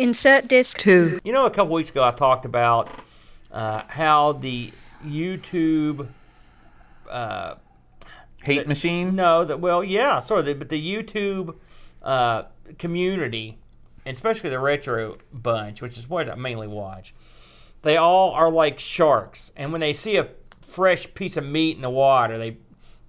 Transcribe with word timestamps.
Insert 0.00 0.48
disc 0.48 0.70
2. 0.82 1.20
You 1.22 1.32
know, 1.34 1.44
a 1.44 1.50
couple 1.50 1.74
weeks 1.74 1.90
ago 1.90 2.02
I 2.02 2.10
talked 2.10 2.46
about 2.46 2.88
uh, 3.52 3.82
how 3.86 4.32
the 4.32 4.72
YouTube. 5.04 6.08
Uh, 7.06 7.56
Hate 8.42 8.62
the- 8.62 8.68
machine. 8.68 9.14
No, 9.14 9.44
that 9.44 9.60
well, 9.60 9.84
yeah, 9.84 10.20
sort 10.20 10.40
of. 10.40 10.46
The, 10.46 10.54
but 10.54 10.70
the 10.70 10.82
YouTube 10.82 11.54
uh, 12.02 12.44
community, 12.78 13.58
and 14.06 14.14
especially 14.14 14.48
the 14.48 14.58
retro 14.58 15.18
bunch, 15.34 15.82
which 15.82 15.98
is 15.98 16.08
what 16.08 16.30
I 16.30 16.34
mainly 16.34 16.66
watch, 16.66 17.12
they 17.82 17.98
all 17.98 18.30
are 18.30 18.50
like 18.50 18.78
sharks. 18.80 19.52
And 19.54 19.70
when 19.70 19.82
they 19.82 19.92
see 19.92 20.16
a 20.16 20.28
fresh 20.62 21.12
piece 21.12 21.36
of 21.36 21.44
meat 21.44 21.76
in 21.76 21.82
the 21.82 21.90
water, 21.90 22.38
they 22.38 22.56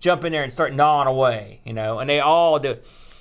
jump 0.02 0.26
in 0.26 0.34
there 0.34 0.44
and 0.44 0.52
start 0.52 0.74
gnawing 0.74 1.08
away. 1.08 1.62
You 1.64 1.72
know, 1.72 2.00
and 2.00 2.10
they 2.10 2.20
all 2.20 2.60
do. 2.60 2.80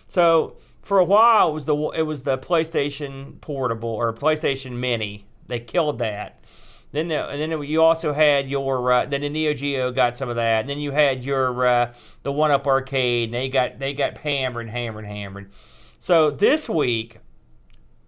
So 0.09 0.57
for 0.91 0.99
a 0.99 1.05
while, 1.05 1.51
it 1.51 1.53
was 1.53 1.67
the 1.67 1.77
it 1.91 2.03
was 2.03 2.25
the 2.25 2.37
PlayStation 2.37 3.41
Portable 3.41 3.91
or 3.91 4.13
PlayStation 4.13 4.73
Mini. 4.73 5.25
They 5.47 5.61
killed 5.61 6.01
that. 6.01 6.43
Then, 6.91 7.07
the, 7.07 7.29
and 7.29 7.41
then 7.41 7.63
you 7.63 7.81
also 7.81 8.13
had 8.13 8.51
your 8.51 8.93
uh, 8.93 9.07
then 9.07 9.21
the 9.21 9.29
Neo 9.29 9.55
Geo 9.55 9.93
got 9.93 10.17
some 10.17 10.29
of 10.29 10.35
that. 10.35 10.63
And 10.63 10.69
then 10.69 10.81
you 10.81 10.91
had 10.91 11.23
your 11.23 11.65
uh, 11.65 11.95
the 12.25 12.33
One 12.33 12.51
Up 12.51 12.67
Arcade. 12.67 13.29
And 13.29 13.35
they 13.35 13.49
got 13.49 13.79
they 13.79 13.95
got 13.95 14.19
hammered, 14.19 14.67
and 14.67 14.75
hammered, 14.75 15.05
and 15.05 15.15
hammered. 15.15 15.53
So 16.01 16.29
this 16.29 16.69
week, 16.69 17.19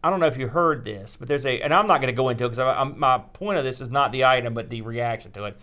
I 0.03 0.11
don't 0.11 0.19
know 0.19 0.27
if 0.27 0.37
you 0.37 0.49
heard 0.49 0.85
this, 0.85 1.15
but 1.17 1.29
there's 1.29 1.47
a 1.47 1.61
and 1.61 1.73
I'm 1.73 1.87
not 1.87 2.01
going 2.01 2.13
to 2.13 2.17
go 2.17 2.31
into 2.31 2.47
it 2.47 2.57
because 2.57 2.97
my 2.97 3.19
point 3.33 3.59
of 3.59 3.65
this 3.65 3.81
is 3.81 3.91
not 3.91 4.11
the 4.11 4.25
item, 4.25 4.55
but 4.55 4.71
the 4.71 4.83
reaction 4.83 5.31
to 5.35 5.45
it. 5.45 5.57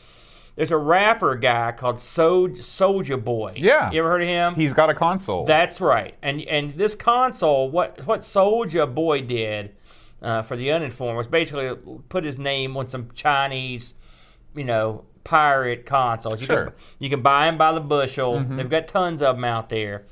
There's 0.59 0.72
a 0.72 0.77
rapper 0.77 1.38
guy 1.38 1.72
called 1.72 2.02
Sol- 2.02 2.49
Soulja 2.49 3.23
Boy. 3.23 3.54
Yeah. 3.55 3.90
you 3.91 3.99
ever 3.99 4.09
heard 4.09 4.23
of 4.23 4.27
him? 4.27 4.55
He's 4.55 4.73
got 4.73 4.90
a 4.90 4.94
console. 4.94 5.45
That's 5.45 5.80
right. 5.80 6.16
And 6.22 6.41
and 6.41 6.73
this 6.76 6.95
console, 6.95 7.72
what 7.72 8.05
what 8.05 8.23
Soulja 8.23 8.94
Boy 8.94 9.22
did 9.22 9.72
uh, 10.22 10.41
for 10.41 10.58
the 10.58 10.70
uninformed 10.70 11.16
was 11.16 11.27
basically 11.27 11.77
put 12.09 12.26
his 12.26 12.38
name 12.38 12.76
on 12.76 12.90
some 12.90 13.09
Chinese, 13.16 13.93
you 14.54 14.66
know, 14.66 15.05
pirate 15.24 15.85
consoles. 15.85 16.41
You 16.41 16.48
Sure. 16.48 16.66
Can, 16.66 16.73
you 16.99 17.10
can 17.10 17.21
buy 17.21 17.46
them 17.46 17.57
by 17.57 17.71
the 17.71 17.79
bushel. 17.79 18.41
They've 18.41 18.70
got 18.70 18.90
tons 18.90 19.21
of 19.21 19.38
them 19.38 19.46
out 19.46 19.70
there. 19.70 20.07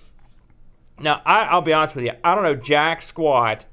Now, 0.97 1.21
I, 1.25 1.41
I'll 1.47 1.61
be 1.61 1.73
honest 1.73 1.93
with 1.93 2.05
you. 2.05 2.13
I 2.23 2.33
don't 2.35 2.45
know 2.45 2.55
jack 2.55 3.01
squat 3.01 3.65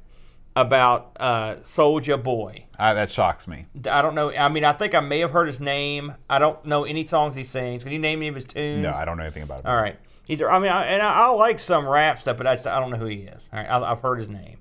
about 0.56 1.16
uh, 1.18 1.56
Soulja 1.56 2.22
Boy. 2.22 2.64
Uh, 2.78 2.94
that 2.94 3.10
shocks 3.10 3.48
me. 3.48 3.66
I 3.90 4.02
don't 4.02 4.14
know. 4.14 4.30
I 4.30 4.48
mean, 4.48 4.64
I 4.64 4.72
think 4.72 4.94
I 4.94 5.00
may 5.00 5.20
have 5.20 5.32
heard 5.32 5.48
his 5.48 5.60
name. 5.60 6.14
I 6.30 6.38
don't 6.38 6.64
know 6.64 6.84
any 6.84 7.04
songs 7.06 7.34
he 7.36 7.44
sings. 7.44 7.82
Can 7.82 7.92
you 7.92 7.98
name 7.98 8.20
any 8.20 8.28
of 8.28 8.34
his 8.34 8.44
tunes? 8.44 8.82
No, 8.82 8.92
I 8.92 9.04
don't 9.04 9.16
know 9.16 9.24
anything 9.24 9.42
about 9.42 9.60
him. 9.60 9.66
All 9.66 9.76
right. 9.76 9.98
He's. 10.26 10.40
I 10.40 10.58
mean, 10.58 10.70
I, 10.70 10.84
and 10.86 11.02
I, 11.02 11.12
I 11.12 11.26
like 11.28 11.60
some 11.60 11.86
rap 11.86 12.20
stuff, 12.20 12.36
but 12.38 12.46
I, 12.46 12.54
just, 12.54 12.66
I 12.66 12.78
don't 12.80 12.90
know 12.90 12.96
who 12.96 13.06
he 13.06 13.22
is. 13.22 13.48
All 13.52 13.58
right. 13.58 13.68
I, 13.68 13.92
I've 13.92 14.00
heard 14.00 14.18
his 14.18 14.28
name. 14.28 14.58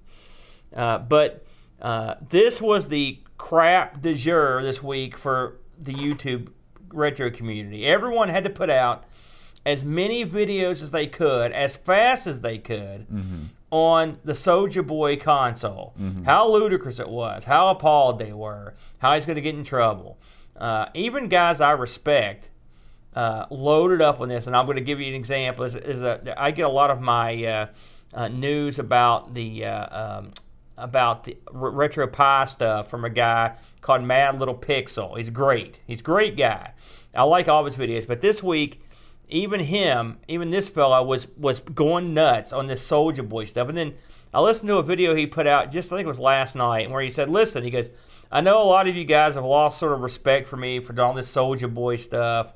Uh, 0.76 0.98
but 0.98 1.46
uh, 1.82 2.16
this 2.30 2.60
was 2.60 2.88
the 2.88 3.20
crap 3.38 4.02
de 4.02 4.16
jour 4.16 4.64
this 4.64 4.82
week 4.82 5.18
for 5.18 5.58
the 5.80 5.94
YouTube 5.94 6.50
retro 6.92 7.30
community. 7.30 7.86
Everyone 7.86 8.30
had 8.30 8.44
to 8.46 8.50
put 8.50 8.70
out 8.70 9.04
as 9.66 9.84
many 9.84 10.26
videos 10.26 10.82
as 10.82 10.92
they 10.92 11.08
could, 11.08 11.52
as 11.52 11.76
fast 11.76 12.28
as 12.28 12.42
they 12.42 12.58
could, 12.58 13.08
on 13.74 14.20
the 14.24 14.34
Soulja 14.34 14.86
Boy 14.86 15.18
console. 15.18 15.96
How 16.26 16.48
ludicrous 16.48 17.00
it 17.00 17.10
was, 17.10 17.46
how 17.46 17.70
appalled 17.70 18.20
they 18.20 18.32
were, 18.32 18.76
how 19.00 19.16
he's 19.16 19.26
going 19.26 19.36
to 19.38 19.42
get 19.42 19.56
in 19.56 19.64
trouble. 19.64 20.20
Uh, 20.56 20.86
even 20.94 21.28
guys 21.28 21.60
I 21.60 21.72
respect 21.72 22.50
uh, 23.16 23.48
loaded 23.50 24.00
up 24.00 24.22
on 24.22 24.30
this, 24.30 24.46
and 24.46 24.56
I'm 24.56 24.66
going 24.68 24.76
to 24.76 24.84
give 24.84 25.02
you 25.02 25.08
an 25.08 25.16
example. 25.16 25.66
Is, 25.66 25.76
is 25.76 26.02
a, 26.02 26.36
I 26.38 26.52
get 26.52 26.66
a 26.66 26.70
lot 26.70 26.92
of 26.92 27.02
my 27.02 27.44
uh, 27.44 27.68
uh, 28.14 28.28
news 28.28 28.78
about 28.78 29.34
the 29.34 29.66
uh, 29.66 30.20
um, 30.20 30.34
about 30.78 31.24
the 31.24 31.36
r- 31.48 31.72
RetroPie 31.72 32.48
stuff 32.50 32.92
from 32.92 33.04
a 33.06 33.10
guy 33.10 33.56
called 33.82 34.04
Mad 34.04 34.38
Little 34.38 34.56
Pixel. 34.56 35.18
He's 35.18 35.32
great. 35.32 35.80
He's 35.88 36.00
a 36.00 36.04
great 36.04 36.38
guy. 36.38 36.74
I 37.16 37.24
like 37.24 37.48
all 37.48 37.66
his 37.66 37.76
videos, 37.76 38.06
but 38.06 38.22
this 38.22 38.44
week, 38.44 38.82
even 39.30 39.62
him, 39.62 40.18
even 40.28 40.52
this 40.52 40.68
fella 40.68 41.04
was 41.04 41.28
was 41.38 41.60
going 41.60 42.14
nuts 42.14 42.54
on 42.54 42.68
this 42.68 42.88
Soulja 42.88 43.28
Boy 43.28 43.46
stuff. 43.46 43.70
And 43.70 43.78
then 43.78 43.94
I 44.34 44.42
listened 44.42 44.68
to 44.70 44.78
a 44.78 44.84
video 44.84 45.16
he 45.16 45.26
put 45.26 45.48
out 45.48 45.72
just 45.72 45.92
I 45.92 45.98
think 45.98 46.06
it 46.06 46.10
was 46.10 46.20
last 46.20 46.56
night, 46.56 46.90
where 46.90 47.02
he 47.02 47.12
said, 47.12 47.30
"Listen," 47.30 47.64
he 47.64 47.70
goes, 47.70 47.90
"I 48.32 48.42
know 48.42 48.62
a 48.62 48.64
lot 48.64 48.88
of 48.88 48.96
you 48.96 49.06
guys 49.06 49.36
have 49.36 49.46
lost 49.46 49.80
sort 49.80 49.94
of 49.94 50.02
respect 50.02 50.48
for 50.48 50.58
me 50.58 50.80
for 50.80 51.00
all 51.02 51.14
this 51.14 51.34
Soulja 51.34 51.74
Boy 51.74 51.98
stuff." 51.98 52.54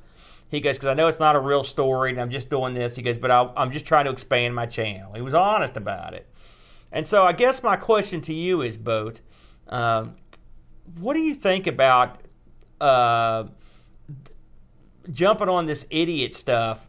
He 0.50 0.60
goes, 0.60 0.76
because 0.76 0.88
I 0.88 0.94
know 0.94 1.08
it's 1.08 1.20
not 1.20 1.36
a 1.36 1.40
real 1.40 1.62
story 1.62 2.10
and 2.10 2.20
I'm 2.20 2.30
just 2.30 2.48
doing 2.48 2.72
this. 2.72 2.96
He 2.96 3.02
goes, 3.02 3.18
but 3.18 3.30
I, 3.30 3.50
I'm 3.56 3.70
just 3.70 3.84
trying 3.84 4.06
to 4.06 4.10
expand 4.10 4.54
my 4.54 4.64
channel. 4.64 5.12
He 5.12 5.20
was 5.20 5.34
honest 5.34 5.76
about 5.76 6.14
it. 6.14 6.26
And 6.90 7.06
so 7.06 7.24
I 7.24 7.32
guess 7.32 7.62
my 7.62 7.76
question 7.76 8.22
to 8.22 8.32
you 8.32 8.62
is, 8.62 8.78
Boat, 8.78 9.20
um, 9.68 10.16
what 10.98 11.14
do 11.14 11.20
you 11.20 11.34
think 11.34 11.66
about 11.66 12.22
uh, 12.80 13.44
jumping 15.12 15.48
on 15.48 15.66
this 15.66 15.86
idiot 15.90 16.34
stuff 16.34 16.88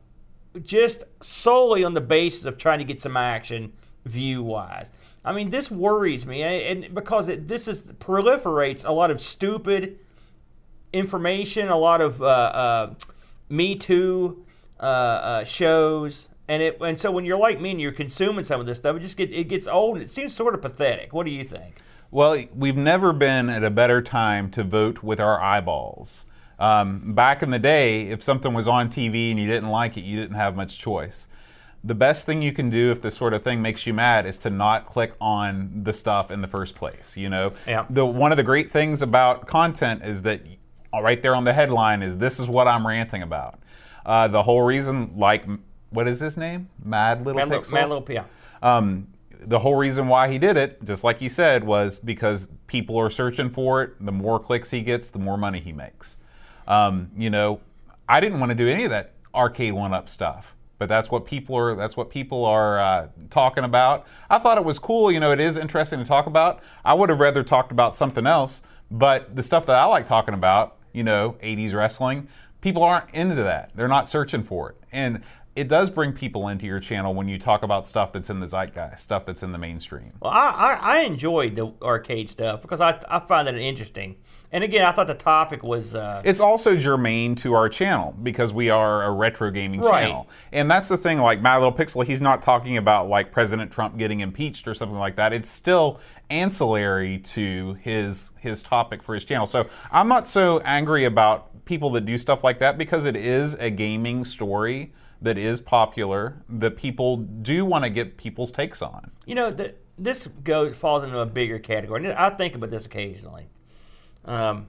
just 0.63 1.03
solely 1.21 1.83
on 1.83 1.93
the 1.93 2.01
basis 2.01 2.45
of 2.45 2.57
trying 2.57 2.79
to 2.79 2.85
get 2.85 3.01
some 3.01 3.17
action 3.17 3.73
view 4.05 4.43
wise? 4.43 4.91
I 5.23 5.33
mean, 5.33 5.49
this 5.49 5.69
worries 5.69 6.25
me, 6.25 6.41
and 6.43 6.93
because 6.93 7.27
it, 7.27 7.47
this 7.47 7.67
is 7.67 7.81
proliferates 7.81 8.85
a 8.85 8.91
lot 8.91 9.11
of 9.11 9.21
stupid 9.21 9.99
information, 10.93 11.69
a 11.69 11.77
lot 11.77 12.01
of 12.01 12.21
uh, 12.21 12.25
uh, 12.25 12.93
Me 13.49 13.75
Too 13.75 14.45
uh, 14.79 14.83
uh, 14.83 15.43
shows, 15.43 16.29
and 16.47 16.63
it 16.63 16.77
and 16.81 16.99
so 16.99 17.11
when 17.11 17.25
you're 17.25 17.37
like 17.37 17.59
me 17.59 17.71
and 17.71 17.81
you're 17.81 17.91
consuming 17.91 18.43
some 18.43 18.59
of 18.61 18.65
this 18.65 18.77
stuff, 18.77 18.95
it 18.95 18.99
just 18.99 19.17
gets 19.17 19.31
it 19.33 19.49
gets 19.49 19.67
old 19.67 19.97
and 19.97 20.03
it 20.03 20.09
seems 20.09 20.35
sort 20.35 20.55
of 20.55 20.61
pathetic. 20.61 21.13
What 21.13 21.25
do 21.25 21.31
you 21.31 21.43
think? 21.43 21.75
Well, 22.11 22.45
we've 22.55 22.77
never 22.77 23.13
been 23.13 23.49
at 23.49 23.63
a 23.63 23.69
better 23.69 24.01
time 24.01 24.49
to 24.51 24.63
vote 24.63 25.03
with 25.03 25.19
our 25.19 25.39
eyeballs. 25.39 26.25
Um, 26.59 27.13
back 27.13 27.41
in 27.41 27.49
the 27.51 27.59
day, 27.59 28.09
if 28.09 28.21
something 28.21 28.53
was 28.53 28.67
on 28.67 28.89
TV 28.89 29.31
and 29.31 29.39
you 29.39 29.47
didn't 29.47 29.69
like 29.69 29.95
it, 29.97 30.01
you 30.01 30.19
didn't 30.19 30.35
have 30.35 30.55
much 30.55 30.77
choice. 30.77 31.27
The 31.83 31.95
best 31.95 32.25
thing 32.25 32.41
you 32.41 32.51
can 32.51 32.69
do 32.69 32.91
if 32.91 33.01
this 33.01 33.15
sort 33.15 33.33
of 33.33 33.41
thing 33.43 33.61
makes 33.61 33.87
you 33.87 33.93
mad 33.93 34.25
is 34.25 34.37
to 34.39 34.49
not 34.49 34.85
click 34.85 35.13
on 35.21 35.83
the 35.83 35.93
stuff 35.93 36.29
in 36.29 36.41
the 36.41 36.47
first 36.47 36.75
place. 36.75 37.15
You 37.15 37.29
know, 37.29 37.53
Yeah. 37.65 37.85
the 37.89 38.05
one 38.05 38.31
of 38.31 38.37
the 38.37 38.43
great 38.43 38.69
things 38.69 39.01
about 39.01 39.47
content 39.47 40.03
is 40.03 40.23
that 40.23 40.41
right 40.93 41.21
there 41.21 41.33
on 41.35 41.45
the 41.45 41.53
headline 41.53 42.03
is 42.03 42.17
this 42.17 42.37
is 42.39 42.47
what 42.49 42.67
I'm 42.67 42.85
ranting 42.85 43.21
about. 43.21 43.59
Uh, 44.05 44.27
the 44.27 44.43
whole 44.43 44.63
reason, 44.63 45.13
like, 45.15 45.45
what 45.91 46.07
is 46.07 46.19
his 46.19 46.35
name? 46.35 46.67
Mad 46.83 47.25
Little 47.25 47.45
Mad, 47.45 47.61
Pixel. 47.61 47.73
Mad 47.73 47.89
Little 47.89 48.05
yeah. 48.09 48.23
Um, 48.61 49.07
the 49.39 49.59
whole 49.59 49.75
reason 49.75 50.09
why 50.09 50.29
he 50.29 50.37
did 50.37 50.57
it, 50.57 50.83
just 50.83 51.05
like 51.05 51.19
he 51.19 51.29
said, 51.29 51.63
was 51.63 51.99
because 51.99 52.49
people 52.67 52.97
are 52.99 53.09
searching 53.09 53.49
for 53.49 53.81
it. 53.83 54.05
The 54.05 54.11
more 54.11 54.37
clicks 54.39 54.71
he 54.71 54.81
gets, 54.81 55.09
the 55.09 55.19
more 55.19 55.37
money 55.37 55.61
he 55.61 55.71
makes. 55.71 56.17
Um, 56.69 57.11
you 57.17 57.29
know, 57.29 57.59
I 58.07 58.19
didn't 58.19 58.39
want 58.39 58.51
to 58.51 58.55
do 58.55 58.69
any 58.69 58.85
of 58.85 58.91
that 58.91 59.13
arcade 59.35 59.73
one-up 59.73 60.07
stuff, 60.07 60.55
but 60.77 60.87
that's 60.87 61.11
what 61.11 61.25
people 61.25 61.55
are. 61.55 61.75
That's 61.75 61.97
what 61.97 62.09
people 62.09 62.45
are 62.45 62.79
uh, 62.79 63.07
talking 63.29 63.63
about. 63.63 64.05
I 64.29 64.39
thought 64.39 64.57
it 64.57 64.63
was 64.63 64.79
cool. 64.79 65.11
You 65.11 65.19
know, 65.19 65.31
it 65.31 65.39
is 65.39 65.57
interesting 65.57 65.99
to 65.99 66.05
talk 66.05 66.27
about. 66.27 66.61
I 66.85 66.93
would 66.93 67.09
have 67.09 67.19
rather 67.19 67.43
talked 67.43 67.71
about 67.71 67.95
something 67.95 68.25
else, 68.25 68.61
but 68.89 69.35
the 69.35 69.43
stuff 69.43 69.65
that 69.65 69.75
I 69.75 69.85
like 69.85 70.07
talking 70.07 70.33
about, 70.33 70.77
you 70.93 71.03
know, 71.03 71.35
80s 71.43 71.73
wrestling, 71.73 72.27
people 72.61 72.83
aren't 72.83 73.09
into 73.13 73.35
that. 73.35 73.71
They're 73.75 73.87
not 73.87 74.07
searching 74.07 74.43
for 74.43 74.69
it, 74.69 74.77
and 74.91 75.23
it 75.59 75.67
does 75.67 75.89
bring 75.89 76.13
people 76.13 76.47
into 76.47 76.65
your 76.65 76.79
channel 76.79 77.13
when 77.13 77.27
you 77.27 77.37
talk 77.37 77.63
about 77.63 77.85
stuff 77.85 78.13
that's 78.13 78.29
in 78.29 78.39
the 78.39 78.47
zeitgeist, 78.47 78.99
stuff 79.01 79.25
that's 79.25 79.43
in 79.43 79.51
the 79.51 79.57
mainstream. 79.57 80.13
Well, 80.21 80.31
I, 80.31 80.49
I, 80.49 80.73
I 80.73 80.99
enjoyed 81.01 81.55
the 81.55 81.73
arcade 81.81 82.29
stuff 82.29 82.61
because 82.61 82.79
I, 82.79 83.01
I 83.09 83.19
find 83.19 83.47
it 83.47 83.55
interesting. 83.57 84.15
And 84.51 84.63
again, 84.63 84.83
I 84.85 84.91
thought 84.93 85.07
the 85.07 85.13
topic 85.13 85.61
was 85.61 85.93
uh, 85.93 86.21
It's 86.25 86.39
also 86.39 86.75
germane 86.77 87.35
to 87.35 87.53
our 87.53 87.69
channel 87.69 88.15
because 88.23 88.51
we 88.53 88.69
are 88.69 89.03
a 89.03 89.11
retro 89.11 89.51
gaming 89.51 89.81
Right. 89.81 90.05
channel. 90.05 90.27
And 90.51 90.71
that's 90.71 90.87
the 90.87 90.97
thing, 90.97 91.19
like 91.19 91.41
My 91.41 91.55
Little 91.57 91.73
Pixel, 91.73 92.03
he's 92.05 92.21
not 92.21 92.41
talking 92.41 92.77
about 92.77 93.09
like 93.09 93.31
President 93.31 93.71
Trump 93.71 93.97
getting 93.97 94.21
impeached 94.21 94.67
or 94.67 94.73
something 94.73 94.97
like 94.97 95.17
that. 95.17 95.33
It's 95.33 95.49
still 95.51 95.99
ancillary 96.31 97.17
to 97.17 97.73
his 97.81 98.29
his 98.39 98.61
topic 98.61 99.03
for 99.03 99.13
his 99.13 99.25
channel. 99.25 99.45
So 99.47 99.67
I'm 99.91 100.07
not 100.07 100.27
so 100.27 100.59
angry 100.59 101.05
about 101.05 101.65
people 101.65 101.91
that 101.91 102.05
do 102.05 102.17
stuff 102.17 102.43
like 102.43 102.59
that 102.59 102.77
because 102.77 103.05
it 103.05 103.15
is 103.15 103.55
a 103.55 103.69
gaming 103.69 104.23
story 104.23 104.93
that 105.21 105.37
is 105.37 105.59
popular 105.61 106.43
that 106.47 106.77
people 106.77 107.17
do 107.17 107.65
want 107.65 107.83
to 107.83 107.89
get 107.89 108.17
people's 108.17 108.51
takes 108.51 108.81
on. 108.81 109.11
you 109.25 109.35
know, 109.35 109.51
the, 109.51 109.75
this 109.97 110.27
goes 110.27 110.75
falls 110.75 111.03
into 111.03 111.19
a 111.19 111.25
bigger 111.25 111.59
category. 111.59 112.05
And 112.05 112.13
I 112.13 112.29
think 112.29 112.55
about 112.55 112.71
this 112.71 112.85
occasionally. 112.85 113.49
Um, 114.25 114.67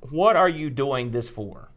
what 0.00 0.36
are 0.36 0.48
you 0.48 0.70
doing 0.70 1.12
this 1.12 1.28
for? 1.28 1.70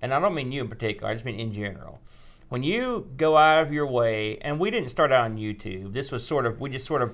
And 0.00 0.14
I 0.14 0.20
don't 0.20 0.34
mean 0.34 0.52
you 0.52 0.62
in 0.62 0.68
particular. 0.68 1.10
I 1.10 1.14
just 1.14 1.24
mean 1.24 1.40
in 1.40 1.52
general. 1.52 2.00
When 2.48 2.62
you 2.62 3.10
go 3.16 3.36
out 3.36 3.66
of 3.66 3.72
your 3.72 3.86
way, 3.86 4.38
and 4.40 4.58
we 4.60 4.70
didn't 4.70 4.90
start 4.90 5.12
out 5.12 5.24
on 5.24 5.36
YouTube. 5.36 5.92
This 5.92 6.10
was 6.10 6.26
sort 6.26 6.46
of 6.46 6.60
we 6.60 6.70
just 6.70 6.86
sort 6.86 7.02
of 7.02 7.12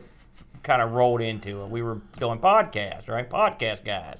kind 0.62 0.80
of 0.82 0.92
rolled 0.92 1.20
into 1.20 1.62
it. 1.62 1.70
We 1.70 1.82
were 1.82 2.00
doing 2.18 2.38
podcasts, 2.38 3.08
right? 3.08 3.28
Podcast 3.28 3.84
guys, 3.84 4.18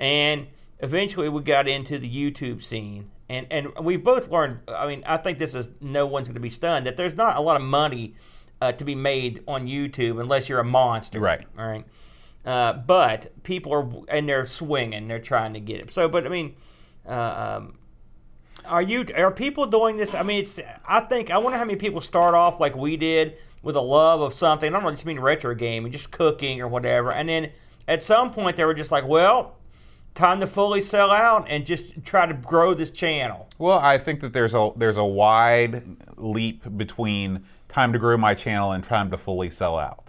and 0.00 0.46
eventually 0.78 1.28
we 1.28 1.42
got 1.42 1.68
into 1.68 1.98
the 1.98 2.08
YouTube 2.08 2.62
scene. 2.62 3.10
And 3.28 3.46
and 3.50 3.68
we 3.80 3.96
both 3.96 4.28
learned. 4.28 4.60
I 4.68 4.86
mean, 4.86 5.02
I 5.06 5.16
think 5.16 5.38
this 5.38 5.54
is 5.54 5.70
no 5.80 6.06
one's 6.06 6.28
going 6.28 6.34
to 6.34 6.40
be 6.40 6.50
stunned 6.50 6.86
that 6.86 6.96
there's 6.96 7.14
not 7.14 7.36
a 7.36 7.40
lot 7.40 7.56
of 7.56 7.62
money 7.62 8.14
uh, 8.60 8.72
to 8.72 8.84
be 8.84 8.94
made 8.94 9.42
on 9.48 9.66
YouTube 9.66 10.20
unless 10.20 10.48
you're 10.48 10.60
a 10.60 10.64
monster. 10.64 11.20
Right. 11.20 11.46
All 11.58 11.66
right. 11.66 11.84
Uh, 12.44 12.72
but 12.72 13.42
people 13.44 13.72
are 13.72 13.88
and 14.08 14.28
they're 14.28 14.46
swinging. 14.46 15.08
They're 15.08 15.20
trying 15.20 15.54
to 15.54 15.60
get 15.60 15.80
it. 15.80 15.92
So, 15.92 16.08
but 16.08 16.26
I 16.26 16.28
mean, 16.28 16.56
uh, 17.08 17.12
um, 17.56 17.78
are 18.64 18.82
you 18.82 19.06
are 19.16 19.30
people 19.30 19.66
doing 19.66 19.96
this? 19.96 20.14
I 20.14 20.22
mean, 20.22 20.42
it's. 20.42 20.60
I 20.86 21.00
think 21.00 21.30
I 21.30 21.38
wonder 21.38 21.58
how 21.58 21.64
many 21.64 21.78
people 21.78 22.00
start 22.00 22.34
off 22.34 22.60
like 22.60 22.76
we 22.76 22.96
did 22.96 23.36
with 23.62 23.76
a 23.76 23.80
love 23.80 24.20
of 24.20 24.34
something. 24.34 24.68
I 24.68 24.72
don't 24.72 24.82
know, 24.82 24.90
just 24.90 25.06
mean 25.06 25.20
retro 25.20 25.54
gaming, 25.54 25.92
just 25.92 26.10
cooking 26.10 26.60
or 26.60 26.68
whatever, 26.68 27.12
and 27.12 27.28
then 27.28 27.52
at 27.86 28.02
some 28.02 28.32
point 28.32 28.56
they 28.56 28.64
were 28.64 28.74
just 28.74 28.90
like, 28.90 29.06
well, 29.06 29.56
time 30.14 30.40
to 30.40 30.46
fully 30.46 30.80
sell 30.80 31.10
out 31.10 31.46
and 31.48 31.64
just 31.64 32.04
try 32.04 32.26
to 32.26 32.34
grow 32.34 32.74
this 32.74 32.90
channel. 32.90 33.48
Well, 33.58 33.78
I 33.78 33.98
think 33.98 34.20
that 34.20 34.32
there's 34.32 34.54
a 34.54 34.70
there's 34.76 34.96
a 34.96 35.04
wide 35.04 35.84
leap 36.16 36.76
between 36.76 37.44
time 37.68 37.92
to 37.92 37.98
grow 37.98 38.16
my 38.16 38.34
channel 38.34 38.72
and 38.72 38.84
time 38.84 39.10
to 39.10 39.16
fully 39.16 39.50
sell 39.50 39.78
out. 39.78 40.08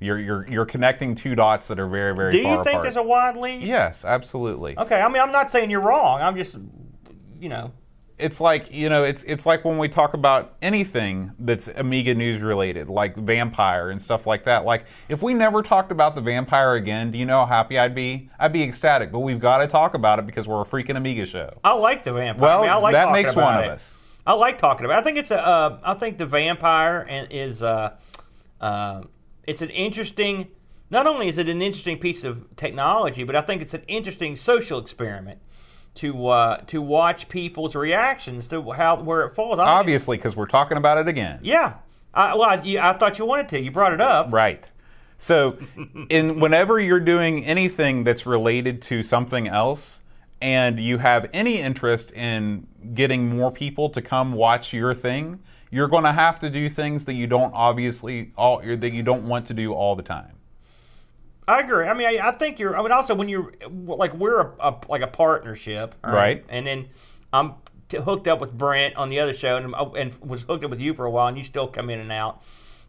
You're 0.00 0.18
you're 0.18 0.48
you're 0.48 0.66
connecting 0.66 1.14
two 1.14 1.34
dots 1.34 1.68
that 1.68 1.78
are 1.78 1.86
very 1.88 2.14
very 2.14 2.32
Do 2.32 2.38
you 2.38 2.56
think 2.64 2.66
apart. 2.66 2.82
there's 2.82 2.96
a 2.96 3.02
wide 3.02 3.36
leap? 3.36 3.62
yes, 3.62 4.04
absolutely. 4.04 4.76
Okay, 4.78 5.00
I 5.00 5.08
mean, 5.08 5.22
I'm 5.22 5.32
not 5.32 5.50
saying 5.50 5.70
you're 5.70 5.80
wrong. 5.80 6.20
I'm 6.20 6.36
just, 6.36 6.56
you 7.40 7.48
know, 7.48 7.72
It's 8.18 8.40
like 8.40 8.72
you 8.72 8.88
know, 8.88 9.04
it's 9.04 9.22
it's 9.24 9.44
like 9.44 9.64
when 9.64 9.76
we 9.76 9.88
talk 9.88 10.14
about 10.14 10.54
anything 10.62 11.32
that's 11.38 11.68
Amiga 11.68 12.14
news 12.14 12.40
related, 12.40 12.88
like 12.88 13.14
Vampire 13.14 13.90
and 13.90 14.00
stuff 14.00 14.26
like 14.26 14.44
that. 14.44 14.64
Like 14.64 14.86
if 15.08 15.22
we 15.22 15.34
never 15.34 15.62
talked 15.62 15.92
about 15.92 16.14
the 16.14 16.22
Vampire 16.22 16.74
again, 16.74 17.10
do 17.10 17.18
you 17.18 17.26
know 17.26 17.40
how 17.40 17.46
happy 17.46 17.78
I'd 17.78 17.94
be? 17.94 18.30
I'd 18.38 18.54
be 18.54 18.62
ecstatic. 18.62 19.12
But 19.12 19.20
we've 19.20 19.40
got 19.40 19.58
to 19.58 19.66
talk 19.66 19.92
about 19.92 20.18
it 20.18 20.26
because 20.26 20.48
we're 20.48 20.62
a 20.62 20.64
freaking 20.64 20.96
Amiga 20.96 21.26
show. 21.26 21.58
I 21.62 21.74
like 21.74 22.04
the 22.04 22.12
vampire. 22.14 22.42
Well, 22.42 22.58
I 22.60 22.62
mean, 22.62 22.70
I 22.70 22.76
like 22.76 22.92
that 22.94 23.12
makes 23.12 23.36
one 23.36 23.58
it. 23.58 23.66
of 23.66 23.72
us. 23.72 23.94
I 24.26 24.32
like 24.32 24.58
talking 24.58 24.86
about. 24.86 24.98
It. 24.98 25.00
I 25.00 25.04
think 25.04 25.18
it's 25.18 25.30
a. 25.30 25.46
Uh, 25.46 25.78
I 25.84 25.94
think 25.94 26.18
the 26.18 26.26
vampire 26.26 27.06
and 27.08 27.28
is. 27.30 27.62
Uh, 27.62 27.96
uh, 28.60 29.02
it's 29.46 29.62
an 29.62 29.70
interesting. 29.70 30.48
Not 30.88 31.06
only 31.06 31.28
is 31.28 31.36
it 31.36 31.48
an 31.48 31.62
interesting 31.62 31.98
piece 31.98 32.24
of 32.24 32.46
technology, 32.56 33.24
but 33.24 33.36
I 33.36 33.42
think 33.42 33.60
it's 33.60 33.74
an 33.74 33.82
interesting 33.88 34.36
social 34.36 34.78
experiment 34.78 35.40
to 35.96 36.28
uh, 36.28 36.56
to 36.66 36.80
watch 36.80 37.28
people's 37.28 37.74
reactions 37.74 38.46
to 38.48 38.72
how 38.72 39.02
where 39.02 39.22
it 39.22 39.34
falls. 39.34 39.58
I 39.58 39.64
Obviously, 39.64 40.16
because 40.16 40.36
we're 40.36 40.46
talking 40.46 40.76
about 40.76 40.98
it 40.98 41.08
again. 41.08 41.40
yeah. 41.42 41.74
I, 42.14 42.34
well, 42.34 42.48
I, 42.48 42.62
you, 42.62 42.78
I 42.78 42.94
thought 42.94 43.18
you 43.18 43.26
wanted 43.26 43.50
to. 43.50 43.60
You 43.60 43.70
brought 43.70 43.92
it 43.92 44.00
up. 44.00 44.32
Right. 44.32 44.66
So, 45.18 45.58
in 46.08 46.40
whenever 46.40 46.80
you're 46.80 46.98
doing 46.98 47.44
anything 47.44 48.04
that's 48.04 48.24
related 48.24 48.80
to 48.82 49.02
something 49.02 49.46
else, 49.46 50.00
and 50.40 50.78
you 50.78 50.98
have 50.98 51.28
any 51.32 51.58
interest 51.60 52.12
in 52.12 52.66
getting 52.94 53.28
more 53.36 53.50
people 53.50 53.90
to 53.90 54.02
come 54.02 54.32
watch 54.32 54.72
your 54.72 54.94
thing, 54.94 55.40
you're 55.70 55.88
going 55.88 56.04
to 56.04 56.12
have 56.12 56.38
to 56.40 56.50
do 56.50 56.68
things 56.68 57.04
that 57.06 57.14
you 57.14 57.26
don't 57.26 57.52
obviously 57.54 58.32
all 58.36 58.60
that 58.64 58.92
you 58.92 59.02
don't 59.02 59.26
want 59.26 59.46
to 59.46 59.54
do 59.54 59.72
all 59.72 59.96
the 59.96 60.02
time. 60.02 60.32
I 61.48 61.60
agree. 61.60 61.86
I 61.86 61.94
mean, 61.94 62.06
I, 62.08 62.28
I 62.28 62.32
think 62.32 62.58
you're. 62.58 62.76
I 62.78 62.82
mean, 62.82 62.92
also 62.92 63.14
when 63.14 63.28
you're 63.28 63.52
like 63.70 64.14
we're 64.14 64.40
a, 64.40 64.52
a 64.60 64.74
like 64.88 65.02
a 65.02 65.06
partnership, 65.06 65.94
right? 66.04 66.44
And 66.48 66.66
then 66.66 66.88
I'm 67.32 67.54
t- 67.88 67.98
hooked 67.98 68.26
up 68.26 68.40
with 68.40 68.52
Brent 68.56 68.96
on 68.96 69.10
the 69.10 69.20
other 69.20 69.32
show, 69.32 69.56
and 69.56 69.72
and 69.96 70.14
was 70.20 70.42
hooked 70.42 70.64
up 70.64 70.70
with 70.70 70.80
you 70.80 70.92
for 70.94 71.04
a 71.04 71.10
while, 71.10 71.28
and 71.28 71.38
you 71.38 71.44
still 71.44 71.68
come 71.68 71.88
in 71.90 72.00
and 72.00 72.10
out. 72.10 72.42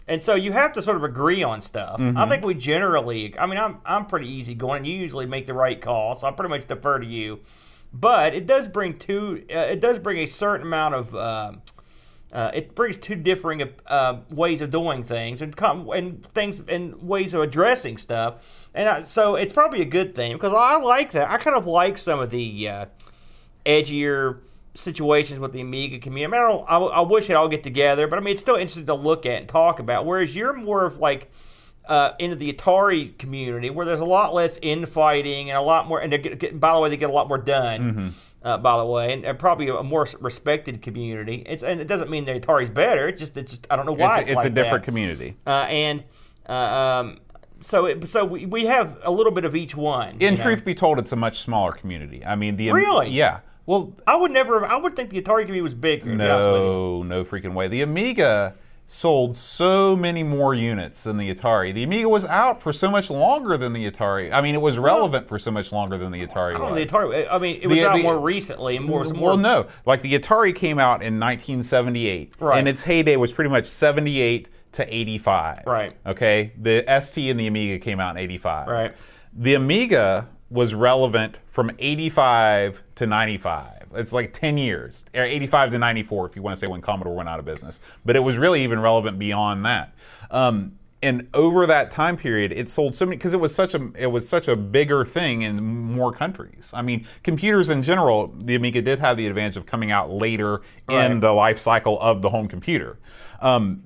And 0.08 0.24
so 0.24 0.36
you 0.36 0.54
have 0.54 0.72
to 0.74 0.82
sort 0.82 0.96
of 0.98 1.04
agree 1.04 1.44
on 1.44 1.62
stuff. 1.62 2.00
I 2.00 2.28
think 2.30 2.44
we 2.44 2.54
generally. 2.54 3.38
I 3.38 3.46
mean, 3.46 3.58
I'm 3.60 3.78
I'm 3.86 4.06
pretty 4.06 4.28
easy 4.30 4.56
going, 4.56 4.78
and 4.78 4.88
you 4.88 4.94
usually 4.94 5.26
make 5.26 5.46
the 5.48 5.54
right 5.54 5.80
call, 5.82 6.16
so 6.16 6.26
I 6.28 6.32
pretty 6.32 6.50
much 6.50 6.66
defer 6.68 6.98
to 7.00 7.06
you. 7.06 7.42
But 7.94 8.34
it 8.34 8.48
does 8.48 8.68
bring 8.68 8.98
two. 8.98 9.46
Uh, 9.54 9.60
it 9.60 9.82
does 9.82 10.00
bring 10.00 10.18
a 10.20 10.28
certain 10.28 10.66
amount 10.66 10.96
of. 10.96 11.16
um 11.16 11.62
uh, 12.32 12.52
it 12.54 12.76
brings 12.76 12.98
two 12.98 13.16
differing 13.16 13.64
uh, 13.88 14.20
ways 14.30 14.62
of 14.62 14.70
doing 14.70 15.04
things 15.04 15.42
and 15.42 15.56
com- 15.56 15.90
and 15.90 16.26
things 16.34 16.62
and 16.68 17.02
ways 17.02 17.34
of 17.34 17.42
addressing 17.42 17.98
stuff, 17.98 18.36
and 18.74 18.90
I, 18.90 19.04
so 19.04 19.36
it's 19.36 19.54
probably 19.54 19.82
a 19.82 19.86
good 19.86 20.16
thing 20.16 20.34
because 20.34 20.54
I 20.56 20.78
like 20.78 21.14
that. 21.14 21.30
I 21.30 21.38
kind 21.38 21.56
of 21.56 21.66
like 21.66 21.98
some 21.98 22.20
of 22.20 22.30
the 22.30 22.68
uh, 22.68 22.86
edgier 23.66 24.40
situations 24.76 25.40
with 25.40 25.54
the 25.54 25.62
Amiga 25.62 26.00
community. 26.00 26.38
I, 26.38 26.50
mean, 26.50 26.64
I, 26.68 26.76
I, 26.76 26.78
I 26.78 27.02
wish 27.02 27.30
it 27.30 27.34
all 27.34 27.48
get 27.48 27.64
together, 27.64 28.08
but 28.08 28.18
I 28.18 28.22
mean 28.22 28.34
it's 28.34 28.42
still 28.42 28.56
interesting 28.56 28.86
to 28.88 28.94
look 28.94 29.26
at 29.26 29.34
and 29.34 29.48
talk 29.48 29.80
about. 29.80 30.06
Whereas 30.06 30.36
you're 30.36 30.54
more 30.54 30.86
of 30.86 31.00
like 31.00 31.32
uh, 31.88 32.12
into 32.20 32.36
the 32.36 32.52
Atari 32.52 33.18
community 33.18 33.70
where 33.70 33.86
there's 33.86 34.00
a 34.00 34.06
lot 34.06 34.34
less 34.34 34.60
infighting 34.62 35.50
and 35.50 35.58
a 35.58 35.62
lot 35.62 35.88
more. 35.88 36.00
And 36.00 36.12
get, 36.12 36.60
by 36.60 36.74
the 36.74 36.80
way, 36.80 36.90
they 36.90 36.98
get 36.98 37.10
a 37.10 37.14
lot 37.14 37.28
more 37.28 37.38
done. 37.38 38.14
Uh, 38.44 38.56
by 38.56 38.78
the 38.78 38.86
way, 38.86 39.12
and, 39.14 39.26
and 39.26 39.38
probably 39.40 39.68
a 39.68 39.82
more 39.84 40.08
respected 40.20 40.82
community. 40.82 41.44
It's 41.46 41.64
and 41.64 41.82
it 41.82 41.86
doesn't 41.86 42.10
mean 42.10 42.26
the 42.26 42.40
Atari's 42.40 42.70
better. 42.70 43.08
It's 43.08 43.20
just 43.20 43.36
it's 43.36 43.52
just 43.52 43.68
I 43.70 43.76
don't 43.76 43.86
know 43.86 43.94
why 43.94 44.20
It's, 44.20 44.30
it's, 44.30 44.38
it's 44.38 44.46
a 44.46 44.50
different 44.50 44.84
that. 44.84 44.90
community. 44.90 45.36
Uh, 45.46 45.50
and 45.50 46.04
uh, 46.48 46.52
um, 46.54 47.20
so 47.62 47.86
it, 47.86 48.08
so 48.08 48.24
we, 48.26 48.46
we 48.46 48.66
have 48.68 49.00
a 49.04 49.12
little 49.12 49.32
bit 49.32 49.44
of 49.44 49.56
each 49.56 49.76
one. 49.76 50.16
In 50.16 50.22
you 50.22 50.32
know? 50.38 50.44
truth 50.44 50.64
be 50.64 50.76
told, 50.76 51.00
it's 51.00 51.12
a 51.12 51.16
much 51.16 51.42
smaller 51.42 51.72
community. 51.72 52.24
I 52.24 52.36
mean, 52.36 52.56
the 52.58 52.72
Really? 52.72 53.10
yeah. 53.10 53.40
Well, 53.66 53.94
I 54.06 54.16
would 54.16 54.32
never. 54.32 54.66
I 54.66 54.78
would 54.78 54.96
think 54.96 55.10
the 55.10 55.22
Atari 55.22 55.42
community 55.42 55.62
was 55.62 55.74
bigger. 55.74 56.06
to 56.12 56.18
be 56.18 56.24
honest 56.24 56.48
with 56.48 56.56
you. 56.56 56.62
No, 56.62 57.04
no 57.04 57.26
freaking 57.26 57.54
way. 57.54 57.68
The 57.68 57.82
Amiga 57.82 58.56
sold 58.90 59.36
so 59.36 59.96
many 59.98 60.24
more 60.24 60.56
units 60.56 61.04
than 61.04 61.18
the 61.18 61.34
Atari. 61.34 61.74
The 61.74 61.84
Amiga 61.84 62.08
was 62.08 62.24
out 62.24 62.62
for 62.62 62.72
so 62.72 62.90
much 62.90 63.10
longer 63.10 63.58
than 63.58 63.74
the 63.74 63.90
Atari. 63.92 64.32
I 64.32 64.40
mean, 64.40 64.56
it 64.56 64.62
was 64.62 64.78
relevant 64.80 65.28
for 65.28 65.38
so 65.38 65.52
much 65.52 65.74
longer 65.74 65.98
than 65.98 66.12
the 66.14 66.26
Atari 66.26 66.56
I 66.56 66.58
don't 66.58 66.70
know 66.70 66.76
the 66.76 66.86
Atari. 66.86 67.28
I 67.30 67.38
mean, 67.38 67.60
it 67.62 67.68
was 67.68 67.78
The- 67.80 67.86
out 67.86 67.98
the- 67.98 68.04
more 68.04 68.18
recently 68.18 68.78
and 68.78 68.86
more. 68.86 69.04
more 69.04 69.28
well, 69.30 69.38
no. 69.38 69.66
Like 69.86 70.02
the 70.02 70.18
Atari 70.18 70.56
came 70.56 70.80
out 70.80 71.04
in 71.04 71.20
1978, 71.20 72.34
Right. 72.40 72.58
and 72.60 72.68
its 72.68 72.86
heyday 72.86 73.18
was 73.18 73.34
pretty 73.34 73.50
much 73.50 73.66
78 73.66 74.48
to 74.74 74.96
85. 74.96 75.64
Right. 75.68 75.94
Okay. 76.06 76.52
The 76.58 76.84
ST 76.88 77.30
and 77.30 77.38
the 77.40 77.48
Amiga 77.48 77.80
came 77.80 78.00
out 78.00 78.16
in 78.16 78.24
85. 78.24 78.68
Right. 78.70 78.94
The 79.34 79.54
Amiga 79.54 80.28
was 80.50 80.74
relevant 80.74 81.40
from 81.50 81.72
85 81.78 82.82
to 82.96 83.06
95. 83.06 83.77
It's 83.98 84.14
like 84.14 84.34
10 84.34 84.58
years, 84.58 85.06
85 85.14 85.72
to 85.72 85.80
94 85.80 86.28
if 86.28 86.36
you 86.36 86.42
want 86.42 86.58
to 86.58 86.66
say 86.66 86.70
when 86.70 86.82
Commodore 86.82 87.16
went 87.16 87.30
out 87.30 87.40
of 87.40 87.46
business. 87.46 87.80
But 88.06 88.16
it 88.16 88.22
was 88.22 88.38
really 88.38 88.64
even 88.64 88.80
relevant 88.80 89.20
beyond 89.20 89.66
that. 89.66 89.94
Um, 90.32 90.78
and 91.02 91.28
over 91.34 91.68
that 91.68 91.92
time 91.92 92.18
period, 92.18 92.52
it 92.52 92.70
sold 92.70 92.96
so 92.96 93.06
many 93.06 93.18
because 93.18 93.34
it 93.34 93.40
was 93.40 93.54
such 93.54 93.76
a 93.76 93.92
it 93.96 94.08
was 94.08 94.28
such 94.28 94.48
a 94.48 94.56
bigger 94.56 95.06
thing 95.06 95.44
in 95.44 95.64
more 95.64 96.12
countries. 96.12 96.72
I 96.74 96.82
mean, 96.82 97.06
computers 97.22 97.70
in 97.70 97.84
general, 97.84 98.34
the 98.36 98.56
Amiga 98.56 98.82
did 98.82 99.00
have 99.00 99.16
the 99.16 99.28
advantage 99.28 99.58
of 99.58 99.68
coming 99.68 99.92
out 99.92 100.12
later 100.12 100.62
in 100.90 101.20
the 101.20 101.32
life 101.34 101.60
cycle 101.60 102.00
of 102.00 102.24
the 102.24 102.30
home 102.30 102.48
computer. 102.48 102.98
Um, 103.42 103.84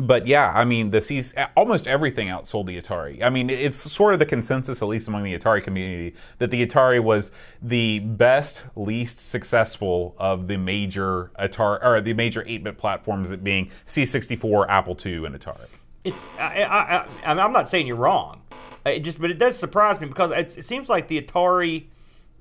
but 0.00 0.26
yeah, 0.26 0.52
I 0.54 0.64
mean, 0.64 0.90
the 0.90 1.00
C- 1.00 1.22
almost 1.56 1.86
everything 1.86 2.28
outsold 2.28 2.66
the 2.66 2.80
Atari. 2.80 3.22
I 3.22 3.30
mean, 3.30 3.50
it's 3.50 3.78
sort 3.78 4.12
of 4.12 4.18
the 4.18 4.26
consensus, 4.26 4.82
at 4.82 4.88
least 4.88 5.08
among 5.08 5.24
the 5.24 5.38
Atari 5.38 5.62
community, 5.62 6.14
that 6.38 6.50
the 6.50 6.66
Atari 6.66 7.02
was 7.02 7.32
the 7.62 7.98
best, 8.00 8.64
least 8.76 9.20
successful 9.20 10.14
of 10.18 10.48
the 10.48 10.56
major 10.56 11.30
Atari 11.38 11.84
or 11.84 12.00
the 12.00 12.14
major 12.14 12.42
8-bit 12.42 12.78
platforms, 12.78 13.30
that 13.30 13.44
being 13.44 13.70
C64, 13.86 14.66
Apple 14.68 14.96
II, 15.04 15.26
and 15.26 15.38
Atari. 15.38 15.66
it's 16.04 16.24
I, 16.38 16.62
I, 16.62 16.96
I, 17.24 17.30
I'm 17.30 17.52
not 17.52 17.68
saying 17.68 17.86
you're 17.86 17.96
wrong. 17.96 18.42
It 18.86 19.00
just, 19.00 19.20
but 19.20 19.30
it 19.30 19.38
does 19.38 19.58
surprise 19.58 20.00
me 20.00 20.06
because 20.06 20.30
it, 20.30 20.56
it 20.56 20.64
seems 20.64 20.88
like 20.88 21.08
the 21.08 21.20
Atari 21.20 21.86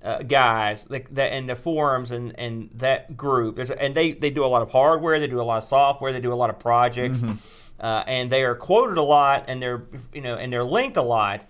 uh, 0.04 0.20
guys 0.24 0.86
that, 0.86 1.14
that 1.14 1.34
and 1.34 1.50
the 1.50 1.56
forums 1.56 2.12
and, 2.12 2.38
and 2.40 2.70
that 2.76 3.18
group, 3.18 3.56
there's, 3.58 3.70
and 3.72 3.94
they, 3.96 4.14
they 4.14 4.30
do 4.30 4.46
a 4.46 4.48
lot 4.48 4.62
of 4.62 4.72
hardware, 4.72 5.20
they 5.20 5.28
do 5.28 5.42
a 5.42 5.44
lot 5.44 5.58
of 5.62 5.68
software, 5.68 6.14
they 6.14 6.22
do 6.22 6.32
a 6.32 6.36
lot 6.36 6.50
of 6.50 6.58
projects, 6.60 7.20
uh, 7.80 8.04
and 8.08 8.32
they 8.32 8.44
are 8.44 8.56
quoted 8.56 8.98
a 8.98 9.04
lot, 9.04 9.46
and 9.48 9.62
they're 9.62 9.84
you 10.14 10.22
know 10.22 10.36
and 10.36 10.52
they're 10.52 10.64
linked 10.64 10.98
a 10.98 11.02
lot. 11.02 11.42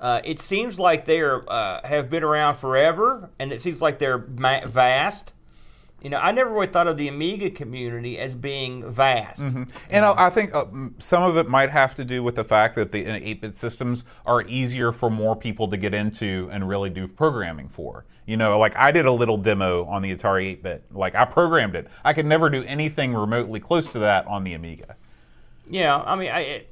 Uh, 0.00 0.20
it 0.24 0.40
seems 0.40 0.78
like 0.80 1.06
they 1.06 1.20
are 1.20 1.48
uh, 1.48 1.86
have 1.86 2.10
been 2.10 2.24
around 2.24 2.56
forever, 2.56 3.30
and 3.38 3.52
it 3.52 3.60
seems 3.60 3.80
like 3.80 3.98
they're 3.98 4.18
ma- 4.18 4.66
vast. 4.66 5.32
You 6.02 6.10
know, 6.10 6.18
I 6.18 6.32
never 6.32 6.50
really 6.50 6.66
thought 6.66 6.88
of 6.88 6.96
the 6.96 7.06
Amiga 7.06 7.50
community 7.50 8.18
as 8.18 8.34
being 8.34 8.90
vast. 8.90 9.40
And 9.40 10.04
I 10.04 10.26
I 10.26 10.30
think 10.30 10.54
uh, 10.54 10.64
some 10.98 11.22
of 11.22 11.36
it 11.36 11.48
might 11.48 11.70
have 11.70 11.94
to 11.94 12.04
do 12.04 12.22
with 12.22 12.34
the 12.34 12.44
fact 12.44 12.74
that 12.74 12.90
the 12.90 13.04
8-bit 13.04 13.56
systems 13.56 14.04
are 14.26 14.42
easier 14.42 14.90
for 14.92 15.10
more 15.10 15.36
people 15.36 15.68
to 15.68 15.76
get 15.76 15.94
into 15.94 16.48
and 16.52 16.68
really 16.68 16.90
do 16.90 17.06
programming 17.06 17.68
for. 17.68 18.04
You 18.26 18.36
know, 18.36 18.58
like 18.58 18.76
I 18.76 18.90
did 18.90 19.06
a 19.06 19.12
little 19.12 19.36
demo 19.36 19.84
on 19.84 20.02
the 20.02 20.14
Atari 20.14 20.58
8-bit. 20.58 20.84
Like 20.92 21.14
I 21.14 21.24
programmed 21.24 21.76
it. 21.76 21.88
I 22.04 22.12
could 22.12 22.26
never 22.26 22.50
do 22.50 22.62
anything 22.64 23.14
remotely 23.14 23.60
close 23.60 23.88
to 23.88 23.98
that 24.00 24.26
on 24.26 24.44
the 24.44 24.54
Amiga. 24.54 24.96
Yeah, 25.68 25.96
I 25.96 26.16
mean, 26.16 26.30
I, 26.30 26.40
it, 26.40 26.68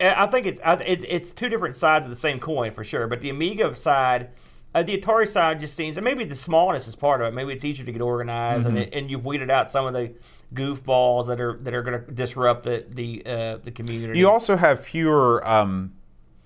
I 0.00 0.26
think 0.26 0.46
it's 0.46 0.60
I, 0.64 0.74
it, 0.74 1.04
it's 1.06 1.30
two 1.30 1.48
different 1.48 1.76
sides 1.76 2.04
of 2.04 2.10
the 2.10 2.16
same 2.16 2.40
coin 2.40 2.72
for 2.72 2.84
sure. 2.84 3.06
But 3.06 3.20
the 3.20 3.30
Amiga 3.30 3.74
side, 3.76 4.30
uh, 4.74 4.82
the 4.82 4.98
Atari 5.00 5.28
side 5.28 5.60
just 5.60 5.74
seems, 5.74 5.96
and 5.96 6.04
maybe 6.04 6.24
the 6.24 6.36
smallness 6.36 6.86
is 6.86 6.94
part 6.94 7.20
of 7.22 7.28
it. 7.28 7.34
Maybe 7.34 7.52
it's 7.52 7.64
easier 7.64 7.84
to 7.86 7.92
get 7.92 8.02
organized, 8.02 8.66
and 8.66 8.78
it, 8.78 8.94
and 8.94 9.10
you've 9.10 9.24
weeded 9.24 9.50
out 9.50 9.70
some 9.70 9.86
of 9.86 9.92
the 9.94 10.12
goofballs 10.54 11.26
that 11.26 11.40
are 11.40 11.58
that 11.62 11.74
are 11.74 11.82
going 11.82 12.04
to 12.04 12.10
disrupt 12.12 12.64
the 12.64 12.84
the 12.88 13.22
uh, 13.26 13.56
the 13.64 13.70
community. 13.70 14.18
You 14.18 14.28
also 14.30 14.56
have 14.56 14.84
fewer. 14.84 15.46
Um, 15.46 15.92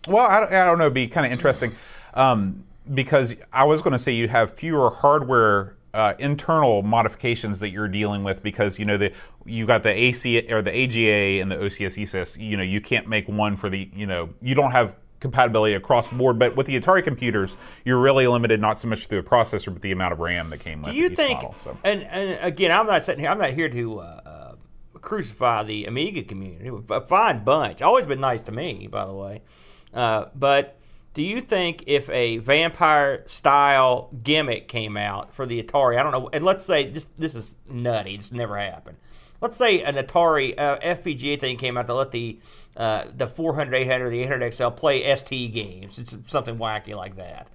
well, 0.08 0.26
I, 0.26 0.40
don't- 0.40 0.52
I 0.52 0.64
don't 0.66 0.78
know. 0.78 0.84
It'd 0.84 0.94
be 0.94 1.08
kind 1.08 1.26
of 1.26 1.32
interesting 1.32 1.74
um, 2.14 2.64
because 2.92 3.36
I 3.52 3.64
was 3.64 3.82
going 3.82 3.92
to 3.92 3.98
say 3.98 4.12
you 4.12 4.28
have 4.28 4.54
fewer 4.54 4.90
hardware 4.90 5.76
uh, 5.94 6.14
internal 6.18 6.82
modifications 6.82 7.58
that 7.60 7.68
you're 7.70 7.86
dealing 7.88 8.24
with 8.24 8.42
because 8.42 8.78
you 8.78 8.84
know 8.84 8.96
the 8.96 9.12
you 9.44 9.66
got 9.66 9.82
the 9.82 9.90
AC 9.90 10.50
or 10.50 10.62
the 10.62 10.74
AGA 10.76 11.40
and 11.40 11.50
the 11.50 11.56
OCS 11.56 11.98
ESIS. 12.02 12.38
You 12.38 12.56
know 12.56 12.62
you 12.62 12.80
can't 12.80 13.08
make 13.08 13.28
one 13.28 13.56
for 13.56 13.68
the 13.68 13.88
you 13.94 14.06
know 14.06 14.30
you 14.40 14.54
don't 14.54 14.72
have 14.72 14.94
compatibility 15.22 15.72
across 15.72 16.10
the 16.10 16.16
board. 16.16 16.38
But 16.38 16.56
with 16.56 16.66
the 16.66 16.78
Atari 16.78 17.02
computers, 17.02 17.56
you're 17.84 17.98
really 17.98 18.26
limited 18.26 18.60
not 18.60 18.78
so 18.78 18.88
much 18.88 19.06
through 19.06 19.22
the 19.22 19.28
processor, 19.28 19.72
but 19.72 19.80
the 19.80 19.92
amount 19.92 20.12
of 20.12 20.18
RAM 20.18 20.50
that 20.50 20.58
came 20.58 20.82
with 20.82 20.90
Do 20.90 20.96
you 20.96 21.08
think? 21.08 21.42
model. 21.42 21.54
So. 21.56 21.78
And 21.82 22.02
and 22.02 22.38
again, 22.44 22.70
I'm 22.70 22.86
not 22.86 23.04
sitting 23.04 23.20
here. 23.20 23.30
I'm 23.30 23.38
not 23.38 23.54
here 23.54 23.70
to 23.70 24.00
uh, 24.00 24.02
uh, 24.02 24.54
crucify 25.00 25.62
the 25.62 25.86
Amiga 25.86 26.22
community. 26.24 26.70
A 26.90 27.00
fine 27.00 27.42
bunch. 27.44 27.80
Always 27.80 28.06
been 28.06 28.20
nice 28.20 28.42
to 28.42 28.52
me, 28.52 28.86
by 28.90 29.06
the 29.06 29.14
way. 29.14 29.42
Uh, 29.94 30.26
but 30.34 30.78
do 31.14 31.22
you 31.22 31.40
think 31.40 31.84
if 31.86 32.08
a 32.08 32.38
vampire 32.38 33.24
style 33.26 34.10
gimmick 34.22 34.68
came 34.68 34.96
out 34.96 35.34
for 35.34 35.46
the 35.46 35.62
Atari, 35.62 35.98
I 35.98 36.02
don't 36.02 36.12
know, 36.12 36.30
and 36.32 36.44
let's 36.44 36.64
say 36.64 36.90
just 36.90 37.08
this 37.18 37.34
is 37.34 37.56
nutty. 37.68 38.14
It's 38.14 38.32
never 38.32 38.58
happened. 38.58 38.98
Let's 39.40 39.56
say 39.56 39.82
an 39.82 39.96
Atari 39.96 40.58
uh, 40.58 40.78
FPGA 40.78 41.38
thing 41.38 41.58
came 41.58 41.76
out 41.76 41.88
to 41.88 41.94
let 41.94 42.12
the 42.12 42.38
uh, 42.76 43.04
the 43.16 43.26
400, 43.26 43.74
800, 43.74 44.10
the 44.10 44.22
800 44.22 44.54
XL 44.54 44.68
play 44.68 45.14
ST 45.16 45.52
games. 45.52 45.98
It's 45.98 46.16
something 46.26 46.56
wacky 46.56 46.96
like 46.96 47.16
that. 47.16 47.48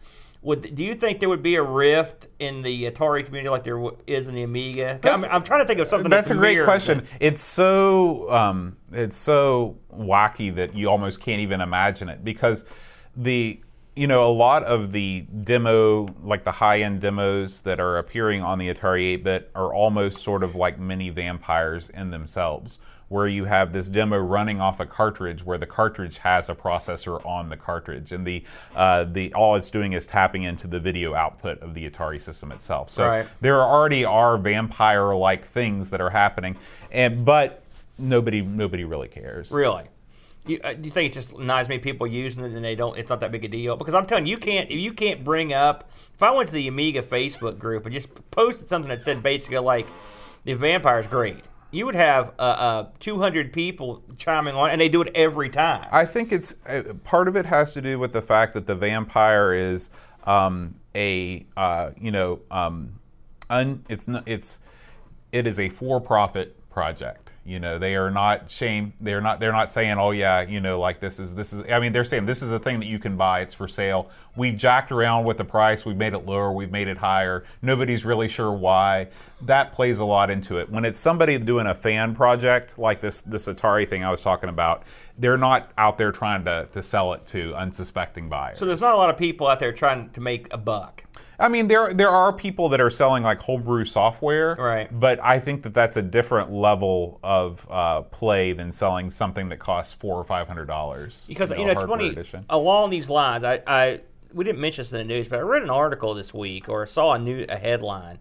Would 0.44 0.76
do 0.76 0.84
you 0.84 0.94
think 0.94 1.20
there 1.20 1.30
would 1.30 1.42
be 1.42 1.56
a 1.56 1.64
rift 1.64 2.28
in 2.40 2.62
the 2.62 2.90
Atari 2.90 3.26
community 3.26 3.50
like 3.50 3.64
there 3.64 3.82
is 4.06 4.28
in 4.28 4.36
the 4.36 4.44
Amiga? 4.44 5.00
I'm, 5.04 5.26
I'm 5.26 5.44
trying 5.44 5.62
to 5.62 5.66
think 5.66 5.80
of 5.80 5.88
something. 5.88 6.12
That's 6.12 6.30
a 6.30 6.36
great 6.36 6.64
question. 6.64 7.00
it. 7.00 7.06
It's 7.20 7.42
so 7.42 8.32
um, 8.32 8.78
it's 8.92 9.18
so 9.18 9.80
wacky 9.92 10.54
that 10.56 10.76
you 10.76 10.90
almost 10.90 11.22
can't 11.22 11.42
even 11.42 11.60
imagine 11.60 12.08
it 12.08 12.24
because 12.24 12.66
the 13.16 13.60
you 13.98 14.08
know 14.08 14.30
a 14.30 14.32
lot 14.32 14.63
of 14.63 14.92
the 14.92 15.22
demo 15.44 16.08
like 16.24 16.44
the 16.44 16.51
high 16.51 16.82
end 16.82 17.01
demos 17.01 17.62
that 17.62 17.80
are 17.80 17.98
appearing 17.98 18.42
on 18.42 18.60
the 18.60 18.74
Atari 18.74 19.18
8-bit 19.20 19.51
are 19.56 19.74
almost 19.74 20.24
sort 20.24 20.44
of 20.44 20.56
like 20.56 20.80
mini 20.80 21.10
vampires 21.10 21.89
in 21.89 22.12
themselves 22.12 22.80
where 23.10 23.27
you 23.27 23.46
have 23.46 23.72
this 23.74 23.88
demo 23.88 24.18
running 24.18 24.60
off 24.60 24.80
a 24.80 24.86
cartridge 24.86 25.44
where 25.44 25.58
the 25.58 25.66
cartridge 25.66 26.18
has 26.20 26.50
a 26.50 26.56
processor 26.56 27.25
on 27.25 27.50
the 27.50 27.58
cartridge 27.58 28.12
and 28.12 28.27
the 28.27 28.44
uh, 28.75 29.04
the 29.06 29.34
all 29.34 29.56
it's 29.56 29.70
doing 29.70 29.94
is 29.94 30.06
tapping 30.06 30.44
into 30.44 30.68
the 30.68 30.80
video 30.80 31.13
output 31.16 31.60
of 31.62 31.74
the 31.74 31.89
Atari 31.89 32.22
system 32.22 32.51
itself. 32.51 32.89
So 32.89 33.08
Right. 33.08 33.27
there 33.42 33.62
already 33.63 34.04
are 34.06 34.38
vampire 34.38 35.16
like 35.16 35.48
things 35.48 35.89
that 35.89 36.01
are 36.01 36.10
happening 36.10 36.58
and 36.92 37.25
but 37.25 37.63
nobody 37.98 38.42
nobody 38.42 38.84
really 38.84 39.08
cares. 39.08 39.51
Really? 39.51 39.86
You, 40.48 40.60
uh, 40.63 40.74
do 40.74 40.84
you 40.84 40.92
think 40.92 41.16
it's 41.16 41.27
just 41.27 41.38
not 41.38 41.62
as 41.62 41.68
many 41.68 41.80
people 41.80 42.08
using 42.08 42.44
it 42.44 42.54
and 42.54 42.63
they 42.63 42.75
don't? 42.75 42.98
It's 42.98 43.10
not 43.10 43.20
that 43.20 43.32
big 43.32 43.44
a 43.44 43.48
deal 43.48 43.75
because 43.75 43.94
I'm 43.94 44.06
telling 44.06 44.25
you, 44.25 44.32
you 44.32 44.38
can't 44.38 44.70
if 44.70 44.77
you 44.77 44.94
can't 44.94 45.24
bring 45.24 45.54
up. 45.54 45.89
If 46.13 46.24
I 46.24 46.32
went 46.32 46.50
to 46.50 46.56
the 46.56 46.68
Amiga 46.68 47.04
Facebook 47.04 47.60
group 47.60 47.86
and 47.86 47.94
just 47.94 48.08
posted 48.32 48.70
something 48.70 48.89
that 48.89 49.04
said 49.04 49.22
basically 49.22 49.60
like 49.60 49.88
the 50.46 50.54
vampire's 50.54 51.06
great, 51.06 51.44
you 51.72 51.86
would 51.86 51.96
have 51.96 52.34
uh, 52.39 52.42
uh, 52.42 52.89
200 53.00 53.51
people 53.51 54.04
chiming 54.18 54.56
on, 54.56 54.70
and 54.70 54.80
they 54.80 54.89
do 54.89 55.01
it 55.01 55.12
every 55.13 55.50
time. 55.50 55.88
I 55.92 56.06
think 56.06 56.32
it's 56.32 56.56
uh, 56.66 56.94
part 57.04 57.27
of 57.27 57.36
it 57.36 57.46
has 57.46 57.74
to 57.74 57.82
do 57.82 58.00
with 58.00 58.13
the 58.13 58.22
fact 58.22 58.54
that 58.54 58.68
the 58.68 58.75
vampire 58.75 59.54
is 59.54 59.89
um, 60.24 60.75
a 60.96 61.46
uh, 61.56 61.92
you 62.00 62.12
know 62.12 62.39
um, 62.50 63.00
un, 63.50 63.86
it's 63.89 64.08
n- 64.08 64.24
it's 64.25 64.60
it 65.32 65.46
is 65.46 65.60
a 65.60 65.70
for-profit 65.70 66.70
project. 66.70 67.27
You 67.48 67.62
know, 67.62 67.80
they 67.80 67.96
are 67.96 68.12
not 68.12 68.51
shame. 68.51 68.92
They're 69.00 69.22
not. 69.22 69.39
They're 69.39 69.54
not 69.54 69.72
saying, 69.72 69.98
"Oh 69.98 70.12
yeah, 70.12 70.42
you 70.42 70.60
know, 70.60 70.82
like 70.82 71.00
this 71.00 71.18
is 71.18 71.34
this 71.34 71.54
is." 71.54 71.63
I 71.72 71.80
mean, 71.80 71.94
they're 71.94 72.04
saying 72.04 72.25
this 72.25 72.42
is 72.42 72.51
a 72.51 72.60
thing 72.60 72.82
that 72.82 72.88
you 72.88 73.00
can 73.00 73.16
buy. 73.16 73.39
It's 73.39 73.54
for 73.54 73.70
sale. 73.70 74.10
We've 74.36 74.58
jacked 74.58 74.92
around 74.92 75.24
with 75.24 75.38
the 75.38 75.46
price. 75.46 75.86
We've 75.86 75.96
made 75.96 76.12
it 76.13 76.25
lower. 76.25 76.51
We've 76.51 76.72
made 76.72 76.89
it 76.89 76.98
higher. 76.98 77.46
Nobody's 77.62 78.04
really 78.04 78.27
sure 78.27 78.51
why. 78.51 79.08
That 79.42 79.72
plays 79.72 80.00
a 80.00 80.04
lot 80.06 80.30
into 80.30 80.58
it. 80.58 80.70
When 80.70 80.84
it's 80.84 81.00
somebody 81.00 81.38
doing 81.38 81.68
a 81.68 81.74
fan 81.74 82.13
project 82.13 82.77
like 82.77 83.00
this 83.00 83.22
this 83.22 83.48
Atari 83.48 83.88
thing 83.88 84.04
I 84.04 84.12
was 84.12 84.20
talking 84.20 84.50
about, 84.50 84.84
they're 85.18 85.38
not 85.38 85.72
out 85.77 85.98
there 85.98 86.12
trying 86.12 86.44
to, 86.46 86.68
to 86.74 86.84
sell 86.84 87.13
it 87.13 87.25
to 87.27 87.56
unsuspecting 87.56 88.27
buyers. 88.27 88.60
so 88.60 88.66
there's 88.66 88.82
not 88.82 88.94
a 88.94 88.98
lot 88.98 89.10
of 89.10 89.18
people 89.18 89.48
out 89.48 89.60
there 89.60 89.72
trying 89.72 90.10
to 90.10 90.20
make 90.20 90.48
a 90.51 90.58
buck. 90.58 91.04
I 91.39 91.50
mean, 91.50 91.67
there 91.67 91.94
there 91.94 92.10
are 92.10 92.34
people 92.34 92.70
that 92.70 92.82
are 92.82 92.89
selling 92.89 93.24
like 93.24 93.41
homebrew 93.41 93.86
software, 93.86 94.56
Right. 94.56 94.88
But 95.00 95.20
I 95.24 95.39
think 95.39 95.63
that 95.63 95.74
that's 95.74 95.96
a 95.96 96.01
different 96.01 96.51
level 96.51 97.20
of 97.24 97.67
uh, 97.70 98.01
play 98.03 98.53
than 98.53 98.72
selling 98.72 99.10
something 99.10 99.50
that 99.50 99.60
costs 99.60 99.94
four 99.94 100.15
or 100.20 100.24
five 100.24 100.48
hundred 100.48 100.65
dollars. 100.65 101.25
because 101.27 101.51
you 101.51 101.65
know, 101.65 101.72
it's 101.72 101.84
funny 101.84 102.10
Edition. 102.10 102.46
along 102.50 102.89
these 102.89 103.10
lines. 103.10 103.44
I, 103.44 103.62
I 103.67 104.01
we 104.34 104.44
didn't 104.46 104.60
mention 104.60 104.84
this 104.84 104.91
in 104.94 105.00
the 105.00 105.03
news, 105.03 105.27
but 105.27 105.39
I 105.39 105.41
read 105.44 105.63
an 105.63 105.70
article 105.70 106.13
this 106.13 106.34
week 106.34 106.70
or 106.70 106.86
saw 106.88 107.13
a 107.13 107.20
new 107.20 107.46
a 107.48 107.58
headline, 107.58 108.17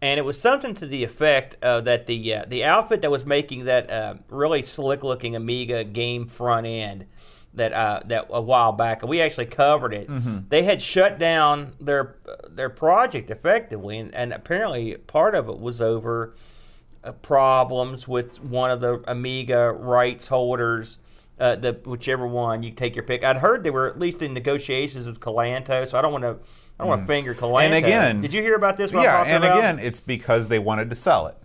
and 0.00 0.18
it 0.18 0.22
was 0.22 0.40
something 0.40 0.74
to 0.76 0.86
the 0.86 1.04
effect 1.04 1.62
of 1.62 1.84
that 1.84 2.06
the 2.06 2.34
uh, 2.34 2.44
the 2.48 2.64
outfit 2.64 3.02
that 3.02 3.10
was 3.10 3.24
making 3.24 3.66
that 3.66 3.88
uh, 3.88 4.14
really 4.28 4.62
slick 4.62 5.04
looking 5.04 5.36
Amiga 5.36 5.84
game 5.84 6.26
front 6.26 6.66
end 6.66 7.06
that 7.54 7.72
uh, 7.72 8.00
that 8.06 8.26
a 8.30 8.40
while 8.40 8.72
back, 8.72 9.02
and 9.02 9.10
we 9.10 9.20
actually 9.20 9.46
covered 9.46 9.92
it. 9.94 10.08
They 10.48 10.62
had 10.62 10.80
shut 10.82 11.18
down 11.18 11.72
their 11.80 12.16
their 12.48 12.70
project 12.70 13.30
effectively, 13.30 13.98
and, 13.98 14.14
and 14.14 14.32
apparently 14.32 14.94
part 14.96 15.34
of 15.34 15.48
it 15.48 15.58
was 15.58 15.80
over 15.80 16.34
uh, 17.04 17.12
problems 17.12 18.06
with 18.08 18.42
one 18.42 18.70
of 18.70 18.80
the 18.80 19.02
Amiga 19.06 19.72
rights 19.72 20.28
holders. 20.28 20.98
Uh, 21.40 21.56
the 21.56 21.72
whichever 21.84 22.26
one 22.26 22.62
you 22.62 22.70
take 22.70 22.94
your 22.94 23.02
pick. 23.02 23.24
I'd 23.24 23.38
heard 23.38 23.64
they 23.64 23.70
were 23.70 23.88
at 23.88 23.98
least 23.98 24.22
in 24.22 24.32
negotiations 24.32 25.06
with 25.06 25.18
Cloanto, 25.18 25.88
so 25.88 25.98
I 25.98 26.02
don't 26.02 26.12
want 26.12 26.22
to. 26.22 26.36
I 26.78 26.84
don't 26.84 26.88
want 26.88 27.00
to 27.02 27.06
finger 27.06 27.34
Cloanto. 27.34 27.64
And 27.64 27.74
again- 27.74 28.20
did 28.20 28.32
you 28.32 28.42
hear 28.42 28.54
about 28.54 28.76
this? 28.76 28.92
yeah, 28.92 29.22
and 29.24 29.42
about? 29.42 29.58
again, 29.58 29.78
it's 29.78 29.98
because 29.98 30.48
they 30.48 30.58
wanted 30.58 30.88
to 30.90 30.96
sell 30.96 31.26
it. 31.26 31.36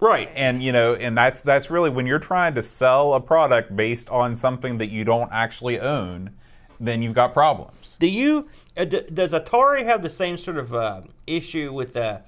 Right? 0.00 0.30
and 0.34 0.62
you 0.62 0.72
know 0.72 0.94
and 0.94 1.16
that's 1.16 1.40
that's 1.40 1.70
really 1.70 1.90
when 1.90 2.06
you're 2.06 2.18
trying 2.18 2.54
to 2.54 2.62
sell 2.62 3.14
a 3.14 3.20
product 3.20 3.74
based 3.76 4.08
on 4.10 4.34
something 4.36 4.78
that 4.78 4.90
you 4.90 5.04
don't 5.04 5.30
actually 5.32 5.78
own 5.80 6.30
then 6.80 7.02
you've 7.02 7.14
got 7.14 7.32
problems 7.32 7.96
Do 8.00 8.06
you 8.06 8.48
uh, 8.76 8.84
d- 8.84 9.02
does 9.12 9.32
Atari 9.32 9.84
have 9.84 10.02
the 10.02 10.10
same 10.10 10.36
sort 10.36 10.56
of 10.56 10.74
uh, 10.74 11.02
issue 11.26 11.72
with 11.72 11.92
the? 11.92 12.22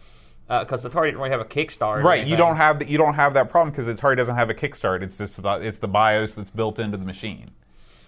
Because 0.46 0.84
Atari 0.84 1.06
didn't 1.06 1.18
really 1.18 1.30
have 1.30 1.40
a 1.40 1.44
Kickstarter. 1.46 2.02
right 2.04 2.26
you 2.26 2.36
don't 2.36 2.56
have 2.56 2.78
the, 2.78 2.86
you 2.86 2.98
don't 2.98 3.14
have 3.14 3.32
that 3.34 3.48
problem 3.48 3.70
because 3.72 3.88
atari 3.88 4.14
doesn't 4.14 4.36
have 4.36 4.50
a 4.50 4.54
kickstart 4.54 5.00
it's 5.02 5.16
just 5.16 5.42
the, 5.42 5.52
it's 5.54 5.78
the 5.78 5.88
bios 5.88 6.34
that's 6.34 6.50
built 6.50 6.78
into 6.78 6.98
the 6.98 7.04
machine 7.04 7.50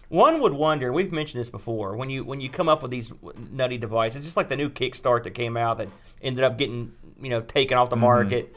One 0.09 0.41
would 0.41 0.53
wonder. 0.53 0.93
We've 0.93 1.11
mentioned 1.11 1.41
this 1.41 1.51
before. 1.51 1.97
When 1.97 2.11
you 2.11 2.23
when 2.25 2.41
you 2.41 2.49
come 2.49 2.69
up 2.69 2.81
with 2.83 2.93
these 2.93 3.11
nutty 3.51 3.77
devices, 3.79 4.23
just 4.25 4.37
like 4.37 4.49
the 4.49 4.57
new 4.57 4.71
Kickstart 4.71 5.25
that 5.25 5.33
came 5.35 5.57
out 5.57 5.79
that 5.79 5.89
ended 6.23 6.45
up 6.45 6.59
getting 6.59 6.93
you 7.21 7.29
know 7.31 7.41
taken 7.41 7.77
off 7.77 7.91
the 7.91 7.97
market. 7.97 8.55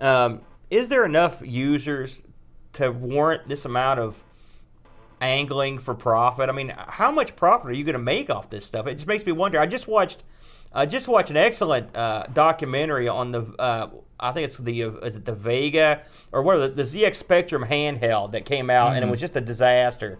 Um, 0.00 0.40
is 0.70 0.88
there 0.88 1.04
enough 1.04 1.40
users 1.44 2.22
to 2.74 2.90
warrant 2.90 3.48
this 3.48 3.64
amount 3.64 4.00
of 4.00 4.16
angling 5.20 5.78
for 5.78 5.94
profit? 5.94 6.48
I 6.48 6.52
mean, 6.52 6.72
how 6.76 7.10
much 7.10 7.36
profit 7.36 7.70
are 7.70 7.74
you 7.74 7.84
going 7.84 7.94
to 7.94 7.98
make 7.98 8.30
off 8.30 8.50
this 8.50 8.64
stuff? 8.64 8.86
It 8.86 8.94
just 8.94 9.06
makes 9.06 9.24
me 9.24 9.32
wonder. 9.32 9.58
I 9.60 9.66
just 9.66 9.86
watched. 9.88 10.22
I 10.72 10.84
just 10.84 11.08
watched 11.08 11.30
an 11.30 11.38
excellent 11.38 11.94
uh, 11.96 12.24
documentary 12.32 13.08
on 13.08 13.32
the. 13.32 13.42
Uh, 13.58 13.88
I 14.18 14.32
think 14.32 14.48
it's 14.48 14.56
the 14.58 14.80
is 14.82 15.16
it 15.16 15.24
the 15.24 15.32
Vega 15.32 16.02
or 16.32 16.42
what 16.42 16.56
the, 16.58 16.68
the 16.68 16.82
ZX 16.82 17.14
Spectrum 17.16 17.64
handheld 17.64 18.32
that 18.32 18.44
came 18.44 18.68
out 18.70 18.94
and 18.94 19.04
it 19.04 19.10
was 19.10 19.20
just 19.20 19.36
a 19.36 19.40
disaster. 19.40 20.16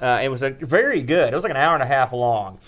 Uh, 0.00 0.20
it 0.22 0.28
was 0.28 0.42
a 0.42 0.50
very 0.50 1.02
good. 1.02 1.32
It 1.32 1.36
was 1.36 1.44
like 1.44 1.50
an 1.50 1.56
hour 1.56 1.74
and 1.74 1.82
a 1.82 1.86
half 1.86 2.12
long, 2.12 2.58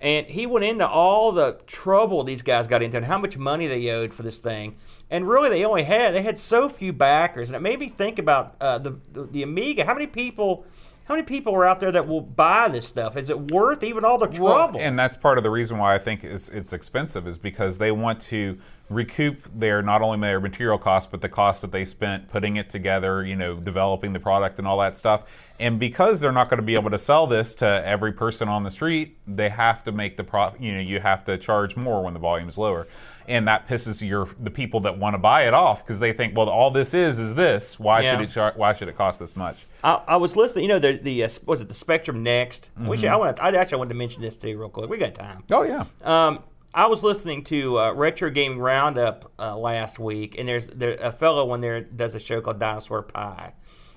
and 0.00 0.26
he 0.26 0.46
went 0.46 0.64
into 0.64 0.86
all 0.86 1.32
the 1.32 1.58
trouble 1.66 2.22
these 2.22 2.42
guys 2.42 2.66
got 2.66 2.82
into 2.82 2.96
and 2.96 3.06
how 3.06 3.18
much 3.18 3.36
money 3.36 3.66
they 3.66 3.88
owed 3.88 4.14
for 4.14 4.22
this 4.22 4.38
thing. 4.38 4.76
And 5.10 5.28
really, 5.28 5.48
they 5.48 5.64
only 5.64 5.84
had 5.84 6.14
they 6.14 6.22
had 6.22 6.38
so 6.38 6.68
few 6.68 6.92
backers, 6.92 7.48
and 7.48 7.56
it 7.56 7.60
made 7.60 7.78
me 7.80 7.88
think 7.88 8.18
about 8.18 8.56
uh, 8.60 8.78
the, 8.78 8.98
the 9.12 9.24
the 9.24 9.42
Amiga. 9.42 9.84
How 9.84 9.94
many 9.94 10.06
people? 10.06 10.66
How 11.08 11.14
many 11.14 11.24
people 11.24 11.54
are 11.54 11.64
out 11.64 11.80
there 11.80 11.90
that 11.90 12.06
will 12.06 12.20
buy 12.20 12.68
this 12.68 12.86
stuff? 12.86 13.16
Is 13.16 13.30
it 13.30 13.50
worth 13.50 13.82
even 13.82 14.04
all 14.04 14.18
the 14.18 14.26
trouble? 14.26 14.78
and 14.78 14.98
that's 14.98 15.16
part 15.16 15.38
of 15.38 15.42
the 15.42 15.48
reason 15.48 15.78
why 15.78 15.94
I 15.94 15.98
think 15.98 16.22
it's, 16.22 16.50
it's 16.50 16.74
expensive 16.74 17.26
is 17.26 17.38
because 17.38 17.78
they 17.78 17.90
want 17.90 18.20
to 18.22 18.58
recoup 18.90 19.48
their 19.54 19.80
not 19.82 20.02
only 20.02 20.18
their 20.20 20.40
material 20.40 20.78
costs 20.78 21.10
but 21.10 21.22
the 21.22 21.28
costs 21.28 21.62
that 21.62 21.72
they 21.72 21.86
spent 21.86 22.28
putting 22.28 22.56
it 22.56 22.68
together, 22.68 23.24
you 23.24 23.36
know, 23.36 23.56
developing 23.56 24.12
the 24.12 24.20
product 24.20 24.58
and 24.58 24.68
all 24.68 24.78
that 24.80 24.98
stuff. 24.98 25.22
And 25.58 25.78
because 25.78 26.20
they're 26.20 26.30
not 26.30 26.50
going 26.50 26.60
to 26.60 26.66
be 26.66 26.74
able 26.74 26.90
to 26.90 26.98
sell 26.98 27.26
this 27.26 27.54
to 27.56 27.66
every 27.66 28.12
person 28.12 28.48
on 28.48 28.62
the 28.64 28.70
street, 28.70 29.16
they 29.26 29.48
have 29.48 29.82
to 29.84 29.92
make 29.92 30.18
the 30.18 30.24
pro. 30.24 30.52
You 30.60 30.74
know, 30.74 30.80
you 30.80 31.00
have 31.00 31.24
to 31.24 31.38
charge 31.38 31.74
more 31.74 32.04
when 32.04 32.12
the 32.12 32.20
volume 32.20 32.50
is 32.50 32.58
lower, 32.58 32.86
and 33.28 33.46
that 33.46 33.68
pisses 33.68 34.06
your 34.06 34.28
the 34.40 34.50
people 34.50 34.80
that 34.80 34.98
want 34.98 35.14
to 35.14 35.18
buy 35.18 35.46
it 35.46 35.54
off 35.54 35.84
because 35.84 36.00
they 36.00 36.12
think, 36.12 36.36
well, 36.36 36.48
all 36.48 36.70
this 36.70 36.94
is 36.94 37.20
is 37.20 37.34
this. 37.34 37.78
Why 37.78 38.00
Yeah. 38.00 38.12
should 38.12 38.20
it 38.22 38.30
char- 38.32 38.52
Why 38.56 38.72
should 38.72 38.88
it 38.88 38.96
cost 38.96 39.20
this 39.20 39.36
much? 39.36 39.66
I, 39.84 40.00
I 40.08 40.16
was 40.16 40.34
listening. 40.36 40.64
You 40.64 40.68
know, 40.70 40.78
the 40.78 40.98
the 41.00 41.24
uh, 41.24 41.28
was 41.46 41.60
it 41.60 41.68
the 41.68 41.74
Spectrum 41.74 42.22
Next? 42.22 42.70
Should. 42.76 42.84
I 42.86 42.96
Mm-hmm. 42.96 43.18
want. 43.18 43.40
I 43.40 43.54
actually 43.56 43.78
wanted 43.78 43.90
to 43.90 43.94
mention 43.96 44.22
this 44.22 44.36
too, 44.36 44.58
real 44.58 44.68
quick. 44.68 44.88
We 44.90 44.96
got 44.98 45.14
time. 45.14 45.44
Oh 45.50 45.62
yeah. 45.62 45.84
Um, 46.02 46.42
I 46.74 46.86
was 46.86 47.02
listening 47.02 47.44
to 47.44 47.78
uh, 47.78 47.92
Retro 47.92 48.30
Gaming 48.30 48.58
Roundup 48.58 49.32
uh, 49.38 49.56
last 49.56 49.98
week, 49.98 50.36
and 50.38 50.46
there's 50.48 50.66
there, 50.68 50.94
a 50.94 51.10
fellow 51.12 51.50
on 51.50 51.60
there 51.60 51.80
does 51.80 52.14
a 52.14 52.20
show 52.20 52.40
called 52.40 52.58
Dinosaur 52.58 53.02
Pie. 53.02 53.52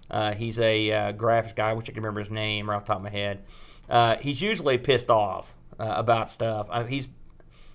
Uh, 0.09 0.33
he's 0.33 0.59
a 0.59 0.91
uh, 0.91 1.13
graphics 1.13 1.55
guy. 1.55 1.69
I 1.69 1.73
wish 1.73 1.85
I 1.89 1.93
can 1.93 2.01
remember 2.03 2.19
his 2.21 2.29
name 2.31 2.69
right 2.69 2.75
off 2.77 2.83
the 2.83 2.87
top 2.87 2.97
of 2.97 3.03
my 3.03 3.09
head. 3.09 3.43
Uh, 3.89 4.15
he's 4.17 4.41
usually 4.41 4.77
pissed 4.77 5.09
off 5.09 5.53
uh, 5.79 5.83
about 5.97 6.29
stuff. 6.29 6.67
Uh, 6.69 6.83
he's 6.85 7.07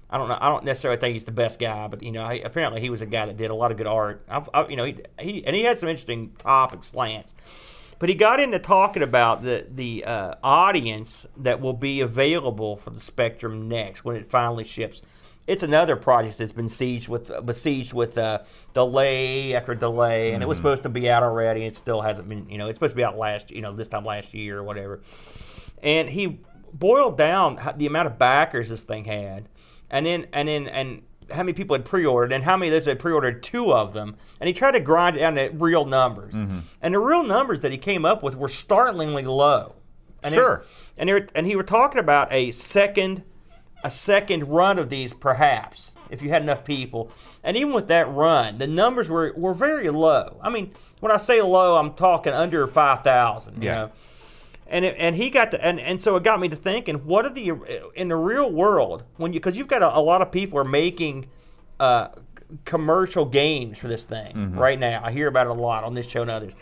I 0.09 0.19
don't 0.19 0.29
know. 0.29 0.39
I 0.41 0.49
don't 0.49 0.65
necessarily 0.65 1.01
think 1.01 1.15
he's 1.15 1.25
the 1.25 1.33
best 1.33 1.59
guy, 1.59 1.89
but 1.89 2.03
you 2.03 2.13
know, 2.13 2.29
he, 2.29 2.41
apparently 2.41 2.81
he 2.81 2.91
was 2.91 3.03
a 3.03 3.07
guy 3.07 3.27
that 3.27 3.37
did 3.37 3.51
a 3.51 3.55
lot 3.55 3.71
of 3.73 3.77
good 3.77 3.89
art. 3.89 4.25
I've, 4.29 4.49
I, 4.55 4.69
you 4.69 4.77
know, 4.77 4.85
he, 4.85 4.97
he 5.19 5.45
and 5.45 5.57
he 5.57 5.63
had 5.63 5.79
some 5.79 5.89
interesting 5.89 6.33
topic 6.39 6.85
slants. 6.85 7.35
But 7.99 8.11
he 8.11 8.15
got 8.15 8.41
into 8.41 8.59
talking 8.59 9.03
about 9.03 9.43
the 9.43 9.67
the 9.69 10.05
uh, 10.05 10.35
audience 10.43 11.27
that 11.39 11.61
will 11.61 11.73
be 11.73 12.01
available 12.01 12.77
for 12.77 12.91
the 12.91 13.01
Spectrum 13.01 13.69
next 13.69 14.05
when 14.05 14.17
it 14.17 14.31
finally 14.31 14.65
ships. 14.65 15.03
It's 15.47 15.63
another 15.63 15.95
project 15.97 16.39
that's 16.39 16.53
been 16.53 16.67
sieged 16.67 17.09
with 17.09 17.31
besieged 17.47 17.93
with 17.93 18.19
uh, 18.19 18.41
delay 18.75 19.55
after 19.55 19.75
delay, 19.75 20.33
and 20.33 20.43
it 20.43 20.47
was 20.47 20.59
supposed 20.59 20.83
to 20.83 20.89
be 20.89 21.09
out 21.09 21.23
already. 21.23 21.65
It 21.65 21.77
still 21.77 22.03
hasn't 22.03 22.29
been. 22.29 22.51
You 22.51 22.59
know, 22.59 22.69
it's 22.69 22.77
supposed 22.77 22.93
to 22.93 22.97
be 22.97 23.05
out 23.05 23.17
last. 23.17 23.51
You 23.51 23.63
know, 23.63 23.75
this 23.75 23.89
time 23.89 24.05
last 24.05 24.35
year 24.35 24.59
or 24.59 24.63
whatever. 24.63 25.01
And 25.83 26.11
he 26.11 26.41
boiled 26.73 27.17
down 27.17 27.59
how- 27.59 27.73
the 27.73 27.87
amount 27.87 28.09
of 28.09 28.19
backers 28.19 28.69
this 28.69 28.83
thing 28.83 29.05
had, 29.05 29.49
and 29.91 30.07
then 30.07 30.27
and 30.33 30.49
then 30.49 30.69
and 30.69 31.03
how 31.31 31.39
many 31.43 31.53
people 31.55 31.75
had 31.75 31.85
pre-ordered 31.85 32.33
and 32.33 32.45
how 32.45 32.57
many 32.57 32.69
of 32.69 32.73
those 32.75 32.87
had 32.87 32.99
pre-ordered 32.99 33.43
two 33.43 33.73
of 33.73 33.93
them? 33.93 34.17
And 34.41 34.47
he 34.49 34.55
tried 34.55 34.73
to 34.73 34.81
grind 34.81 35.17
it 35.17 35.21
down 35.21 35.35
to 35.35 35.49
real 35.55 35.85
numbers. 35.85 36.33
Mm-hmm. 36.35 36.61
And 36.83 36.95
the 36.95 36.99
real 37.01 37.25
numbers 37.25 37.61
that 37.63 37.73
he 37.73 37.79
came 37.79 38.05
up 38.05 38.23
with 38.23 38.37
were 38.37 38.49
startlingly 38.49 39.25
low. 39.25 39.75
And 40.23 40.33
Sure. 40.35 40.65
and 40.97 41.09
they 41.09 41.13
were, 41.13 41.27
and 41.35 41.47
he 41.47 41.57
were 41.57 41.63
talking 41.63 41.99
about 42.01 42.33
a 42.33 42.53
second 42.53 43.23
a 43.85 43.91
second 43.91 44.49
run 44.49 44.79
of 44.79 44.89
these 44.89 45.13
perhaps 45.13 45.93
if 46.11 46.23
you 46.23 46.31
had 46.31 46.43
enough 46.43 46.65
people. 46.65 47.11
And 47.45 47.57
even 47.57 47.73
with 47.73 47.89
that 47.89 48.09
run 48.09 48.59
the 48.59 48.67
numbers 48.67 49.09
were, 49.09 49.33
were 49.37 49.55
very 49.55 49.91
low. 49.91 50.39
I 50.43 50.49
mean 50.51 50.73
when 51.01 51.13
i 51.13 51.19
say 51.19 51.43
low 51.43 51.77
i'm 51.77 51.93
talking 51.93 52.33
under 52.33 52.67
5000 52.67 53.63
you 53.63 53.69
Yeah. 53.69 53.75
know 53.75 53.93
and 54.69 54.85
it, 54.85 54.97
and 54.99 55.17
he 55.17 55.31
got 55.31 55.51
to 55.53 55.65
and, 55.65 55.79
and 55.79 56.01
so 56.01 56.17
it 56.17 56.23
got 56.25 56.41
me 56.41 56.49
to 56.49 56.57
thinking 56.57 56.97
what 57.07 57.25
are 57.25 57.33
the 57.33 57.53
in 57.95 58.09
the 58.09 58.17
real 58.17 58.51
world 58.51 59.05
when 59.17 59.33
you 59.33 59.41
because 59.41 59.57
you've 59.57 59.69
got 59.69 59.83
a, 59.83 59.97
a 59.97 60.01
lot 60.01 60.23
of 60.23 60.33
people 60.33 60.59
are 60.59 60.65
making 60.65 61.27
uh, 61.79 62.09
commercial 62.65 63.25
games 63.25 63.79
for 63.79 63.89
this 63.89 64.05
thing 64.05 64.55
right 64.57 64.79
now. 64.79 65.01
I 65.05 65.13
hear 65.13 65.29
about 65.29 65.47
it 65.47 65.51
a 65.51 65.55
lot 65.55 65.85
on 65.85 65.95
this 65.95 66.07
show 66.07 66.23
and 66.23 66.31
others. 66.31 66.53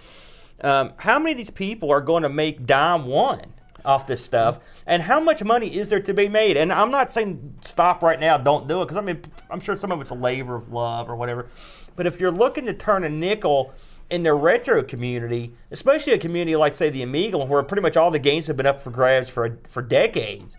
Um, 0.60 0.92
how 0.96 1.18
many 1.18 1.32
of 1.32 1.38
these 1.38 1.50
people 1.50 1.90
are 1.90 2.00
going 2.00 2.22
to 2.22 2.28
make 2.28 2.66
dime 2.66 3.06
one 3.06 3.52
off 3.84 4.06
this 4.06 4.24
stuff? 4.24 4.60
And 4.86 5.02
how 5.02 5.20
much 5.20 5.42
money 5.42 5.76
is 5.76 5.88
there 5.90 6.00
to 6.00 6.14
be 6.14 6.28
made? 6.28 6.56
And 6.56 6.72
i'm 6.72 6.90
not 6.90 7.12
saying 7.12 7.54
stop 7.64 8.02
right 8.02 8.18
now 8.18 8.38
don't 8.38 8.66
do 8.66 8.80
it 8.82 8.86
because 8.86 8.96
i 8.96 9.00
mean 9.00 9.22
i'm 9.50 9.60
sure 9.60 9.76
some 9.76 9.92
of 9.92 10.00
it's 10.00 10.10
a 10.10 10.14
labor 10.14 10.56
of 10.56 10.72
love 10.72 11.08
or 11.10 11.16
whatever. 11.16 11.48
But 11.96 12.06
if 12.06 12.18
you're 12.18 12.32
looking 12.32 12.66
to 12.66 12.74
turn 12.74 13.04
a 13.04 13.08
nickel 13.08 13.72
in 14.10 14.22
the 14.22 14.34
retro 14.34 14.82
community, 14.82 15.54
especially 15.70 16.12
a 16.12 16.18
community 16.18 16.56
like 16.56 16.74
say 16.74 16.90
the 16.90 17.02
Amiga, 17.02 17.38
where 17.38 17.62
pretty 17.62 17.82
much 17.82 17.96
all 17.96 18.10
the 18.10 18.18
games 18.18 18.46
have 18.46 18.56
been 18.56 18.66
up 18.66 18.82
for 18.82 18.90
grabs 18.90 19.28
for 19.28 19.58
for 19.68 19.82
decades, 19.82 20.56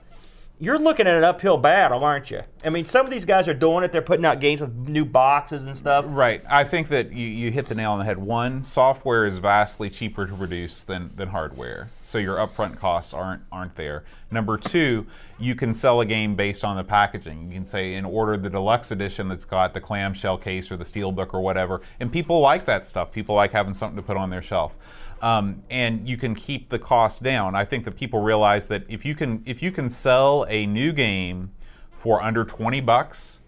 you're 0.58 0.80
looking 0.80 1.06
at 1.06 1.16
an 1.16 1.24
uphill 1.24 1.58
battle, 1.58 2.04
aren't 2.04 2.32
you? 2.32 2.42
I 2.64 2.70
mean, 2.70 2.86
some 2.86 3.06
of 3.06 3.12
these 3.12 3.25
guys 3.25 3.48
are 3.48 3.54
doing 3.54 3.84
it; 3.84 3.92
they're 3.92 4.02
putting 4.02 4.25
out 4.25 4.40
games 4.40 4.62
with 4.62 4.74
new 4.74 5.04
boxes 5.04 5.66
and 5.66 5.75
stuff. 5.75 6.06
Right. 6.08 6.44
I 6.50 6.64
think 6.64 6.88
that 6.90 7.12
you, 7.12 7.28
you 7.28 7.52
hit 7.52 7.68
the 7.68 7.75
nail 7.75 7.92
on 7.92 8.00
the 8.00 8.06
head. 8.06 8.18
One, 8.18 8.64
software 8.64 9.25
is 9.25 9.38
vastly 9.38 9.90
cheaper 9.90 10.25
to 10.25 10.34
produce 10.34 10.82
than, 10.82 11.12
than 11.16 11.30
hardware, 11.30 11.90
so 12.04 12.18
your 12.18 12.38
upfront 12.38 12.80
costs 12.80 13.14
aren't 13.14 13.44
aren't 13.52 13.75
there. 13.75 14.04
Number 14.32 14.58
two, 14.58 15.08
you 15.38 15.56
can 15.56 15.74
sell 15.74 16.00
a 16.00 16.06
game 16.06 16.36
based 16.36 16.63
on 16.63 16.77
the 16.77 16.84
packaging. 16.84 17.48
You 17.50 17.54
can 17.56 17.65
say, 17.65 17.96
in 17.96 18.06
order 18.06 18.38
the 18.38 18.50
deluxe 18.50 18.92
edition 18.92 19.27
that's 19.27 19.46
got 19.46 19.74
the 19.74 19.82
clamshell 19.82 20.38
case 20.38 20.72
or 20.72 20.77
the 20.77 20.86
steelbook 20.86 21.34
or 21.34 21.42
whatever, 21.42 21.82
and 22.00 22.12
people 22.12 22.39
like 22.39 22.65
that 22.65 22.86
stuff. 22.86 23.12
People 23.12 23.36
like 23.36 23.51
having 23.51 23.74
something 23.74 23.98
to 23.98 24.01
put 24.01 24.18
on 24.18 24.30
their 24.30 24.42
shelf. 24.42 24.77
Um, 25.22 25.63
and 25.70 26.08
you 26.08 26.18
can 26.18 26.36
keep 26.36 26.70
the 26.70 26.80
cost 26.80 27.24
down. 27.24 27.56
I 27.56 27.65
think 27.65 27.86
that 27.86 27.96
people 27.96 28.22
realize 28.22 28.68
that 28.68 28.84
if 28.88 29.06
you 29.06 29.15
can 29.15 29.44
if 29.46 29.62
you 29.62 29.72
can 29.72 29.89
sell 29.89 30.46
a 30.50 30.65
new 30.65 30.94
game 30.94 31.51
for 31.92 32.22
under 32.22 32.46
20 32.46 32.82
bucks, 32.82 33.39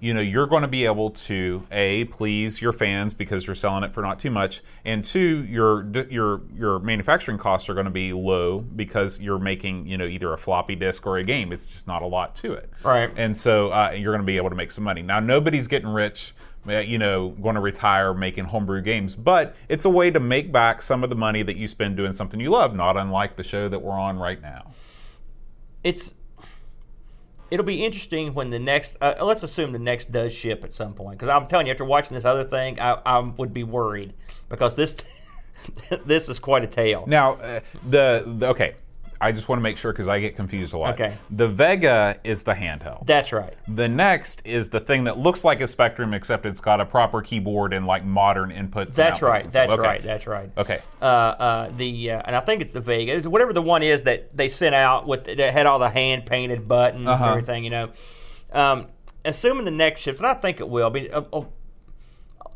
you 0.00 0.12
know 0.12 0.20
you're 0.20 0.46
going 0.46 0.62
to 0.62 0.68
be 0.68 0.84
able 0.84 1.10
to 1.10 1.66
a 1.70 2.04
please 2.04 2.60
your 2.60 2.72
fans 2.72 3.14
because 3.14 3.46
you're 3.46 3.54
selling 3.54 3.84
it 3.84 3.94
for 3.94 4.02
not 4.02 4.18
too 4.18 4.30
much 4.30 4.62
and 4.84 5.04
two 5.04 5.44
your 5.44 5.86
your 6.10 6.42
your 6.54 6.78
manufacturing 6.80 7.38
costs 7.38 7.68
are 7.68 7.74
going 7.74 7.86
to 7.86 7.90
be 7.90 8.12
low 8.12 8.60
because 8.60 9.20
you're 9.20 9.38
making 9.38 9.86
you 9.86 9.96
know 9.96 10.06
either 10.06 10.32
a 10.32 10.38
floppy 10.38 10.74
disk 10.74 11.06
or 11.06 11.16
a 11.18 11.24
game. 11.24 11.52
It's 11.52 11.70
just 11.70 11.86
not 11.86 12.02
a 12.02 12.06
lot 12.06 12.36
to 12.36 12.52
it. 12.52 12.70
Right. 12.82 13.10
and 13.16 13.36
so 13.36 13.72
uh, 13.72 13.90
you're 13.90 14.12
going 14.12 14.22
to 14.22 14.26
be 14.26 14.36
able 14.36 14.50
to 14.50 14.56
make 14.56 14.70
some 14.70 14.84
money. 14.84 15.02
Now 15.02 15.20
nobody's 15.20 15.66
getting 15.66 15.88
rich 15.88 16.34
uh, 16.68 16.78
you 16.78 16.98
know 16.98 17.30
going 17.30 17.54
to 17.54 17.60
retire 17.60 18.12
making 18.12 18.44
homebrew 18.46 18.82
games 18.82 19.14
but 19.14 19.54
it's 19.68 19.84
a 19.84 19.90
way 19.90 20.10
to 20.10 20.18
make 20.18 20.50
back 20.50 20.82
some 20.82 21.04
of 21.04 21.10
the 21.10 21.16
money 21.16 21.42
that 21.42 21.56
you 21.56 21.68
spend 21.68 21.96
doing 21.96 22.12
something 22.12 22.40
you 22.40 22.50
love 22.50 22.74
not 22.74 22.96
unlike 22.96 23.36
the 23.36 23.44
show 23.44 23.68
that 23.68 23.80
we're 23.80 23.92
on 23.92 24.18
right 24.18 24.42
now. 24.42 24.72
It's 25.84 26.10
it'll 27.50 27.66
be 27.66 27.84
interesting 27.84 28.34
when 28.34 28.50
the 28.50 28.58
next. 28.58 28.96
Uh, 29.00 29.14
let's 29.22 29.42
assume 29.42 29.72
the 29.72 29.78
next 29.78 30.12
does 30.12 30.32
ship 30.32 30.64
at 30.64 30.72
some 30.72 30.94
point, 30.94 31.18
because 31.18 31.28
I'm 31.28 31.46
telling 31.46 31.66
you, 31.66 31.72
after 31.72 31.84
watching 31.84 32.14
this 32.14 32.24
other 32.24 32.44
thing, 32.44 32.80
I, 32.80 33.00
I 33.04 33.18
would 33.18 33.52
be 33.52 33.64
worried 33.64 34.14
because 34.48 34.76
this 34.76 34.96
this 36.06 36.28
is 36.28 36.38
quite 36.38 36.64
a 36.64 36.68
tale. 36.68 37.04
Now, 37.06 37.34
uh, 37.34 37.60
the, 37.88 38.22
the 38.26 38.48
okay, 38.48 38.74
I 39.20 39.32
just 39.32 39.48
want 39.48 39.58
to 39.58 39.62
make 39.62 39.78
sure 39.78 39.92
because 39.92 40.08
I 40.08 40.20
get 40.20 40.36
confused 40.36 40.74
a 40.74 40.78
lot. 40.78 40.94
Okay. 40.94 41.16
The 41.30 41.48
Vega 41.48 42.18
is 42.24 42.42
the 42.42 42.52
handheld. 42.54 43.06
That's 43.06 43.32
right. 43.32 43.54
the 43.66 43.88
next 43.88 44.42
is 44.44 44.68
the 44.68 44.80
thing 44.80 45.04
that 45.04 45.18
looks 45.18 45.44
like 45.44 45.60
a 45.60 45.66
Spectrum, 45.66 46.12
except 46.14 46.44
it's 46.46 46.60
got 46.60 46.80
a 46.80 46.84
proper 46.84 47.22
keyboard 47.22 47.72
and 47.72 47.86
like 47.86 48.04
modern 48.04 48.50
inputs. 48.50 48.94
That's 48.94 49.22
right. 49.22 49.42
That's 49.50 49.72
Okay. 49.72 49.80
right. 49.82 50.02
That's 50.02 50.26
right. 50.26 50.50
Okay. 50.58 50.80
Uh, 51.00 51.04
uh, 51.04 51.70
the 51.76 52.10
uh, 52.12 52.22
and 52.26 52.36
I 52.36 52.40
think 52.40 52.60
it's 52.62 52.72
the 52.72 52.80
Vega, 52.80 53.12
It's 53.16 53.26
whatever 53.26 53.52
the 53.52 53.62
one 53.62 53.82
is 53.82 54.02
that 54.02 54.36
they 54.36 54.48
sent 54.48 54.74
out 54.74 55.06
with 55.06 55.24
that 55.24 55.38
had 55.52 55.66
all 55.66 55.78
the 55.78 55.90
hand 55.90 56.26
painted 56.26 56.68
buttons 56.68 57.08
Uh-huh. 57.08 57.24
and 57.24 57.30
everything. 57.32 57.64
You 57.64 57.70
know, 57.70 57.90
um, 58.52 58.86
assuming 59.24 59.64
the 59.64 59.70
next 59.70 60.00
ships, 60.02 60.18
and 60.18 60.26
I 60.26 60.34
think 60.34 60.60
it 60.60 60.68
will. 60.68 60.90
be. 60.90 61.10
uh, 61.10 61.22
uh, 61.32 61.44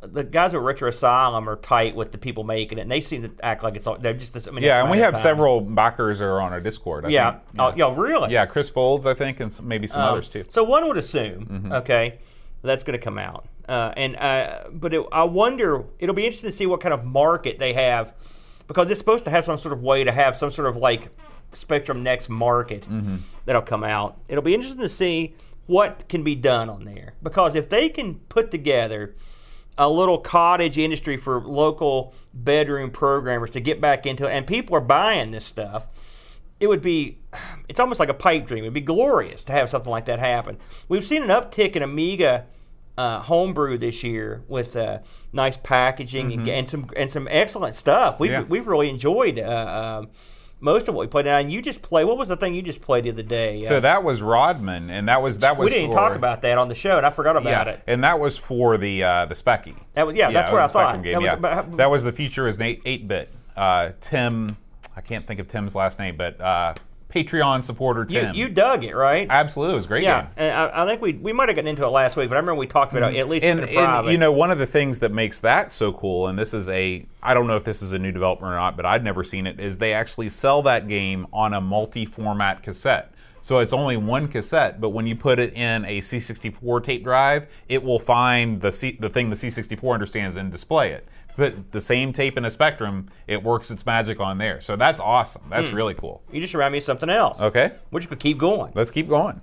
the 0.03 0.23
guys 0.25 0.55
at 0.55 0.61
Retro 0.61 0.89
Asylum 0.89 1.49
are 1.49 1.57
tight 1.57 1.95
with 1.95 2.11
the 2.13 2.19
people 2.19 2.43
making 2.45 2.79
it, 2.79 2.83
and 2.83 2.91
they 2.91 3.01
seem 3.01 3.23
to 3.23 3.31
act 3.45 3.63
like 3.63 3.77
it's 3.77 3.87
all. 3.87 3.99
They're 3.99 4.15
just. 4.15 4.49
I 4.49 4.51
mean, 4.51 4.65
Yeah, 4.65 4.81
and 4.83 4.91
we 4.91 4.99
have 4.99 5.15
time. 5.15 5.23
several 5.23 5.61
backers 5.61 6.21
are 6.21 6.41
on 6.41 6.53
our 6.53 6.61
Discord. 6.61 7.05
I 7.05 7.09
Yeah. 7.11 7.31
think. 7.33 7.43
Oh, 7.59 7.73
yeah. 7.77 7.95
Really. 7.95 8.33
Yeah, 8.33 8.47
Chris 8.47 8.71
Folds, 8.71 9.07
I 9.07 9.15
think, 9.15 9.41
and 9.41 9.53
some, 9.53 9.69
maybe 9.69 9.87
some 9.87 10.03
Um, 10.03 10.09
others 10.13 10.29
too. 10.29 10.45
So 10.49 10.65
one 10.65 10.87
would 10.89 10.97
assume, 10.97 11.47
Mm-hmm. 11.47 11.73
okay, 11.73 12.19
that's 12.63 12.83
going 12.85 12.99
to 12.99 13.05
come 13.05 13.19
out, 13.19 13.45
uh, 13.69 13.93
and 13.97 14.17
uh, 14.17 14.65
but 14.73 14.95
it, 14.95 15.05
I 15.13 15.25
wonder. 15.25 15.85
It'll 15.99 16.15
be 16.15 16.25
interesting 16.27 16.51
to 16.51 16.57
see 16.57 16.67
what 16.67 16.81
kind 16.81 16.95
of 16.95 17.05
market 17.05 17.59
they 17.59 17.73
have, 17.75 18.13
because 18.69 18.89
it's 18.91 18.99
supposed 18.99 19.25
to 19.25 19.31
have 19.31 19.45
some 19.45 19.59
sort 19.59 19.73
of 19.75 19.83
way 19.83 20.05
to 20.05 20.13
have 20.13 20.39
some 20.39 20.51
sort 20.51 20.69
of 20.69 20.77
like 20.77 21.09
Spectrum 21.53 22.03
Next 22.03 22.29
market 22.29 22.87
Mm-hmm. 22.89 23.17
that'll 23.45 23.63
come 23.63 23.85
out. 23.85 24.17
It'll 24.29 24.43
be 24.43 24.55
interesting 24.55 24.81
to 24.83 24.89
see 24.89 25.35
what 25.67 26.09
can 26.09 26.23
be 26.25 26.35
done 26.35 26.69
on 26.71 26.85
there, 26.85 27.15
because 27.23 27.55
if 27.55 27.69
they 27.69 27.89
can 27.91 28.15
put 28.29 28.51
together 28.51 29.15
a 29.81 29.89
little 29.89 30.19
cottage 30.19 30.79
industry 30.79 31.17
for 31.17 31.41
local 31.41 32.15
bedroom 32.33 32.91
programmers 32.91 33.51
to 33.51 33.61
get 33.61 33.81
back 33.81 34.07
into 34.07 34.27
it, 34.27 34.33
and 34.33 34.47
people 34.47 34.77
are 34.77 34.81
buying 34.81 35.33
this 35.33 35.45
stuff 35.45 35.87
it 36.61 36.67
would 36.69 36.83
be 36.83 37.19
it's 37.69 37.81
almost 37.81 37.99
like 37.99 38.11
a 38.11 38.15
pipe 38.15 38.47
dream. 38.47 38.65
It'd 38.65 38.75
be 38.75 38.83
glorious 38.83 39.45
to 39.45 39.53
have 39.53 39.71
something 39.71 39.91
like 39.91 40.05
that 40.05 40.19
happen. 40.19 40.59
We've 40.89 41.07
seen 41.07 41.23
an 41.23 41.31
uptick 41.31 41.75
in 41.75 41.83
amiga 41.83 42.45
uh, 42.99 43.21
homebrew 43.21 43.79
this 43.79 44.05
year 44.05 44.43
with 44.47 44.77
uh, 44.77 44.99
nice 45.33 45.57
packaging 45.57 46.33
and, 46.35 46.47
and 46.49 46.69
some 46.69 46.91
and 46.95 47.11
some 47.11 47.27
excellent 47.31 47.75
stuff. 47.75 48.21
We've, 48.21 48.31
Yeah. 48.31 48.43
we've 48.43 48.67
really 48.67 48.91
enjoyed 48.91 49.39
uh, 49.39 50.01
um 50.03 50.09
most 50.61 50.89
of 50.89 50.95
what 50.95 51.03
we 51.03 51.07
played 51.07 51.27
and 51.27 51.51
you 51.53 51.63
just 51.63 51.83
played 51.83 52.05
what 52.05 52.19
was 52.19 52.29
the 52.29 52.37
thing 52.37 52.55
you 52.55 52.63
just 52.63 52.81
played 52.81 53.05
the 53.05 53.11
other 53.11 53.23
day 53.23 53.63
So 53.63 53.79
Uh, 53.79 53.81
that 53.81 54.05
was 54.05 54.23
Rodman, 54.23 54.91
and 54.91 55.09
that 55.09 55.23
was 55.23 55.39
that 55.39 55.57
was 55.57 55.71
we 55.71 55.79
didn't 55.79 55.93
for, 55.93 55.99
talk 55.99 56.15
about 56.15 56.43
that 56.43 56.59
on 56.59 56.69
the 56.69 56.75
show 56.75 56.97
and 56.97 57.07
i 57.07 57.11
forgot 57.11 57.37
about 57.37 57.67
yeah, 57.67 57.73
it 57.73 57.83
and 57.87 58.05
that 58.05 58.21
was 58.21 58.37
for 58.39 58.77
the 58.77 59.03
uh, 59.03 59.27
the 59.27 59.35
Speccy. 59.35 59.75
that 59.95 60.07
was 60.07 60.17
yeah, 60.17 60.31
that's 60.31 60.51
what 60.51 60.61
i 60.61 60.65
was 60.65 60.71
a 60.71 60.73
Spectrum 60.73 60.97
thought 60.97 61.03
Game, 61.03 61.13
that 61.13 61.21
was 61.21 61.27
yeah. 61.27 61.33
about, 61.35 61.77
that 61.77 61.91
was 61.91 62.05
the 62.05 62.13
future 62.13 62.47
is 62.47 62.57
an 62.57 62.63
eight 62.63 62.83
eight 62.85 63.09
bit. 63.09 63.33
Uh, 63.57 63.91
Tim, 64.01 64.57
I 64.97 65.01
can't 65.01 65.27
think 65.27 65.41
of 65.41 65.49
Tim's 65.49 65.75
last 65.75 65.99
name, 65.99 66.17
but 66.17 66.41
uh, 66.41 66.75
Patreon 67.11 67.65
supporter 67.65 68.03
you, 68.03 68.21
Tim. 68.21 68.35
you 68.35 68.49
dug 68.49 68.85
it 68.85 68.95
right 68.95 69.27
Absolutely, 69.29 69.73
it 69.73 69.77
was 69.77 69.85
a 69.85 69.89
great 69.89 70.05
yeah 70.05 70.23
game. 70.23 70.31
and 70.37 70.53
I, 70.53 70.85
I 70.85 70.87
think 70.87 71.01
we 71.03 71.13
we 71.15 71.33
might 71.33 71.49
have 71.49 71.57
gotten 71.57 71.69
into 71.69 71.85
it 71.85 71.89
last 71.89 72.17
week 72.17 72.29
but 72.29 72.37
i 72.37 72.39
remember 72.39 72.55
we 72.55 72.67
talked 72.67 72.93
about 72.93 73.15
it 73.15 73.19
at 73.19 73.29
least 73.29 73.45
and, 73.45 73.61
and 73.65 74.11
you 74.11 74.19
know 74.19 74.33
one 74.33 74.51
of 74.51 74.59
the 74.59 74.67
things 74.67 75.01
that 75.01 75.13
makes 75.13 75.41
that 75.41 75.73
so 75.73 75.93
cool 75.93 76.29
and 76.29 76.39
this 76.39 76.55
is 76.55 76.69
a 76.69 77.05
i 77.23 77.35
don't 77.35 77.47
know 77.47 77.57
if 77.57 77.65
this 77.65 77.83
is 77.83 77.93
a 77.93 77.99
new 77.99 78.13
development 78.13 78.53
or 78.53 78.57
not 78.57 78.77
but 78.77 78.87
i'd 78.87 79.05
never 79.05 79.25
seen 79.25 79.47
it 79.47 79.59
is 79.59 79.79
they 79.79 79.93
actually 79.93 80.29
sell 80.29 80.63
that 80.63 80.89
game 80.89 81.27
on 81.33 81.53
a 81.53 81.61
multi-format 81.61 82.63
cassette 82.63 83.13
so 83.43 83.59
it's 83.59 83.73
only 83.73 83.97
one 83.97 84.29
cassette 84.29 84.81
but 84.81 84.91
when 84.91 85.07
you 85.07 85.17
put 85.17 85.39
it 85.39 85.53
in 85.55 85.85
a 85.87 86.01
c64 86.01 86.85
tape 86.85 87.03
drive 87.03 87.47
it 87.69 87.83
will 87.83 87.99
find 87.99 88.61
the 88.61 88.71
C, 88.71 88.97
the 89.01 89.09
thing 89.09 89.31
the 89.31 89.37
c64 89.37 89.95
understands 89.95 90.37
and 90.37 90.53
display 90.53 90.93
it 90.93 91.09
but 91.41 91.73
the 91.73 91.81
same 91.81 92.13
tape 92.13 92.37
in 92.39 92.45
a 92.45 92.51
spectrum 92.51 93.09
it 93.27 93.43
works 93.43 93.71
its 93.71 93.85
magic 93.87 94.21
on 94.21 94.39
there 94.39 94.61
so 94.61 94.77
that's 94.77 95.01
awesome 95.01 95.43
that's 95.51 95.73
really 95.73 95.95
cool 95.95 96.23
you 96.31 96.41
just 96.41 96.55
remind 96.55 96.73
me 96.73 96.79
of 96.79 96.85
something 96.85 97.11
else 97.11 97.41
okay 97.41 97.73
we're 97.91 97.99
just 98.01 98.11
gonna 98.11 98.21
keep 98.21 98.39
going 98.39 98.71
let's 98.77 98.91
keep 98.91 99.09
going 99.09 99.41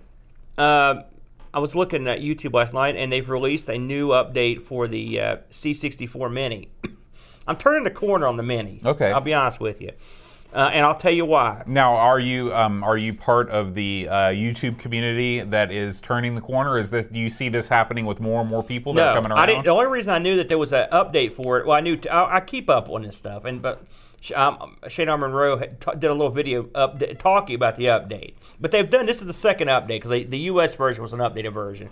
Uh, 0.57 1.01
I 1.53 1.60
was 1.60 1.73
looking 1.75 2.07
at 2.07 2.19
YouTube 2.19 2.53
last 2.53 2.73
night, 2.73 2.95
and 2.95 3.12
they've 3.12 3.27
released 3.27 3.67
a 3.69 3.77
new 3.77 4.10
update 4.10 4.62
for 4.62 4.88
the 4.88 5.19
uh, 5.19 5.38
C64 5.49 6.31
Mini. 6.31 6.69
I'm 7.47 7.57
turning 7.57 7.83
the 7.83 7.89
corner 7.91 8.27
on 8.27 8.38
the 8.38 8.43
Mini. 8.43 8.81
Okay. 8.86 9.12
I'll 9.12 9.21
be 9.21 9.33
honest 9.33 9.60
with 9.60 9.81
you. 9.81 9.91
Uh, 10.58 10.72
and 10.74 10.84
I'll 10.84 10.98
tell 10.98 11.13
you 11.13 11.24
why. 11.24 11.62
Now, 11.67 11.96
are 11.96 12.20
you 12.20 12.52
um, 12.52 12.84
are 12.84 12.98
you 12.98 13.13
part 13.13 13.52
of 13.52 13.76
the 13.76 14.08
uh, 14.10 14.15
YouTube 14.30 14.80
community 14.80 15.41
that 15.41 15.72
is 15.72 16.02
turning 16.02 16.34
the 16.34 16.41
corner? 16.41 16.80
Is 16.80 16.89
this 16.89 17.06
do 17.06 17.20
you 17.20 17.30
see 17.30 17.48
this 17.48 17.70
happening 17.70 18.08
with 18.08 18.20
more 18.20 18.41
and 18.41 18.50
more 18.50 18.63
people 18.63 18.96
that 18.96 19.02
No, 19.02 19.08
are 19.10 19.13
coming 19.13 19.32
around? 19.32 19.39
I 19.39 19.46
didn't. 19.46 19.65
The 19.65 19.70
only 19.70 19.86
reason 19.86 20.12
I 20.12 20.17
knew 20.17 20.36
that 20.38 20.50
there 20.50 20.58
was 20.58 20.74
an 20.74 20.89
update 20.91 21.36
for 21.36 21.60
it, 21.60 21.67
well, 21.67 21.78
I 21.78 21.82
knew 21.82 22.00
I, 22.12 22.38
I 22.38 22.39
keep 22.39 22.72
up 22.72 22.89
on 22.89 23.04
this 23.04 23.15
stuff, 23.15 23.46
and 23.46 23.62
but 23.62 23.86
um, 24.36 24.78
Shane 24.88 25.10
R. 25.10 25.17
Monroe 25.20 25.58
had 25.58 25.80
t- 25.80 25.91
did 25.91 26.10
a 26.10 26.13
little 26.13 26.32
video 26.32 26.67
up, 26.74 27.00
talking 27.20 27.54
about 27.54 27.78
the 27.78 27.86
update. 27.86 28.34
But 28.60 28.72
they've 28.72 28.89
done 28.89 29.06
this 29.06 29.22
is 29.22 29.28
the 29.28 29.34
second 29.34 29.67
update 29.67 30.02
because 30.02 30.10
the 30.10 30.39
U.S. 30.39 30.74
version 30.74 31.04
was 31.04 31.13
an 31.13 31.20
updated 31.20 31.54
version. 31.54 31.91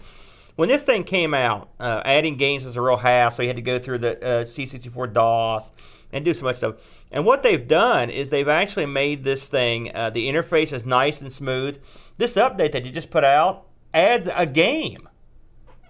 When 0.55 0.69
this 0.69 0.81
thing 0.81 1.03
came 1.03 1.35
out, 1.35 1.69
uh, 1.79 2.01
adding 2.03 2.35
games 2.35 2.63
was 2.63 2.75
a 2.77 2.81
real 2.81 2.97
hassle. 2.97 3.37
So 3.37 3.41
you 3.43 3.49
had 3.49 3.57
to 3.57 3.61
go 3.61 3.77
through 3.77 3.99
the 3.99 4.25
uh, 4.25 4.45
C64 4.45 5.13
DOS 5.13 5.71
and 6.11 6.25
do 6.25 6.33
so 6.33 6.45
much 6.45 6.57
stuff. 6.57 6.75
And 7.11 7.25
what 7.25 7.43
they've 7.43 7.67
done 7.67 8.09
is 8.09 8.29
they've 8.29 8.47
actually 8.47 8.87
made 8.87 9.23
this 9.23 9.47
thing. 9.47 9.95
Uh, 9.95 10.09
the 10.09 10.27
interface 10.27 10.73
is 10.73 10.85
nice 10.85 11.21
and 11.21 11.31
smooth. 11.31 11.79
This 12.17 12.35
update 12.35 12.71
that 12.73 12.85
you 12.85 12.91
just 12.91 13.09
put 13.09 13.23
out 13.23 13.65
adds 13.93 14.27
a 14.33 14.45
game 14.45 15.07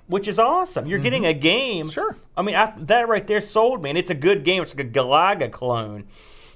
which 0.08 0.28
is 0.28 0.38
awesome. 0.38 0.86
You're 0.86 1.00
getting 1.00 1.26
a 1.26 1.34
game. 1.34 1.90
Sure. 1.90 2.16
I 2.38 2.42
mean, 2.42 2.56
I, 2.56 2.74
that 2.78 3.08
right 3.08 3.26
there 3.26 3.42
sold 3.42 3.82
me, 3.82 3.90
and 3.90 3.98
it's 3.98 4.10
a 4.10 4.16
good 4.16 4.44
game. 4.44 4.62
It's 4.62 4.76
like 4.76 4.86
a 4.86 4.90
Galaga 4.90 5.52
clone. 5.52 6.08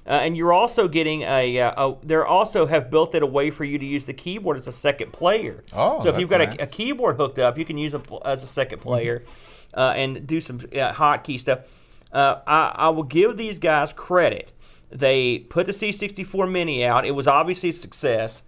Uh, 0.06 0.12
and 0.12 0.36
you're 0.36 0.52
also 0.52 0.88
getting 0.88 1.22
a, 1.22 1.60
uh, 1.60 1.88
a. 1.88 2.06
They 2.06 2.16
also 2.16 2.66
have 2.66 2.90
built 2.90 3.14
it 3.14 3.22
a 3.22 3.26
way 3.26 3.50
for 3.50 3.64
you 3.64 3.78
to 3.78 3.84
use 3.84 4.06
the 4.06 4.14
keyboard 4.14 4.56
as 4.56 4.66
a 4.66 4.72
second 4.72 5.12
player. 5.12 5.62
Oh, 5.72 6.02
so 6.02 6.08
if 6.08 6.18
you've 6.18 6.30
got 6.30 6.38
that's 6.38 6.62
a, 6.62 6.64
a 6.64 6.66
keyboard 6.66 7.16
hooked 7.16 7.38
up, 7.38 7.58
you 7.58 7.64
can 7.64 7.76
use 7.76 7.92
it 7.92 8.00
as 8.24 8.42
a 8.42 8.46
second 8.46 8.80
player 8.80 9.24
uh, 9.74 9.92
and 9.94 10.26
do 10.26 10.40
some 10.40 10.58
uh, 10.58 10.92
hotkey 10.92 11.38
stuff. 11.38 11.60
Uh, 12.12 12.40
I, 12.46 12.72
I 12.76 12.88
will 12.88 13.04
give 13.04 13.36
these 13.36 13.58
guys 13.58 13.92
credit. 13.92 14.52
They 14.90 15.38
put 15.38 15.66
the 15.66 15.72
C64 15.72 16.50
Mini 16.50 16.84
out. 16.84 17.04
It 17.06 17.12
was 17.12 17.26
obviously 17.28 17.68
a 17.68 17.72
success, 17.72 18.42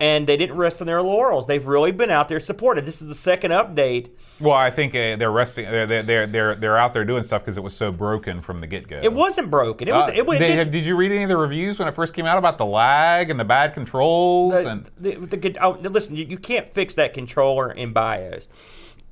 and 0.00 0.26
they 0.26 0.36
didn't 0.36 0.56
rest 0.56 0.80
on 0.80 0.88
their 0.88 1.02
laurels. 1.02 1.46
They've 1.46 1.64
really 1.64 1.92
been 1.92 2.10
out 2.10 2.28
there 2.28 2.40
supported. 2.40 2.84
This 2.84 3.00
is 3.00 3.06
the 3.06 3.14
second 3.14 3.52
update. 3.52 4.10
Well, 4.40 4.54
I 4.54 4.70
think 4.70 4.96
uh, 4.96 5.14
they're 5.14 5.30
resting. 5.30 5.64
They're 5.66 6.02
they're 6.02 6.26
they're 6.26 6.54
they're, 6.56 6.76
out 6.76 6.92
there 6.92 7.04
doing 7.04 7.22
stuff 7.22 7.42
because 7.42 7.56
it 7.56 7.62
was 7.62 7.76
so 7.76 7.92
broken 7.92 8.40
from 8.42 8.58
the 8.58 8.66
get 8.66 8.88
go. 8.88 9.00
It 9.00 9.12
wasn't 9.12 9.48
broken. 9.48 9.86
It 9.86 9.92
was. 9.92 10.08
Uh, 10.08 10.12
it 10.12 10.26
was. 10.26 10.40
they- 10.40 10.58
it- 10.58 10.72
did 10.72 10.84
you 10.84 10.96
read 10.96 11.12
any 11.12 11.22
of 11.22 11.28
the 11.28 11.36
reviews 11.36 11.78
when 11.78 11.86
it 11.86 11.94
first 11.94 12.14
came 12.14 12.26
out 12.26 12.36
about 12.36 12.58
the 12.58 12.66
lag 12.66 13.30
and 13.30 13.38
the 13.38 13.44
bad 13.44 13.72
controls 13.74 14.54
the, 14.54 14.68
and 14.70 14.90
the, 14.98 15.36
the, 15.36 15.64
oh, 15.64 15.78
listen, 15.80 16.16
you, 16.16 16.24
you 16.24 16.38
can't 16.38 16.74
fix 16.74 16.94
that 16.96 17.14
controller 17.14 17.70
in 17.70 17.92
BIOS. 17.92 18.48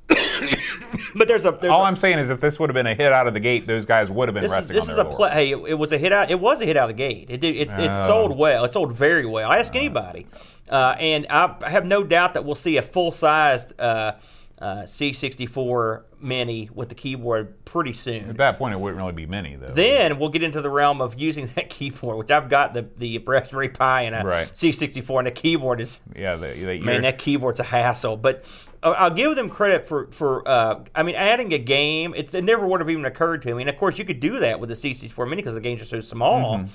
but 1.15 1.27
there's 1.27 1.45
a. 1.45 1.51
There's 1.59 1.71
all 1.71 1.83
I'm 1.83 1.95
saying 1.95 2.19
is 2.19 2.29
if 2.29 2.39
this 2.41 2.59
would 2.59 2.69
have 2.69 2.73
been 2.73 2.87
a 2.87 2.95
hit 2.95 3.11
out 3.11 3.27
of 3.27 3.33
the 3.33 3.39
gate, 3.39 3.67
those 3.67 3.85
guys 3.85 4.09
would 4.11 4.27
have 4.27 4.33
been 4.33 4.43
this 4.43 4.51
is, 4.51 4.55
resting 4.57 4.75
this 4.75 4.83
on 4.85 4.89
is 4.91 4.95
their 4.97 5.05
a 5.05 5.09
play. 5.09 5.17
laurels. 5.17 5.33
Hey, 5.33 5.51
it, 5.51 5.57
it 5.71 5.73
was 5.75 5.91
a 5.91 5.97
hit 5.97 6.11
out. 6.13 6.29
It 6.31 6.39
was 6.39 6.61
a 6.61 6.65
hit 6.65 6.77
out 6.77 6.89
of 6.89 6.95
the 6.95 7.01
gate. 7.01 7.27
It 7.29 7.39
did. 7.41 7.55
It, 7.55 7.69
it 7.69 7.89
Oh. 7.91 8.07
sold 8.07 8.37
well. 8.37 8.65
It 8.65 8.73
sold 8.73 8.93
very 8.93 9.25
well. 9.25 9.49
I 9.49 9.57
ask 9.57 9.75
anybody, 9.75 10.27
uh, 10.69 10.95
and 10.99 11.25
I 11.29 11.69
have 11.69 11.85
no 11.85 12.03
doubt 12.03 12.33
that 12.33 12.45
we'll 12.45 12.55
see 12.55 12.77
a 12.77 12.81
full 12.81 13.11
sized 13.11 13.79
uh, 13.79 14.13
uh, 14.59 14.83
C64 14.83 16.03
Mini 16.21 16.69
with 16.73 16.89
the 16.89 16.95
keyboard 16.95 17.65
pretty 17.65 17.91
soon. 17.91 18.29
At 18.29 18.37
that 18.37 18.57
point, 18.57 18.73
it 18.73 18.79
wouldn't 18.79 18.97
really 18.97 19.11
be 19.11 19.25
many 19.25 19.55
though. 19.55 19.73
Then 19.73 20.19
we'll 20.19 20.29
get 20.29 20.43
into 20.43 20.61
the 20.61 20.69
realm 20.69 21.01
of 21.01 21.19
using 21.19 21.47
that 21.55 21.69
keyboard, 21.69 22.17
which 22.17 22.31
I've 22.31 22.49
got 22.49 22.73
the 22.73 22.87
the 22.97 23.17
Raspberry 23.19 23.69
Pi 23.69 24.03
and 24.03 24.15
a 24.15 24.23
Right. 24.23 24.53
C64, 24.53 25.17
and 25.19 25.27
the 25.27 25.31
keyboard 25.31 25.81
is 25.81 25.99
yeah, 26.15 26.35
the, 26.35 26.53
the, 26.53 26.79
man, 26.79 27.01
that 27.01 27.17
keyboard's 27.17 27.59
a 27.59 27.63
hassle. 27.63 28.15
But 28.15 28.45
I- 28.81 28.89
I'll 28.89 29.13
give 29.13 29.35
them 29.35 29.49
credit 29.49 29.87
for 29.87 30.07
for 30.11 30.47
uh, 30.47 30.83
I 30.95 31.03
mean, 31.03 31.15
adding 31.15 31.53
a 31.53 31.59
game. 31.59 32.13
It, 32.15 32.33
it 32.33 32.43
never 32.43 32.65
would 32.65 32.79
have 32.79 32.89
even 32.89 33.05
occurred 33.05 33.41
to 33.43 33.53
me. 33.53 33.63
And 33.63 33.69
of 33.69 33.77
course, 33.77 33.97
you 33.97 34.05
could 34.05 34.19
do 34.19 34.39
that 34.39 34.59
with 34.59 34.69
the 34.69 34.75
C64 34.75 35.25
Mini 35.29 35.41
because 35.41 35.55
the 35.55 35.61
games 35.61 35.81
are 35.81 35.85
so 35.85 35.99
small. 36.01 36.57
Mm-hmm. 36.59 36.67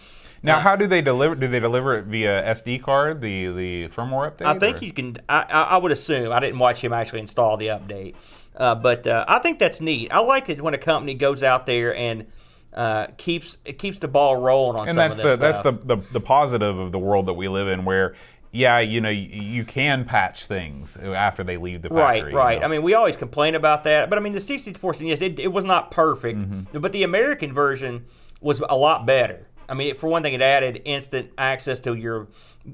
Now, 0.42 0.60
how 0.60 0.76
do 0.76 0.86
they 0.86 1.00
deliver? 1.02 1.34
Do 1.34 1.48
they 1.48 1.60
deliver 1.60 1.96
it 1.96 2.04
via 2.06 2.42
SD 2.54 2.82
card? 2.82 3.20
The 3.20 3.46
the 3.48 3.88
firmware 3.88 4.32
update? 4.36 4.46
I 4.46 4.58
think 4.58 4.82
or- 4.82 4.84
you 4.84 4.92
can. 4.92 5.18
I, 5.28 5.42
I, 5.42 5.76
would 5.76 5.92
assume. 5.92 6.32
I 6.32 6.40
didn't 6.40 6.58
watch 6.58 6.80
him 6.82 6.92
actually 6.92 7.20
install 7.20 7.56
the 7.56 7.66
update, 7.68 8.14
uh, 8.56 8.74
but 8.74 9.06
uh, 9.06 9.24
I 9.26 9.38
think 9.40 9.58
that's 9.58 9.80
neat. 9.80 10.12
I 10.12 10.20
like 10.20 10.48
it 10.48 10.60
when 10.62 10.74
a 10.74 10.78
company 10.78 11.14
goes 11.14 11.42
out 11.42 11.66
there 11.66 11.94
and 11.94 12.26
uh, 12.74 13.06
keeps 13.16 13.56
it 13.64 13.78
keeps 13.78 13.98
the 13.98 14.08
ball 14.08 14.36
rolling 14.36 14.78
on 14.80 14.88
and 14.88 14.96
some 14.96 14.96
that's 14.96 15.16
the 15.18 15.36
this 15.36 15.38
that's 15.38 15.60
the, 15.60 15.72
the 15.96 15.96
the 16.12 16.20
positive 16.20 16.78
of 16.78 16.92
the 16.92 16.98
world 16.98 17.26
that 17.26 17.34
we 17.34 17.48
live 17.48 17.68
in, 17.68 17.84
where 17.84 18.14
yeah, 18.50 18.78
you 18.78 19.00
know, 19.02 19.10
you, 19.10 19.42
you 19.42 19.64
can 19.64 20.06
patch 20.06 20.46
things 20.46 20.96
after 20.96 21.44
they 21.44 21.58
leave 21.58 21.82
the 21.82 21.90
Right, 21.90 22.20
factory. 22.22 22.32
you 22.32 22.38
right. 22.38 22.60
know. 22.60 22.64
I 22.64 22.68
mean, 22.68 22.82
we 22.82 22.94
always 22.94 23.14
complain 23.14 23.54
about 23.54 23.84
that, 23.84 24.08
but 24.08 24.18
I 24.18 24.22
mean, 24.22 24.32
the 24.32 24.38
C64, 24.38 25.06
yes, 25.06 25.20
it, 25.20 25.38
it 25.38 25.48
was 25.52 25.66
not 25.66 25.90
perfect, 25.90 26.38
Mm-hmm. 26.38 26.78
but 26.80 26.92
the 26.92 27.02
American 27.02 27.52
version 27.52 28.06
was 28.40 28.62
a 28.66 28.74
lot 28.76 29.04
better. 29.04 29.47
I 29.68 29.74
mean, 29.74 29.94
for 29.94 30.08
one 30.08 30.22
thing, 30.22 30.34
it 30.34 30.42
added 30.42 30.82
instant 30.84 31.30
access 31.36 31.80
to 31.80 31.94
your, 31.94 32.28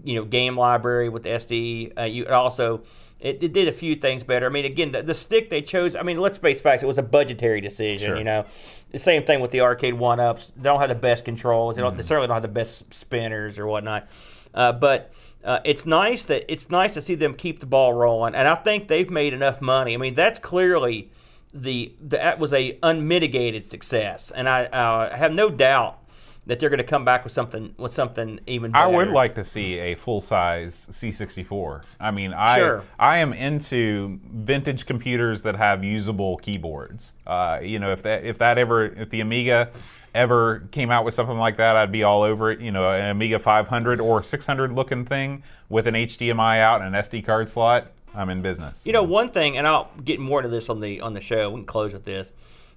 you 0.04 0.14
know, 0.16 0.24
game 0.24 0.56
library 0.56 1.08
with 1.08 1.24
SD. 1.24 1.92
Uh, 1.98 2.02
you 2.04 2.26
also 2.26 2.82
it, 3.20 3.42
it 3.42 3.52
did 3.52 3.68
a 3.68 3.72
few 3.72 3.96
things 3.96 4.22
better. 4.22 4.46
I 4.46 4.48
mean, 4.50 4.64
again, 4.66 4.92
the, 4.92 5.02
the 5.02 5.14
stick 5.14 5.48
they 5.50 5.62
chose. 5.62 5.96
I 5.96 6.02
mean, 6.02 6.18
let's 6.18 6.36
face 6.38 6.60
facts, 6.60 6.82
it 6.82 6.86
was 6.86 6.98
a 6.98 7.02
budgetary 7.02 7.60
decision. 7.60 8.08
Sure. 8.08 8.18
You 8.18 8.24
know, 8.24 8.44
the 8.92 8.98
same 8.98 9.24
thing 9.24 9.40
with 9.40 9.50
the 9.50 9.62
arcade 9.62 9.94
one 9.94 10.20
ups. 10.20 10.52
They 10.56 10.62
don't 10.64 10.80
have 10.80 10.88
the 10.90 10.94
best 10.94 11.24
controls. 11.24 11.76
They 11.76 11.82
don't. 11.82 11.96
They 11.96 12.02
Mm-hmm. 12.02 12.08
certainly 12.08 12.26
don't 12.28 12.36
have 12.36 12.42
the 12.42 12.48
best 12.48 12.92
spinners 12.94 13.58
or 13.58 13.66
whatnot. 13.66 14.08
Uh, 14.52 14.72
but 14.72 15.12
uh, 15.44 15.60
it's 15.64 15.84
nice 15.86 16.24
that 16.26 16.44
it's 16.52 16.70
nice 16.70 16.94
to 16.94 17.02
see 17.02 17.14
them 17.14 17.34
keep 17.34 17.60
the 17.60 17.66
ball 17.66 17.92
rolling, 17.92 18.34
and 18.34 18.46
I 18.46 18.54
think 18.56 18.88
they've 18.88 19.10
made 19.10 19.32
enough 19.32 19.60
money. 19.60 19.94
I 19.94 19.96
mean, 19.96 20.14
that's 20.14 20.38
clearly 20.38 21.10
the 21.52 21.94
that 22.02 22.38
was 22.38 22.52
a 22.52 22.78
unmitigated 22.82 23.66
success, 23.66 24.30
and 24.34 24.48
I 24.48 24.64
uh, 24.66 25.16
have 25.16 25.32
no 25.32 25.50
doubt 25.50 25.98
that 26.46 26.60
they're 26.60 26.68
going 26.68 26.78
to 26.78 26.84
come 26.84 27.04
back 27.04 27.24
with 27.24 27.32
something 27.32 27.74
with 27.78 27.92
something 27.92 28.40
even. 28.46 28.72
Better. 28.72 28.84
I 28.84 28.86
would 28.88 29.08
like 29.08 29.34
to 29.36 29.44
see 29.44 29.78
a 29.78 29.94
full 29.94 30.20
size 30.20 30.86
C64. 30.90 31.82
I 32.00 32.10
mean, 32.10 32.32
I 32.32 32.58
Sure. 32.58 32.84
I 32.98 33.18
am 33.18 33.32
into 33.32 34.20
vintage 34.24 34.86
computers 34.86 35.42
that 35.42 35.56
have 35.56 35.82
usable 35.82 36.36
keyboards. 36.38 37.12
Uh, 37.26 37.60
you 37.62 37.78
know, 37.78 37.92
if 37.92 38.02
that 38.02 38.24
if 38.24 38.38
that 38.38 38.58
ever 38.58 38.84
if 38.84 39.10
the 39.10 39.20
Amiga 39.20 39.70
ever 40.14 40.68
came 40.70 40.90
out 40.90 41.04
with 41.04 41.14
something 41.14 41.38
like 41.38 41.56
that, 41.56 41.76
I'd 41.76 41.92
be 41.92 42.02
all 42.02 42.22
over 42.22 42.50
it. 42.50 42.60
You 42.60 42.70
know, 42.70 42.90
an 42.90 43.10
Amiga 43.10 43.38
500 43.38 44.00
or 44.00 44.22
600 44.22 44.72
looking 44.72 45.04
thing 45.04 45.42
with 45.68 45.86
an 45.86 45.94
HDMI 45.94 46.60
out 46.60 46.82
and 46.82 46.94
an 46.94 47.02
SD 47.02 47.24
card 47.24 47.50
slot. 47.50 47.90
I'm 48.14 48.30
in 48.30 48.42
business. 48.42 48.86
You 48.86 48.92
know, 48.92 49.02
one 49.02 49.30
thing, 49.30 49.56
and 49.56 49.66
I'll 49.66 49.90
get 50.04 50.20
more 50.20 50.38
into 50.38 50.48
this 50.48 50.68
on 50.68 50.80
the 50.80 51.00
on 51.00 51.14
the 51.14 51.20
show. 51.20 51.50
We 51.50 51.56
can 51.56 51.66
close 51.66 51.92
with 51.92 52.04
this. 52.04 52.32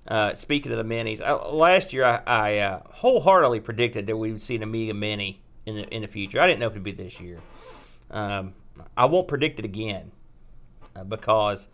Uh, 0.07 0.35
speaking 0.35 0.71
of 0.71 0.77
the 0.77 0.83
minis, 0.83 1.19
uh, 1.21 1.51
last 1.51 1.91
year 1.91 2.05
I, 2.05 2.21
I 2.25 2.57
uh, 2.59 2.81
wholeheartedly 2.89 3.59
predicted 3.59 4.07
that 4.07 4.15
we 4.17 4.31
would 4.31 4.41
see 4.41 4.55
an 4.55 4.63
Amiga 4.63 4.93
Mini 4.93 5.41
in 5.65 5.75
the 5.75 5.87
in 5.93 6.01
the 6.01 6.07
future. 6.07 6.39
I 6.39 6.47
didn't 6.47 6.59
know 6.61 6.67
if 6.67 6.73
it'd 6.73 6.83
be 6.83 6.91
this 6.93 7.19
year. 7.19 7.39
Um, 8.09 8.53
I 8.95 9.05
won't 9.05 9.27
predict 9.27 9.59
it 9.59 9.65
again 9.65 10.11
uh, 10.95 11.03
because 11.03 11.67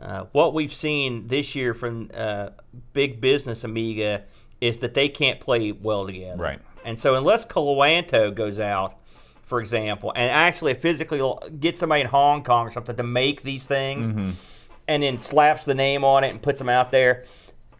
uh, 0.00 0.26
what 0.32 0.54
we've 0.54 0.74
seen 0.74 1.26
this 1.26 1.54
year 1.56 1.74
from 1.74 2.10
uh, 2.14 2.50
big 2.92 3.20
business 3.20 3.64
Amiga 3.64 4.22
is 4.60 4.78
that 4.78 4.94
they 4.94 5.08
can't 5.08 5.40
play 5.40 5.72
well 5.72 6.06
together. 6.06 6.36
Right. 6.40 6.60
And 6.84 7.00
so 7.00 7.14
unless 7.16 7.44
Cloanto 7.44 8.32
goes 8.32 8.60
out, 8.60 8.94
for 9.44 9.60
example, 9.60 10.12
and 10.14 10.30
actually 10.30 10.74
physically 10.74 11.20
get 11.58 11.76
somebody 11.78 12.02
in 12.02 12.06
Hong 12.06 12.44
Kong 12.44 12.68
or 12.68 12.70
something 12.70 12.96
to 12.96 13.02
make 13.02 13.42
these 13.42 13.64
things, 13.66 14.06
Mm-hmm. 14.06 14.30
and 14.86 15.02
then 15.02 15.18
slaps 15.18 15.64
the 15.64 15.74
name 15.74 16.04
on 16.04 16.22
it 16.22 16.30
and 16.30 16.40
puts 16.40 16.58
them 16.60 16.68
out 16.68 16.90
there, 16.92 17.24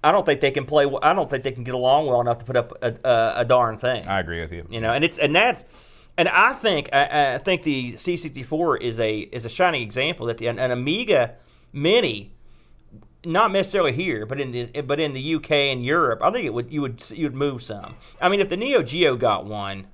I 0.06 0.12
don't 0.12 0.24
think 0.24 0.40
they 0.40 0.52
can 0.52 0.66
play. 0.66 0.86
I 1.02 1.12
don't 1.12 1.28
think 1.28 1.42
they 1.42 1.50
can 1.50 1.64
get 1.64 1.74
along 1.74 2.06
well 2.06 2.20
enough 2.20 2.38
to 2.38 2.44
put 2.44 2.56
up 2.56 2.78
a, 2.80 2.94
a, 3.02 3.32
a 3.38 3.44
darn 3.44 3.76
thing. 3.76 4.06
I 4.06 4.20
agree 4.20 4.40
with 4.40 4.52
you. 4.52 4.64
You 4.70 4.80
know, 4.80 4.92
and 4.92 5.02
it's 5.02 5.18
and 5.18 5.34
that's 5.34 5.64
and 6.16 6.28
I 6.28 6.52
think 6.52 6.88
I, 6.92 7.34
I 7.34 7.38
think 7.38 7.64
the 7.64 7.94
C64 7.94 8.82
is 8.82 9.00
a 9.00 9.18
is 9.18 9.44
a 9.44 9.48
shining 9.48 9.82
example 9.82 10.26
that 10.26 10.38
the 10.38 10.46
an, 10.46 10.60
an 10.60 10.70
Amiga 10.70 11.34
Mini, 11.72 12.30
not 13.24 13.50
necessarily 13.50 13.94
here, 13.94 14.24
but 14.26 14.38
in 14.38 14.52
the 14.52 14.80
but 14.82 15.00
in 15.00 15.12
the 15.12 15.34
UK 15.34 15.50
and 15.50 15.84
Europe, 15.84 16.20
I 16.22 16.30
think 16.30 16.46
it 16.46 16.54
would 16.54 16.70
you 16.70 16.82
would 16.82 17.02
you 17.10 17.24
would 17.24 17.34
move 17.34 17.64
some. 17.64 17.96
I 18.20 18.28
mean, 18.28 18.38
if 18.38 18.48
the 18.48 18.56
Neo 18.56 18.84
Geo 18.84 19.16
got 19.16 19.44
one, 19.44 19.88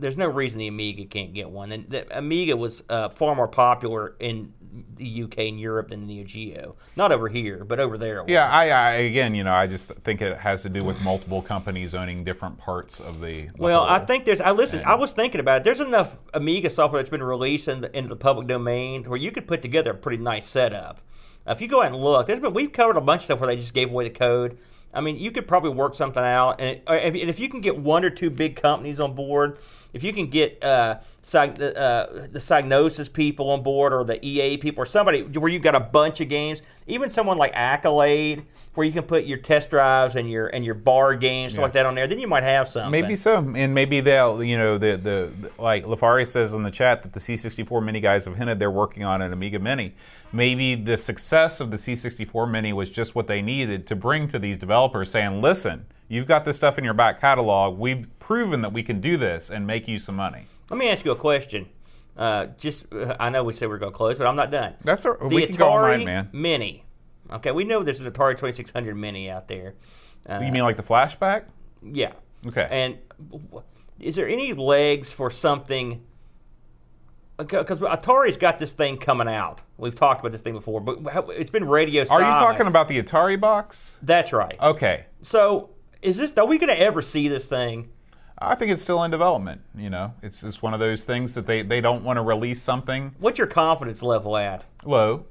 there's 0.00 0.16
no 0.16 0.26
reason 0.26 0.58
the 0.58 0.68
Amiga 0.68 1.04
can't 1.04 1.34
get 1.34 1.50
one. 1.50 1.72
And 1.72 1.88
the 1.88 2.16
Amiga 2.16 2.56
was 2.56 2.82
uh, 2.88 3.08
far 3.08 3.34
more 3.34 3.48
popular 3.48 4.14
in 4.20 4.52
the 4.96 5.24
UK 5.24 5.38
and 5.38 5.60
Europe 5.60 5.88
than 5.88 6.00
the 6.00 6.06
Neo 6.06 6.24
Geo. 6.24 6.76
Not 6.96 7.10
over 7.10 7.28
here, 7.28 7.64
but 7.64 7.80
over 7.80 7.98
there. 7.98 8.24
Yeah, 8.28 8.48
I, 8.48 8.68
I 8.68 8.90
again, 8.92 9.34
you 9.34 9.42
know, 9.42 9.52
I 9.52 9.66
just 9.66 9.88
think 9.88 10.22
it 10.22 10.38
has 10.38 10.62
to 10.62 10.68
do 10.68 10.84
with 10.84 11.00
multiple 11.00 11.42
companies 11.42 11.94
owning 11.94 12.24
different 12.24 12.58
parts 12.58 13.00
of 13.00 13.20
the. 13.20 13.46
the 13.46 13.50
Well, 13.58 13.82
I 13.82 13.98
think 14.04 14.24
there's. 14.24 14.40
I 14.40 14.52
listen. 14.52 14.80
And- 14.80 14.88
I 14.88 14.94
was 14.94 15.12
thinking 15.12 15.40
about 15.40 15.62
it. 15.62 15.64
There's 15.64 15.80
enough 15.80 16.16
Amiga 16.32 16.70
software 16.70 17.02
that's 17.02 17.10
been 17.10 17.22
released 17.22 17.66
in 17.66 17.80
the, 17.80 17.96
into 17.96 18.10
the 18.10 18.16
public 18.16 18.46
domain 18.46 19.04
where 19.04 19.18
you 19.18 19.32
could 19.32 19.48
put 19.48 19.62
together 19.62 19.92
a 19.92 19.96
pretty 19.96 20.22
nice 20.22 20.46
setup. 20.48 21.00
If 21.46 21.60
you 21.60 21.68
go 21.68 21.82
out 21.82 21.92
and 21.92 21.96
look, 21.96 22.26
there's 22.26 22.40
been 22.40 22.52
we've 22.52 22.72
covered 22.72 22.96
a 22.96 23.00
bunch 23.00 23.22
of 23.22 23.24
stuff 23.24 23.40
where 23.40 23.48
they 23.48 23.56
just 23.56 23.74
gave 23.74 23.90
away 23.90 24.04
the 24.04 24.10
code. 24.14 24.58
I 24.92 25.00
mean, 25.00 25.18
you 25.18 25.30
could 25.30 25.46
probably 25.46 25.70
work 25.70 25.96
something 25.96 26.22
out, 26.22 26.60
if, 26.60 26.80
and 26.86 27.16
if 27.16 27.38
you 27.38 27.48
can 27.50 27.60
get 27.60 27.76
one 27.76 28.04
or 28.04 28.10
two 28.10 28.30
big 28.30 28.56
companies 28.56 28.98
on 28.98 29.14
board 29.14 29.58
if 29.92 30.02
you 30.02 30.12
can 30.12 30.28
get 30.28 30.62
uh, 30.62 30.98
uh, 31.34 32.26
the 32.30 32.38
Psygnosis 32.38 33.12
people 33.12 33.50
on 33.50 33.62
board 33.62 33.92
or 33.92 34.04
the 34.04 34.24
EA 34.24 34.56
people 34.56 34.82
or 34.82 34.86
somebody 34.86 35.22
where 35.22 35.50
you've 35.50 35.62
got 35.62 35.74
a 35.74 35.80
bunch 35.80 36.20
of 36.20 36.28
games, 36.28 36.62
even 36.86 37.10
someone 37.10 37.36
like 37.38 37.52
Accolade, 37.54 38.44
where 38.74 38.86
you 38.86 38.92
can 38.92 39.02
put 39.02 39.24
your 39.24 39.38
test 39.38 39.70
drives 39.70 40.14
and 40.14 40.30
your 40.30 40.46
and 40.46 40.64
your 40.64 40.74
bar 40.74 41.16
games 41.16 41.56
Yeah. 41.56 41.62
like 41.62 41.72
that 41.72 41.84
on 41.84 41.96
there, 41.96 42.06
then 42.06 42.18
you 42.20 42.28
might 42.28 42.44
have 42.44 42.68
some. 42.68 42.90
Maybe 42.92 43.16
so, 43.16 43.38
and 43.38 43.74
maybe 43.74 44.00
they'll, 44.00 44.42
you 44.42 44.56
know, 44.56 44.78
the, 44.78 44.96
the 44.96 45.32
the 45.40 45.50
like 45.60 45.84
Lafari 45.84 46.26
says 46.26 46.52
in 46.52 46.62
the 46.62 46.70
chat 46.70 47.02
that 47.02 47.12
the 47.12 47.20
C64 47.20 47.84
Mini 47.84 48.00
guys 48.00 48.24
have 48.24 48.36
hinted 48.36 48.58
they're 48.60 48.70
working 48.70 49.02
on 49.04 49.20
an 49.20 49.32
Amiga 49.32 49.58
Mini. 49.58 49.94
Maybe 50.32 50.74
the 50.76 50.96
success 50.96 51.60
of 51.60 51.70
the 51.70 51.76
C64 51.76 52.50
Mini 52.50 52.72
was 52.72 52.88
just 52.90 53.14
what 53.14 53.26
they 53.26 53.42
needed 53.42 53.86
to 53.88 53.96
bring 53.96 54.28
to 54.28 54.38
these 54.38 54.56
developers, 54.56 55.10
saying, 55.10 55.42
"Listen, 55.42 55.86
you've 56.06 56.26
got 56.26 56.44
this 56.44 56.56
stuff 56.56 56.78
in 56.78 56.84
your 56.84 56.94
back 56.94 57.20
catalog. 57.20 57.78
We've 57.78 58.06
proven 58.20 58.60
that 58.60 58.72
we 58.72 58.82
can 58.84 59.00
do 59.00 59.16
this 59.16 59.50
and 59.50 59.66
make 59.66 59.88
you 59.88 59.98
some 59.98 60.14
money." 60.14 60.46
Let 60.70 60.76
me 60.78 60.88
ask 60.88 61.04
you 61.04 61.10
a 61.12 61.16
question. 61.16 61.68
Uh, 62.16 62.46
just 62.58 62.84
uh, 62.92 63.16
I 63.20 63.30
know 63.30 63.44
we 63.44 63.52
said 63.52 63.68
we 63.68 63.74
are 63.74 63.78
going 63.78 63.92
to 63.92 63.96
close, 63.96 64.18
but 64.18 64.26
I'm 64.26 64.36
not 64.36 64.50
done. 64.50 64.74
That's 64.82 65.04
a, 65.04 65.16
the 65.20 65.28
we 65.28 65.46
can 65.46 65.56
go 65.56 65.66
Atari 65.66 66.04
man. 66.04 66.28
Mini. 66.32 66.84
Okay, 67.30 67.52
we 67.52 67.64
know 67.64 67.82
there's 67.82 68.00
an 68.00 68.10
Atari 68.10 68.32
2600 68.32 68.94
Mini 68.96 69.30
out 69.30 69.48
there. 69.48 69.74
Uh, 70.28 70.40
You 70.40 70.50
mean 70.50 70.62
like 70.62 70.76
the 70.76 70.82
flashback? 70.82 71.44
yeah. 71.82 72.12
Okay. 72.46 72.68
And 72.70 72.98
is 73.98 74.14
there 74.14 74.28
any 74.28 74.52
legs 74.52 75.10
for 75.10 75.28
something? 75.30 76.04
Because 77.36 77.78
Atari's 77.80 78.36
got 78.36 78.58
this 78.58 78.70
thing 78.72 78.96
coming 78.98 79.28
out. 79.28 79.60
We've 79.76 79.94
talked 79.94 80.20
about 80.20 80.32
this 80.32 80.40
thing 80.40 80.54
before, 80.54 80.80
but 80.80 80.98
it's 81.30 81.50
been 81.50 81.68
radio. 81.68 82.02
Are 82.08 82.20
you 82.20 82.26
talking 82.26 82.66
about 82.66 82.88
the 82.88 83.00
Atari 83.02 83.38
box? 83.40 83.98
That's 84.02 84.32
right. 84.32 84.56
Okay. 84.60 85.06
So 85.22 85.70
is 86.02 86.16
this? 86.16 86.32
Are 86.36 86.46
we 86.46 86.58
going 86.58 86.68
to 86.74 86.80
ever 86.80 87.02
see 87.02 87.28
this 87.28 87.46
thing? 87.46 87.90
I 88.40 88.54
think 88.54 88.70
it's 88.70 88.82
still 88.82 89.02
in 89.04 89.10
development. 89.10 89.62
You 89.76 89.90
know, 89.90 90.14
it's 90.22 90.42
just 90.42 90.62
one 90.62 90.74
of 90.74 90.80
those 90.80 91.04
things 91.04 91.34
that 91.34 91.46
they, 91.46 91.62
they 91.62 91.80
don't 91.80 92.04
want 92.04 92.18
to 92.18 92.22
release 92.22 92.62
something 92.62 93.14
What's 93.18 93.38
your 93.38 93.46
confidence 93.46 94.02
level 94.02 94.36
at? 94.36 94.64
low. 94.84 95.26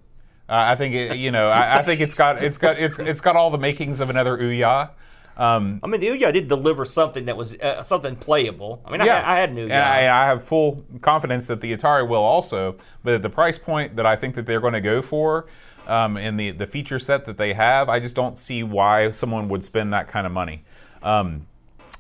Uh, 0.50 0.56
I 0.56 0.76
think 0.76 0.96
it, 0.96 1.17
you 1.17 1.32
know. 1.32 1.48
I, 1.48 1.80
I 1.80 1.84
think 1.84 2.00
it's 2.00 2.15
got 2.15 2.41
it's 2.41 2.58
got 2.58 2.80
it's 2.80 3.00
it's 3.00 3.20
got 3.20 3.36
all 3.36 3.50
the 3.50 3.58
makings 3.58 4.00
of 4.00 4.10
another 4.10 4.38
Ouya. 4.38 4.91
Um, 5.36 5.82
I 5.84 5.88
mean, 5.88 6.00
the 6.00 6.08
Ouya 6.08 6.32
did 6.32 6.48
deliver 6.48 6.86
something 6.86 7.26
that 7.26 7.36
was 7.36 7.54
uh, 7.56 7.84
something 7.84 8.15
playable. 8.15 8.82
I 8.86 8.91
mean, 8.91 9.02
yeah, 9.06 9.22
I, 9.22 9.36
I 9.36 9.39
had 9.39 9.50
and 9.50 9.74
I, 9.74 10.24
I 10.24 10.26
have 10.26 10.43
full 10.43 10.86
confidence 11.02 11.48
that 11.48 11.60
the 11.60 11.76
Atari 11.76 12.08
will 12.08 12.24
also. 12.24 12.78
But 13.04 13.15
at 13.15 13.22
the 13.24 13.30
price 13.30 13.60
point 13.60 13.98
that 13.98 14.06
I 14.06 14.15
think 14.15 14.36
that 14.36 14.46
they're 14.46 14.62
going 14.62 14.74
to 14.74 14.82
go 14.82 15.02
for, 15.02 15.48
um, 15.86 16.15
and 16.15 16.39
the 16.39 16.52
the 16.52 16.65
feature 16.65 16.98
set 16.98 17.26
that 17.26 17.38
they 17.38 17.54
have, 17.54 17.89
I 17.89 18.00
just 18.00 18.15
don't 18.15 18.39
see 18.39 18.63
why 18.63 19.12
someone 19.12 19.50
would 19.50 19.65
spend 19.65 19.91
that 19.91 20.08
kind 20.08 20.26
of 20.26 20.32
money. 20.32 20.63
Um, 21.04 21.48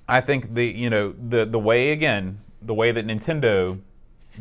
I 0.07 0.21
think 0.21 0.53
the 0.53 0.65
you 0.65 0.89
know 0.89 1.13
the 1.13 1.45
the 1.45 1.59
way 1.59 1.91
again 1.91 2.39
the 2.61 2.73
way 2.73 2.91
that 2.91 3.05
Nintendo 3.05 3.79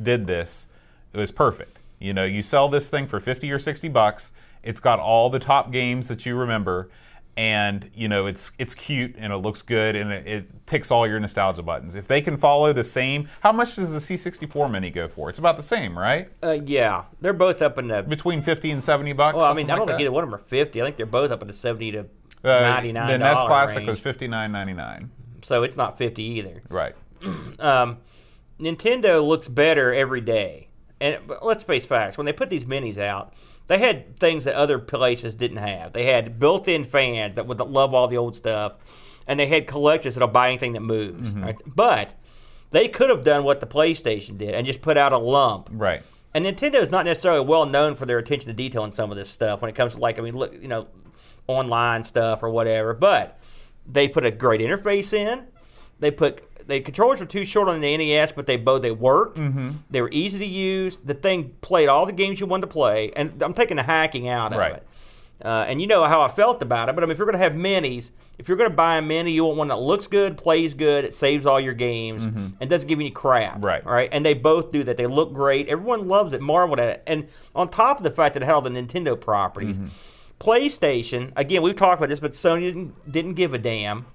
did 0.02 0.26
this 0.26 0.68
it 1.12 1.18
was 1.18 1.30
perfect. 1.30 1.80
You 1.98 2.12
know, 2.12 2.24
you 2.24 2.42
sell 2.42 2.68
this 2.68 2.90
thing 2.90 3.06
for 3.06 3.20
50 3.20 3.50
or 3.50 3.58
60 3.58 3.88
bucks. 3.88 4.32
It's 4.62 4.80
got 4.80 4.98
all 4.98 5.30
the 5.30 5.38
top 5.38 5.72
games 5.72 6.08
that 6.08 6.26
you 6.26 6.36
remember 6.36 6.90
and 7.38 7.90
you 7.94 8.08
know 8.08 8.24
it's 8.26 8.52
it's 8.58 8.74
cute 8.74 9.14
and 9.18 9.30
it 9.30 9.36
looks 9.36 9.60
good 9.60 9.94
and 9.94 10.10
it, 10.10 10.26
it 10.26 10.66
ticks 10.66 10.90
all 10.90 11.06
your 11.06 11.20
nostalgia 11.20 11.62
buttons. 11.62 11.94
If 11.94 12.06
they 12.08 12.20
can 12.20 12.36
follow 12.36 12.72
the 12.72 12.84
same, 12.84 13.28
how 13.40 13.52
much 13.52 13.76
does 13.76 13.92
the 13.92 13.98
C64 13.98 14.70
mini 14.70 14.90
go 14.90 15.06
for? 15.08 15.28
It's 15.28 15.38
about 15.38 15.56
the 15.56 15.62
same, 15.62 15.98
right? 15.98 16.30
uh, 16.42 16.58
yeah, 16.64 17.04
they're 17.20 17.32
both 17.34 17.60
up 17.62 17.78
in 17.78 17.88
the. 17.88 18.02
Between 18.02 18.40
50 18.42 18.70
and 18.70 18.82
70 18.82 19.12
bucks. 19.12 19.36
Well, 19.36 19.50
I 19.50 19.54
mean, 19.54 19.70
I 19.70 19.76
don't 19.76 19.80
like 19.80 19.88
think 19.88 19.98
that. 19.98 20.02
either 20.02 20.12
one 20.12 20.24
of 20.24 20.30
them 20.30 20.38
are 20.40 20.44
fifty. 20.44 20.80
I 20.80 20.84
think 20.84 20.96
they're 20.96 21.06
both 21.06 21.30
up 21.30 21.42
in 21.42 21.48
the 21.48 21.54
seventy 21.54 21.92
to 21.92 22.00
Uh, 22.42 22.60
ninety 22.60 22.92
nine. 22.92 23.08
The 23.08 23.18
NES 23.18 23.40
Classic 23.40 23.86
was 23.86 24.00
59.99. 24.00 25.08
so 25.42 25.62
it's 25.62 25.76
not 25.76 25.98
fifty 25.98 26.22
either. 26.22 26.62
Right. 26.68 26.94
um, 27.58 27.98
Nintendo 28.60 29.26
looks 29.26 29.48
better 29.48 29.92
every 29.92 30.20
day. 30.20 30.68
And 31.00 31.18
let's 31.42 31.62
face 31.62 31.84
facts: 31.84 32.16
when 32.16 32.24
they 32.24 32.32
put 32.32 32.50
these 32.50 32.64
minis 32.64 32.98
out, 32.98 33.34
they 33.66 33.78
had 33.78 34.18
things 34.18 34.44
that 34.44 34.54
other 34.54 34.78
places 34.78 35.34
didn't 35.34 35.58
have. 35.58 35.92
They 35.92 36.06
had 36.06 36.38
built-in 36.38 36.84
fans 36.84 37.36
that 37.36 37.46
would 37.46 37.60
love 37.60 37.92
all 37.92 38.08
the 38.08 38.16
old 38.16 38.36
stuff, 38.36 38.76
and 39.26 39.38
they 39.38 39.46
had 39.46 39.66
collectors 39.66 40.14
that'll 40.14 40.28
buy 40.28 40.48
anything 40.48 40.72
that 40.72 40.80
moves. 40.80 41.30
Right? 41.30 41.60
But 41.66 42.14
they 42.70 42.88
could 42.88 43.10
have 43.10 43.24
done 43.24 43.44
what 43.44 43.60
the 43.60 43.66
PlayStation 43.66 44.38
did 44.38 44.54
and 44.54 44.66
just 44.66 44.82
put 44.82 44.96
out 44.96 45.12
a 45.12 45.18
lump. 45.18 45.68
Right. 45.70 46.02
And 46.34 46.44
Nintendo 46.44 46.82
is 46.82 46.90
not 46.90 47.06
necessarily 47.06 47.44
well 47.44 47.64
known 47.64 47.96
for 47.96 48.04
their 48.04 48.18
attention 48.18 48.48
to 48.48 48.52
detail 48.52 48.84
in 48.84 48.92
some 48.92 49.10
of 49.10 49.16
this 49.16 49.30
stuff 49.30 49.62
when 49.62 49.70
it 49.70 49.74
comes 49.74 49.94
to 49.94 50.00
like 50.00 50.18
I 50.18 50.22
mean 50.22 50.36
look 50.36 50.52
you 50.52 50.68
know 50.68 50.88
online 51.46 52.04
stuff 52.04 52.42
or 52.42 52.50
whatever. 52.50 52.92
But 52.92 53.38
they 53.90 54.08
put 54.08 54.24
a 54.24 54.30
great 54.30 54.60
interface 54.60 55.12
in. 55.12 55.44
They 56.00 56.10
put 56.10 56.42
the 56.66 56.80
controllers 56.80 57.20
were 57.20 57.26
too 57.26 57.44
short 57.44 57.68
on 57.68 57.80
the 57.80 57.96
NES, 57.96 58.32
but 58.32 58.46
they 58.46 58.56
both 58.56 58.82
they 58.82 58.90
worked. 58.90 59.38
Mm-hmm. 59.38 59.70
They 59.90 60.00
were 60.00 60.10
easy 60.10 60.38
to 60.40 60.46
use. 60.46 60.98
The 61.04 61.14
thing 61.14 61.54
played 61.60 61.88
all 61.88 62.06
the 62.06 62.12
games 62.12 62.40
you 62.40 62.46
wanted 62.46 62.62
to 62.62 62.72
play, 62.72 63.12
and 63.14 63.40
I'm 63.42 63.54
taking 63.54 63.76
the 63.76 63.82
hacking 63.84 64.28
out 64.28 64.52
of 64.52 64.58
Right. 64.58 64.72
it. 64.74 64.86
Uh, 65.44 65.66
and 65.68 65.82
you 65.82 65.86
know 65.86 66.02
how 66.06 66.22
I 66.22 66.28
felt 66.30 66.62
about 66.62 66.88
it. 66.88 66.94
But 66.94 67.04
I 67.04 67.06
mean, 67.06 67.12
if 67.12 67.18
you're 67.18 67.26
going 67.26 67.38
to 67.38 67.44
have 67.44 67.52
minis, 67.52 68.10
if 68.38 68.48
you're 68.48 68.56
going 68.56 68.70
to 68.70 68.74
buy 68.76 68.96
a 68.96 69.02
mini, 69.02 69.32
you 69.32 69.44
want 69.44 69.58
one 69.58 69.68
that 69.68 69.78
looks 69.78 70.06
good, 70.06 70.38
plays 70.38 70.72
good, 70.72 71.04
it 71.04 71.14
saves 71.14 71.44
all 71.44 71.60
your 71.60 71.74
games, 71.74 72.22
and 72.58 72.70
doesn't 72.70 72.88
give 72.88 72.98
you 73.00 73.04
any 73.06 73.10
crap. 73.14 73.56
Mm-hmm. 73.56 73.64
Right. 73.64 73.86
All 73.86 73.92
right. 73.92 74.08
And 74.10 74.24
they 74.24 74.32
both 74.32 74.72
do 74.72 74.82
that. 74.84 74.96
They 74.96 75.06
look 75.06 75.34
great. 75.34 75.68
Everyone 75.68 76.08
loves 76.08 76.32
it, 76.32 76.40
marveled 76.40 76.80
at 76.80 76.88
it. 76.88 77.02
And 77.06 77.28
on 77.54 77.68
top 77.70 77.98
of 77.98 78.02
the 78.04 78.10
fact 78.10 78.32
that 78.34 78.42
it 78.42 78.46
had 78.46 78.54
all 78.54 78.62
the 78.62 78.70
Nintendo 78.70 79.18
properties, 79.20 79.76
Mm-hmm. 79.76 79.88
PlayStation, 80.40 81.32
again, 81.36 81.62
we've 81.62 81.76
talked 81.76 82.00
about 82.00 82.08
this, 82.08 82.20
but 82.20 82.32
Sony 82.32 82.60
didn't, 82.60 83.12
didn't 83.12 83.34
give 83.34 83.54
a 83.54 83.58
damn. 83.58 84.06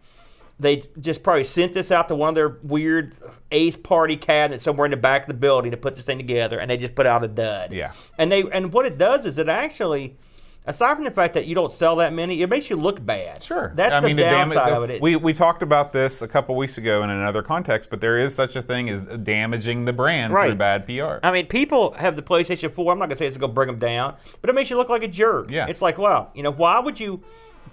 They 0.59 0.83
just 0.99 1.23
probably 1.23 1.43
sent 1.43 1.73
this 1.73 1.91
out 1.91 2.07
to 2.09 2.15
one 2.15 2.29
of 2.29 2.35
their 2.35 2.57
weird 2.61 3.15
eighth 3.51 3.81
party 3.81 4.15
cabinets 4.15 4.63
somewhere 4.63 4.85
in 4.85 4.91
the 4.91 4.97
back 4.97 5.23
of 5.23 5.27
the 5.27 5.33
building 5.33 5.71
to 5.71 5.77
put 5.77 5.95
this 5.95 6.05
thing 6.05 6.19
together, 6.19 6.59
and 6.59 6.69
they 6.69 6.77
just 6.77 6.93
put 6.93 7.07
out 7.07 7.23
a 7.23 7.27
dud. 7.27 7.73
Yeah. 7.73 7.93
And 8.19 8.31
they 8.31 8.43
and 8.51 8.71
what 8.71 8.85
it 8.85 8.99
does 8.99 9.25
is 9.25 9.39
it 9.39 9.49
actually, 9.49 10.17
aside 10.65 10.95
from 10.95 11.03
the 11.03 11.11
fact 11.11 11.33
that 11.33 11.45
you 11.45 11.55
don't 11.55 11.73
sell 11.73 11.95
that 11.97 12.13
many, 12.13 12.41
it 12.41 12.49
makes 12.49 12.69
you 12.69 12.75
look 12.75 13.03
bad. 13.03 13.43
Sure. 13.43 13.71
That's 13.75 13.95
I 13.95 13.99
the 13.99 14.07
mean, 14.07 14.15
the 14.17 14.23
dam- 14.23 14.49
downside 14.49 14.73
of 14.73 14.89
it. 14.89 15.01
We, 15.01 15.15
we 15.15 15.33
talked 15.33 15.63
about 15.63 15.91
this 15.91 16.21
a 16.21 16.27
couple 16.27 16.55
weeks 16.55 16.77
ago 16.77 17.03
in 17.03 17.09
another 17.09 17.41
context, 17.41 17.89
but 17.89 18.01
there 18.01 18.17
is 18.17 18.35
such 18.35 18.55
a 18.55 18.61
thing 18.61 18.89
as 18.89 19.05
damaging 19.07 19.85
the 19.85 19.93
brand 19.93 20.31
through 20.31 20.55
bad 20.55 20.85
PR. 20.85 21.25
I 21.25 21.31
mean, 21.31 21.47
people 21.47 21.93
have 21.93 22.15
the 22.15 22.21
PlayStation 22.21 22.73
4. 22.73 22.91
I'm 22.91 22.99
not 22.99 23.05
going 23.05 23.09
to 23.11 23.15
say 23.17 23.25
it's 23.25 23.37
going 23.37 23.51
to 23.51 23.55
bring 23.55 23.67
them 23.67 23.79
down, 23.79 24.15
but 24.41 24.49
it 24.49 24.53
makes 24.53 24.69
you 24.69 24.77
look 24.77 24.89
like 24.89 25.03
a 25.03 25.07
jerk. 25.07 25.49
Yeah. 25.49 25.67
It's 25.67 25.81
like, 25.81 25.97
wow, 25.97 26.29
you 26.33 26.43
know, 26.43 26.51
why 26.51 26.79
would 26.79 26.99
you 26.99 27.23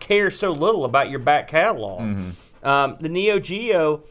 care 0.00 0.30
so 0.30 0.52
little 0.52 0.84
about 0.84 1.10
your 1.10 1.20
back 1.20 1.48
catalog? 1.48 2.00
Mm-hmm. 2.00 2.66
Um, 2.66 2.96
the 3.00 3.08
Neo 3.08 3.38
Geo, 3.38 4.02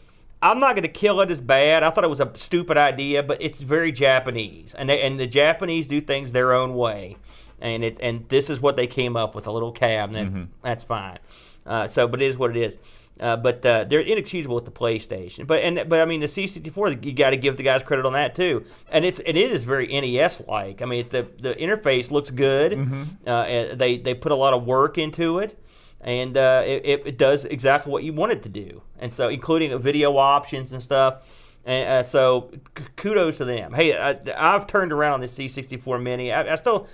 I'm 0.42 0.60
not 0.60 0.74
going 0.74 0.84
to 0.84 0.90
kill 0.90 1.20
it 1.22 1.32
as 1.32 1.42
bad. 1.42 1.84
I 1.84 1.90
thought 1.90 2.04
it 2.04 2.10
was 2.10 2.20
a 2.20 2.32
stupid 2.36 2.78
idea, 2.78 3.24
but 3.24 3.42
it's 3.42 3.60
very 3.60 3.92
Japanese, 3.92 4.74
and 4.78 4.90
they, 4.90 5.02
and 5.02 5.20
the 5.20 5.28
Japanese 5.28 5.88
do 5.88 6.00
things 6.00 6.32
their 6.32 6.54
own 6.54 6.76
way, 6.76 7.18
and 7.60 7.84
it 7.84 7.98
and 8.02 8.28
this 8.30 8.50
is 8.50 8.60
what 8.60 8.76
they 8.76 8.88
came 8.88 9.16
up 9.16 9.36
with 9.36 9.48
a 9.48 9.52
little 9.52 9.72
cabinet. 9.72 10.28
Mm-hmm. 10.28 10.44
That's 10.64 10.84
fine. 10.84 11.20
Uh, 11.66 11.88
so, 11.88 12.08
but 12.08 12.22
it 12.22 12.30
is 12.30 12.38
what 12.38 12.56
it 12.56 12.58
is. 12.58 12.78
Uh, 13.20 13.36
but 13.36 13.66
uh, 13.66 13.84
they're 13.84 14.00
inexcusable 14.00 14.56
with 14.56 14.66
the 14.66 14.72
PlayStation. 14.72 15.48
But 15.48 15.64
and 15.64 15.90
but 15.90 16.00
I 16.00 16.06
mean 16.06 16.22
the 16.22 16.28
C64, 16.28 17.04
you 17.04 17.14
got 17.14 17.32
to 17.32 17.38
give 17.38 17.58
the 17.58 17.64
guys 17.64 17.82
credit 17.84 18.06
on 18.06 18.14
that 18.14 18.36
too. 18.36 18.66
And 18.92 19.06
it's 19.06 19.20
and 19.20 19.36
it 19.36 19.52
is 19.52 19.64
very 19.64 19.88
NES 19.88 20.44
like. 20.48 20.82
I 20.82 20.86
mean 20.86 21.08
the 21.10 21.28
the 21.40 21.56
interface 21.56 22.12
looks 22.12 22.30
good. 22.30 22.74
Mm-hmm. 22.74 23.04
Uh, 23.28 23.76
they 23.76 23.98
they 23.98 24.14
put 24.14 24.32
a 24.32 24.36
lot 24.36 24.54
of 24.54 24.66
work 24.66 24.98
into 24.98 25.40
it, 25.40 25.60
and 26.00 26.38
uh, 26.38 26.62
it, 26.66 27.02
it 27.06 27.18
does 27.18 27.44
exactly 27.46 27.92
what 27.92 28.04
you 28.04 28.14
want 28.14 28.34
it 28.34 28.44
to 28.44 28.50
do. 28.50 28.84
And 29.00 29.12
so 29.14 29.30
including 29.30 29.78
video 29.80 30.16
options 30.18 30.72
and 30.72 30.82
stuff. 30.82 31.24
And 31.66 31.90
uh, 31.90 32.04
so 32.04 32.52
k- 32.76 32.86
kudos 32.96 33.38
to 33.38 33.46
them. 33.46 33.74
Hey, 33.74 33.98
I, 33.98 34.18
I've 34.38 34.68
turned 34.68 34.94
around 34.94 35.16
on 35.16 35.22
this 35.22 35.38
C64 35.38 36.02
Mini. 36.02 36.32
I, 36.32 36.54
I 36.54 36.56
still 36.56 36.88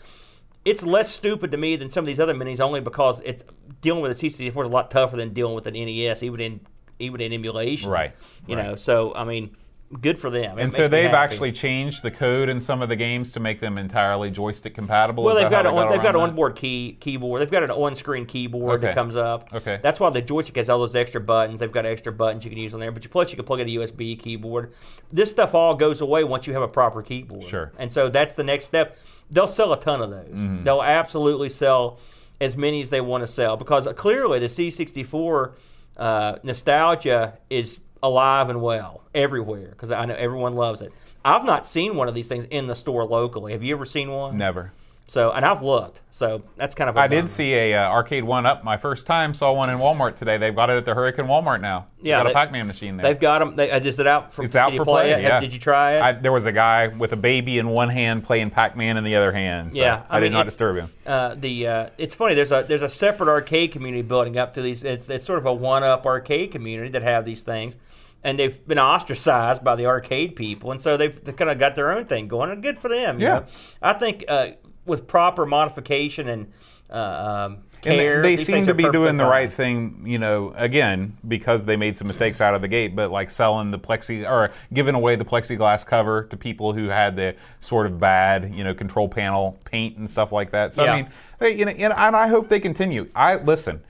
it's 0.65 0.83
less 0.83 1.11
stupid 1.11 1.51
to 1.51 1.57
me 1.57 1.75
than 1.75 1.89
some 1.89 2.03
of 2.03 2.07
these 2.07 2.19
other 2.19 2.33
minis 2.33 2.59
only 2.59 2.79
because 2.79 3.21
it's 3.25 3.43
dealing 3.81 4.01
with 4.01 4.11
a 4.11 4.25
a 4.25 4.29
C64 4.29 4.47
is 4.47 4.53
a 4.53 4.61
lot 4.71 4.91
tougher 4.91 5.17
than 5.17 5.33
dealing 5.33 5.55
with 5.55 5.67
an 5.67 5.73
NES, 5.73 6.23
even 6.23 6.39
in 6.39 6.59
even 6.99 7.21
in 7.21 7.33
emulation. 7.33 7.89
Right, 7.89 8.13
You 8.47 8.55
right. 8.55 8.67
know, 8.67 8.75
so 8.75 9.13
I 9.13 9.23
mean, 9.25 9.57
good 10.01 10.19
for 10.19 10.29
them. 10.29 10.57
It 10.57 10.63
and 10.63 10.73
so 10.73 10.87
they've 10.87 11.11
actually 11.11 11.51
changed 11.51 12.03
the 12.03 12.11
code 12.11 12.49
in 12.49 12.61
some 12.61 12.81
of 12.81 12.89
the 12.89 12.95
games 12.95 13.31
to 13.33 13.39
make 13.39 13.59
them 13.59 13.77
entirely 13.77 14.31
joystick 14.31 14.73
compatible. 14.73 15.23
Well, 15.23 15.35
they've 15.35 15.49
got, 15.49 15.63
they 15.63 15.69
on, 15.69 15.91
they've 15.91 16.01
got 16.01 16.15
an 16.15 16.21
onboard 16.21 16.55
key 16.55 16.97
keyboard. 16.99 17.41
They've 17.41 17.51
got 17.51 17.63
an 17.63 17.71
on-screen 17.71 18.25
keyboard 18.25 18.81
that 18.81 18.95
comes 18.95 19.15
up. 19.15 19.49
Okay. 19.53 19.79
That's 19.81 19.99
why 19.99 20.09
the 20.09 20.21
joystick 20.21 20.55
has 20.57 20.69
all 20.69 20.79
those 20.79 20.95
extra 20.95 21.21
buttons. 21.21 21.59
They've 21.59 21.71
got 21.71 21.85
extra 21.85 22.11
buttons 22.11 22.43
you 22.43 22.49
can 22.49 22.59
use 22.59 22.73
on 22.73 22.79
there. 22.79 22.91
But 22.91 23.03
you, 23.03 23.09
plus, 23.09 23.31
you 23.31 23.35
can 23.35 23.45
plug 23.45 23.59
in 23.59 23.67
a 23.67 23.71
USB 23.71 24.19
keyboard. 24.19 24.73
This 25.11 25.31
stuff 25.31 25.53
all 25.53 25.75
goes 25.75 26.01
away 26.01 26.23
once 26.23 26.47
you 26.47 26.53
have 26.53 26.63
a 26.63 26.67
proper 26.67 27.01
keyboard. 27.01 27.45
Sure. 27.45 27.71
And 27.77 27.91
so 27.91 28.09
that's 28.09 28.35
the 28.35 28.43
next 28.43 28.65
step. 28.65 28.97
They'll 29.31 29.47
sell 29.47 29.73
a 29.73 29.79
ton 29.79 30.01
of 30.01 30.09
those. 30.09 30.29
Mm-hmm. 30.29 30.63
They'll 30.63 30.81
absolutely 30.81 31.49
sell 31.49 31.99
as 32.39 32.57
many 32.57 32.81
as 32.81 32.89
they 32.89 33.01
want 33.01 33.25
to 33.25 33.31
sell 33.31 33.57
because 33.57 33.87
clearly 33.95 34.39
the 34.39 34.47
C64 34.47 35.51
uh, 35.97 36.35
nostalgia 36.43 37.37
is 37.49 37.79
alive 38.01 38.49
and 38.49 38.61
well 38.61 39.01
everywhere 39.15 39.69
because 39.69 39.91
I 39.91 40.05
know 40.05 40.15
everyone 40.15 40.55
loves 40.55 40.81
it. 40.81 40.91
I've 41.23 41.45
not 41.45 41.67
seen 41.67 41.95
one 41.95 42.09
of 42.09 42.15
these 42.15 42.27
things 42.27 42.45
in 42.49 42.67
the 42.67 42.75
store 42.75 43.05
locally. 43.05 43.53
Have 43.53 43.63
you 43.63 43.75
ever 43.75 43.85
seen 43.85 44.11
one? 44.11 44.37
Never. 44.37 44.73
So, 45.13 45.29
and 45.31 45.45
I've 45.45 45.61
looked. 45.61 46.01
So 46.09 46.41
that's 46.57 46.73
kind 46.73 46.89
of. 46.89 46.97
I 46.97 47.07
did 47.07 47.29
see 47.29 47.53
a 47.53 47.75
uh, 47.75 47.87
arcade 47.87 48.23
one 48.23 48.47
up 48.47 48.63
my 48.63 48.77
first 48.77 49.05
time. 49.05 49.35
Saw 49.35 49.53
one 49.53 49.69
in 49.69 49.77
Walmart 49.77 50.15
today. 50.15 50.37
They've 50.39 50.55
got 50.55 50.71
it 50.71 50.77
at 50.77 50.85
the 50.85 50.95
Hurricane 50.95 51.25
Walmart 51.27 51.61
now. 51.61 51.85
Yeah, 52.01 52.17
got 52.17 52.23
they- 52.23 52.29
a 52.31 52.33
Pac-Man 52.33 52.65
machine 52.65 52.97
there. 52.97 53.03
They've 53.11 53.19
got 53.21 53.37
them. 53.37 53.55
They, 53.55 53.69
uh, 53.69 53.79
is 53.79 53.99
it 53.99 54.07
out 54.07 54.33
for? 54.33 54.43
It's 54.43 54.55
out 54.55 54.75
for 54.75 54.83
play 54.83 55.13
play. 55.13 55.21
Yeah. 55.21 55.39
Did 55.39 55.53
you 55.53 55.59
try 55.59 55.97
it? 55.97 56.01
I, 56.01 56.11
there 56.13 56.31
was 56.31 56.47
a 56.47 56.51
guy 56.51 56.87
with 56.87 57.11
a 57.13 57.15
baby 57.15 57.59
in 57.59 57.67
one 57.69 57.89
hand 57.89 58.23
playing 58.23 58.49
Pac-Man 58.49 58.97
in 58.97 59.03
the 59.03 59.15
other 59.15 59.31
hand. 59.31 59.75
So 59.75 59.81
Yeah, 59.83 60.01
I, 60.09 60.17
I 60.17 60.19
did 60.19 60.31
not 60.31 60.45
disturb 60.45 60.77
him. 60.77 60.89
uh, 61.05 61.35
the 61.35 61.67
uh, 61.67 61.89
it's 61.99 62.15
funny. 62.15 62.33
There's 62.33 62.51
a 62.51 62.65
there's 62.67 62.81
a 62.81 62.89
separate 62.89 63.29
arcade 63.29 63.71
community 63.71 64.01
building 64.01 64.35
up 64.39 64.55
to 64.55 64.63
these. 64.63 64.83
It's, 64.83 65.07
it's 65.09 65.25
sort 65.25 65.37
of 65.37 65.45
a 65.45 65.53
one-up 65.53 66.07
arcade 66.07 66.51
community 66.51 66.89
that 66.89 67.03
have 67.03 67.23
these 67.23 67.43
things, 67.43 67.75
and 68.23 68.39
they've 68.39 68.65
been 68.67 68.79
ostracized 68.79 69.63
by 69.63 69.75
the 69.75 69.85
arcade 69.85 70.35
people, 70.35 70.71
and 70.71 70.81
so 70.81 70.97
they've, 70.97 71.23
kind 71.37 71.51
of 71.51 71.59
got 71.59 71.75
their 71.75 71.91
own 71.91 72.05
thing 72.05 72.27
going, 72.27 72.49
and 72.49 72.63
good 72.63 72.79
for 72.79 72.89
them. 72.89 73.19
you 73.19 73.27
Yeah. 73.27 73.39
know? 73.39 73.45
I 73.81 73.93
think 73.93 74.25
uh, 74.27 74.47
with 74.85 75.07
proper 75.07 75.45
modification 75.45 76.27
and 76.29 76.51
uh, 76.89 76.95
um, 76.95 77.57
And 77.85 77.99
they- 77.99 78.03
care, 78.03 78.21
they, 78.21 78.37
seem 78.37 78.65
to 78.67 78.73
be 78.73 78.89
doing 78.89 79.17
the 79.17 79.25
right 79.25 79.51
thing, 79.51 80.03
you 80.05 80.19
know, 80.19 80.53
again, 80.55 81.17
because 81.27 81.65
they 81.65 81.75
made 81.75 81.97
some 81.97 82.07
mistakes 82.07 82.39
out 82.39 82.53
of 82.53 82.61
the 82.61 82.67
gate, 82.67 82.95
but 82.95 83.09
like 83.11 83.31
selling 83.31 83.71
the 83.71 83.79
plexi 83.79 84.29
or 84.29 84.51
giving 84.73 84.93
away 84.95 85.15
the 85.15 85.25
plexiglass 85.25 85.85
cover 85.85 86.23
to 86.25 86.37
people 86.37 86.73
who 86.73 86.87
had 86.89 87.15
the 87.15 87.35
sort 87.61 87.85
of 87.87 87.99
bad, 87.99 88.53
you 88.53 88.63
know, 88.63 88.73
control 88.73 89.09
panel 89.09 89.57
paint 89.65 89.97
and 89.97 90.09
stuff 90.09 90.31
like 90.31 90.51
that. 90.51 90.73
So 90.73 90.83
Yeah. 90.83 90.93
I 90.93 91.01
mean, 91.01 91.11
they, 91.39 91.55
you 91.57 91.65
know, 91.65 91.71
and, 91.71 91.93
and 91.93 92.15
I 92.15 92.27
hope 92.27 92.47
they 92.47 92.59
continue. 92.59 93.09
I 93.15 93.35
listen. 93.37 93.81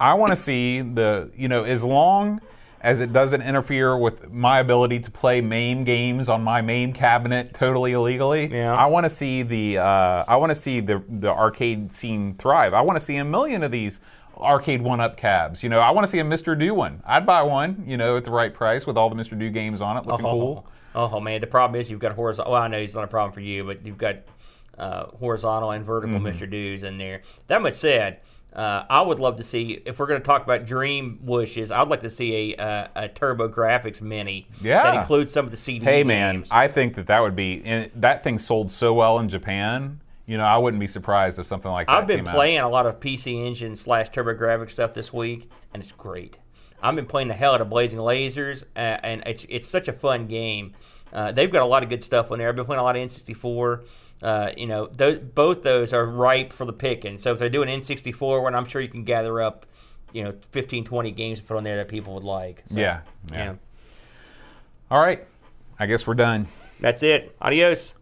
I 0.00 0.14
want 0.14 0.32
to 0.32 0.36
see 0.36 0.80
the, 0.80 1.30
you 1.36 1.48
know, 1.48 1.64
as 1.64 1.84
long 1.84 2.40
as 2.84 3.00
it 3.00 3.14
doesn't 3.14 3.40
interfere 3.40 3.96
with 3.96 4.30
my 4.30 4.60
ability 4.60 5.00
to 5.00 5.10
play 5.10 5.40
MAME 5.40 5.84
games 5.84 6.28
on 6.28 6.44
my 6.44 6.60
MAME 6.60 6.92
cabinet 6.92 7.54
totally 7.54 7.92
illegally. 7.92 8.54
Yeah. 8.54 8.74
I 8.74 8.84
want 8.86 9.04
to 9.04 9.10
see 9.10 9.42
the 9.42 9.78
uh, 9.78 10.24
I 10.28 10.36
want 10.36 10.50
to 10.50 10.54
see 10.54 10.80
the 10.80 11.02
the 11.08 11.30
arcade 11.30 11.94
scene 11.94 12.34
thrive. 12.34 12.74
I 12.74 12.82
want 12.82 12.98
to 12.98 13.04
see 13.04 13.16
a 13.16 13.24
million 13.24 13.62
of 13.62 13.72
these 13.72 14.00
arcade 14.36 14.82
one 14.82 15.00
up 15.00 15.16
cabs. 15.16 15.62
You 15.62 15.70
know, 15.70 15.80
I 15.80 15.92
want 15.92 16.06
to 16.06 16.10
see 16.10 16.18
a 16.18 16.24
Mr. 16.24 16.58
Do 16.58 16.74
one. 16.74 17.02
I'd 17.06 17.24
buy 17.24 17.42
one. 17.42 17.84
You 17.86 17.96
know, 17.96 18.18
at 18.18 18.24
the 18.24 18.30
right 18.30 18.52
price 18.52 18.86
with 18.86 18.98
all 18.98 19.08
the 19.08 19.16
Mr. 19.16 19.38
Do 19.38 19.48
games 19.48 19.80
on 19.80 19.96
it, 19.96 20.04
looking 20.04 20.26
oh, 20.26 20.30
cool. 20.30 20.66
Oh 20.94 21.20
man, 21.20 21.40
the 21.40 21.46
problem 21.46 21.80
is 21.80 21.90
you've 21.90 22.00
got 22.00 22.12
horizontal. 22.12 22.52
Well, 22.52 22.62
I 22.62 22.68
know 22.68 22.78
it's 22.78 22.94
not 22.94 23.04
a 23.04 23.08
problem 23.08 23.32
for 23.32 23.40
you, 23.40 23.64
but 23.64 23.84
you've 23.86 23.98
got 23.98 24.16
uh, 24.76 25.06
horizontal 25.18 25.70
and 25.70 25.86
vertical 25.86 26.18
Mm-hmm. 26.18 26.44
Mr. 26.44 26.50
Do's 26.50 26.82
in 26.82 26.98
there. 26.98 27.22
That 27.46 27.62
much 27.62 27.76
said, 27.76 28.20
uh, 28.54 28.84
I 28.88 29.02
would 29.02 29.18
love 29.18 29.36
to 29.38 29.42
see 29.44 29.82
if 29.84 29.98
we're 29.98 30.06
going 30.06 30.20
to 30.20 30.24
talk 30.26 30.42
about 30.44 30.64
dream 30.64 31.18
wishes. 31.22 31.70
I'd 31.70 31.88
like 31.88 32.02
to 32.02 32.10
see 32.10 32.54
a, 32.54 32.62
uh, 32.62 32.88
a 32.94 33.08
TurboGrafx 33.08 34.00
Mini 34.00 34.46
Yeah. 34.60 34.82
that 34.84 34.94
includes 35.00 35.32
some 35.32 35.44
of 35.44 35.50
the 35.50 35.56
CD. 35.56 35.84
Hey 35.84 36.04
man, 36.04 36.36
games. 36.36 36.48
I 36.50 36.68
think 36.68 36.94
that 36.94 37.06
that 37.08 37.20
would 37.20 37.34
be 37.36 37.62
and 37.64 37.90
that 37.96 38.22
thing 38.22 38.38
sold 38.38 38.70
so 38.70 38.94
well 38.94 39.18
in 39.18 39.28
Japan. 39.28 40.00
You 40.26 40.38
know, 40.38 40.44
I 40.44 40.56
wouldn't 40.56 40.80
be 40.80 40.86
surprised 40.86 41.38
if 41.38 41.46
something 41.46 41.70
like 41.70 41.86
that 41.88 41.92
I've 41.92 42.06
been 42.06 42.20
came 42.20 42.28
out. 42.28 42.34
playing 42.34 42.58
a 42.60 42.68
lot 42.68 42.86
of 42.86 42.98
PC 43.00 43.44
Engine 43.46 43.76
slash 43.76 44.10
TurboGrafx 44.10 44.70
stuff 44.70 44.94
this 44.94 45.12
week, 45.12 45.50
and 45.74 45.82
it's 45.82 45.92
great. 45.92 46.38
I've 46.82 46.94
been 46.96 47.06
playing 47.06 47.28
the 47.28 47.34
hell 47.34 47.54
out 47.54 47.60
of 47.60 47.68
Blazing 47.68 47.98
Lasers, 47.98 48.62
uh, 48.76 48.78
and 48.78 49.22
it's 49.26 49.44
it's 49.48 49.68
such 49.68 49.88
a 49.88 49.92
fun 49.92 50.26
game. 50.26 50.74
Uh, 51.12 51.30
they've 51.32 51.52
got 51.52 51.62
a 51.62 51.66
lot 51.66 51.82
of 51.82 51.88
good 51.88 52.02
stuff 52.02 52.30
on 52.30 52.38
there. 52.38 52.48
I've 52.48 52.56
been 52.56 52.64
playing 52.64 52.80
a 52.80 52.84
lot 52.84 52.96
of 52.96 53.02
N64. 53.08 53.82
Uh, 54.24 54.52
you 54.56 54.66
know, 54.66 54.88
those, 54.90 55.18
both 55.18 55.62
those 55.62 55.92
are 55.92 56.06
ripe 56.06 56.50
for 56.50 56.64
the 56.64 56.72
picking. 56.72 57.18
So 57.18 57.32
if 57.32 57.38
they 57.38 57.50
do 57.50 57.62
an 57.62 57.68
N64 57.68 58.42
one, 58.42 58.54
I'm 58.54 58.64
sure 58.64 58.80
you 58.80 58.88
can 58.88 59.04
gather 59.04 59.42
up, 59.42 59.66
you 60.14 60.24
know, 60.24 60.34
15, 60.52 60.86
20 60.86 61.10
games 61.10 61.40
to 61.40 61.44
put 61.44 61.58
on 61.58 61.62
there 61.64 61.76
that 61.76 61.88
people 61.88 62.14
would 62.14 62.24
like. 62.24 62.62
So, 62.70 62.80
Yeah, 62.80 63.00
yeah. 63.32 63.44
yeah. 63.44 63.54
All 64.90 65.00
right. 65.00 65.26
I 65.78 65.84
guess 65.84 66.06
we're 66.06 66.14
done. 66.14 66.46
That's 66.80 67.02
it. 67.02 67.36
Adios. 67.38 67.94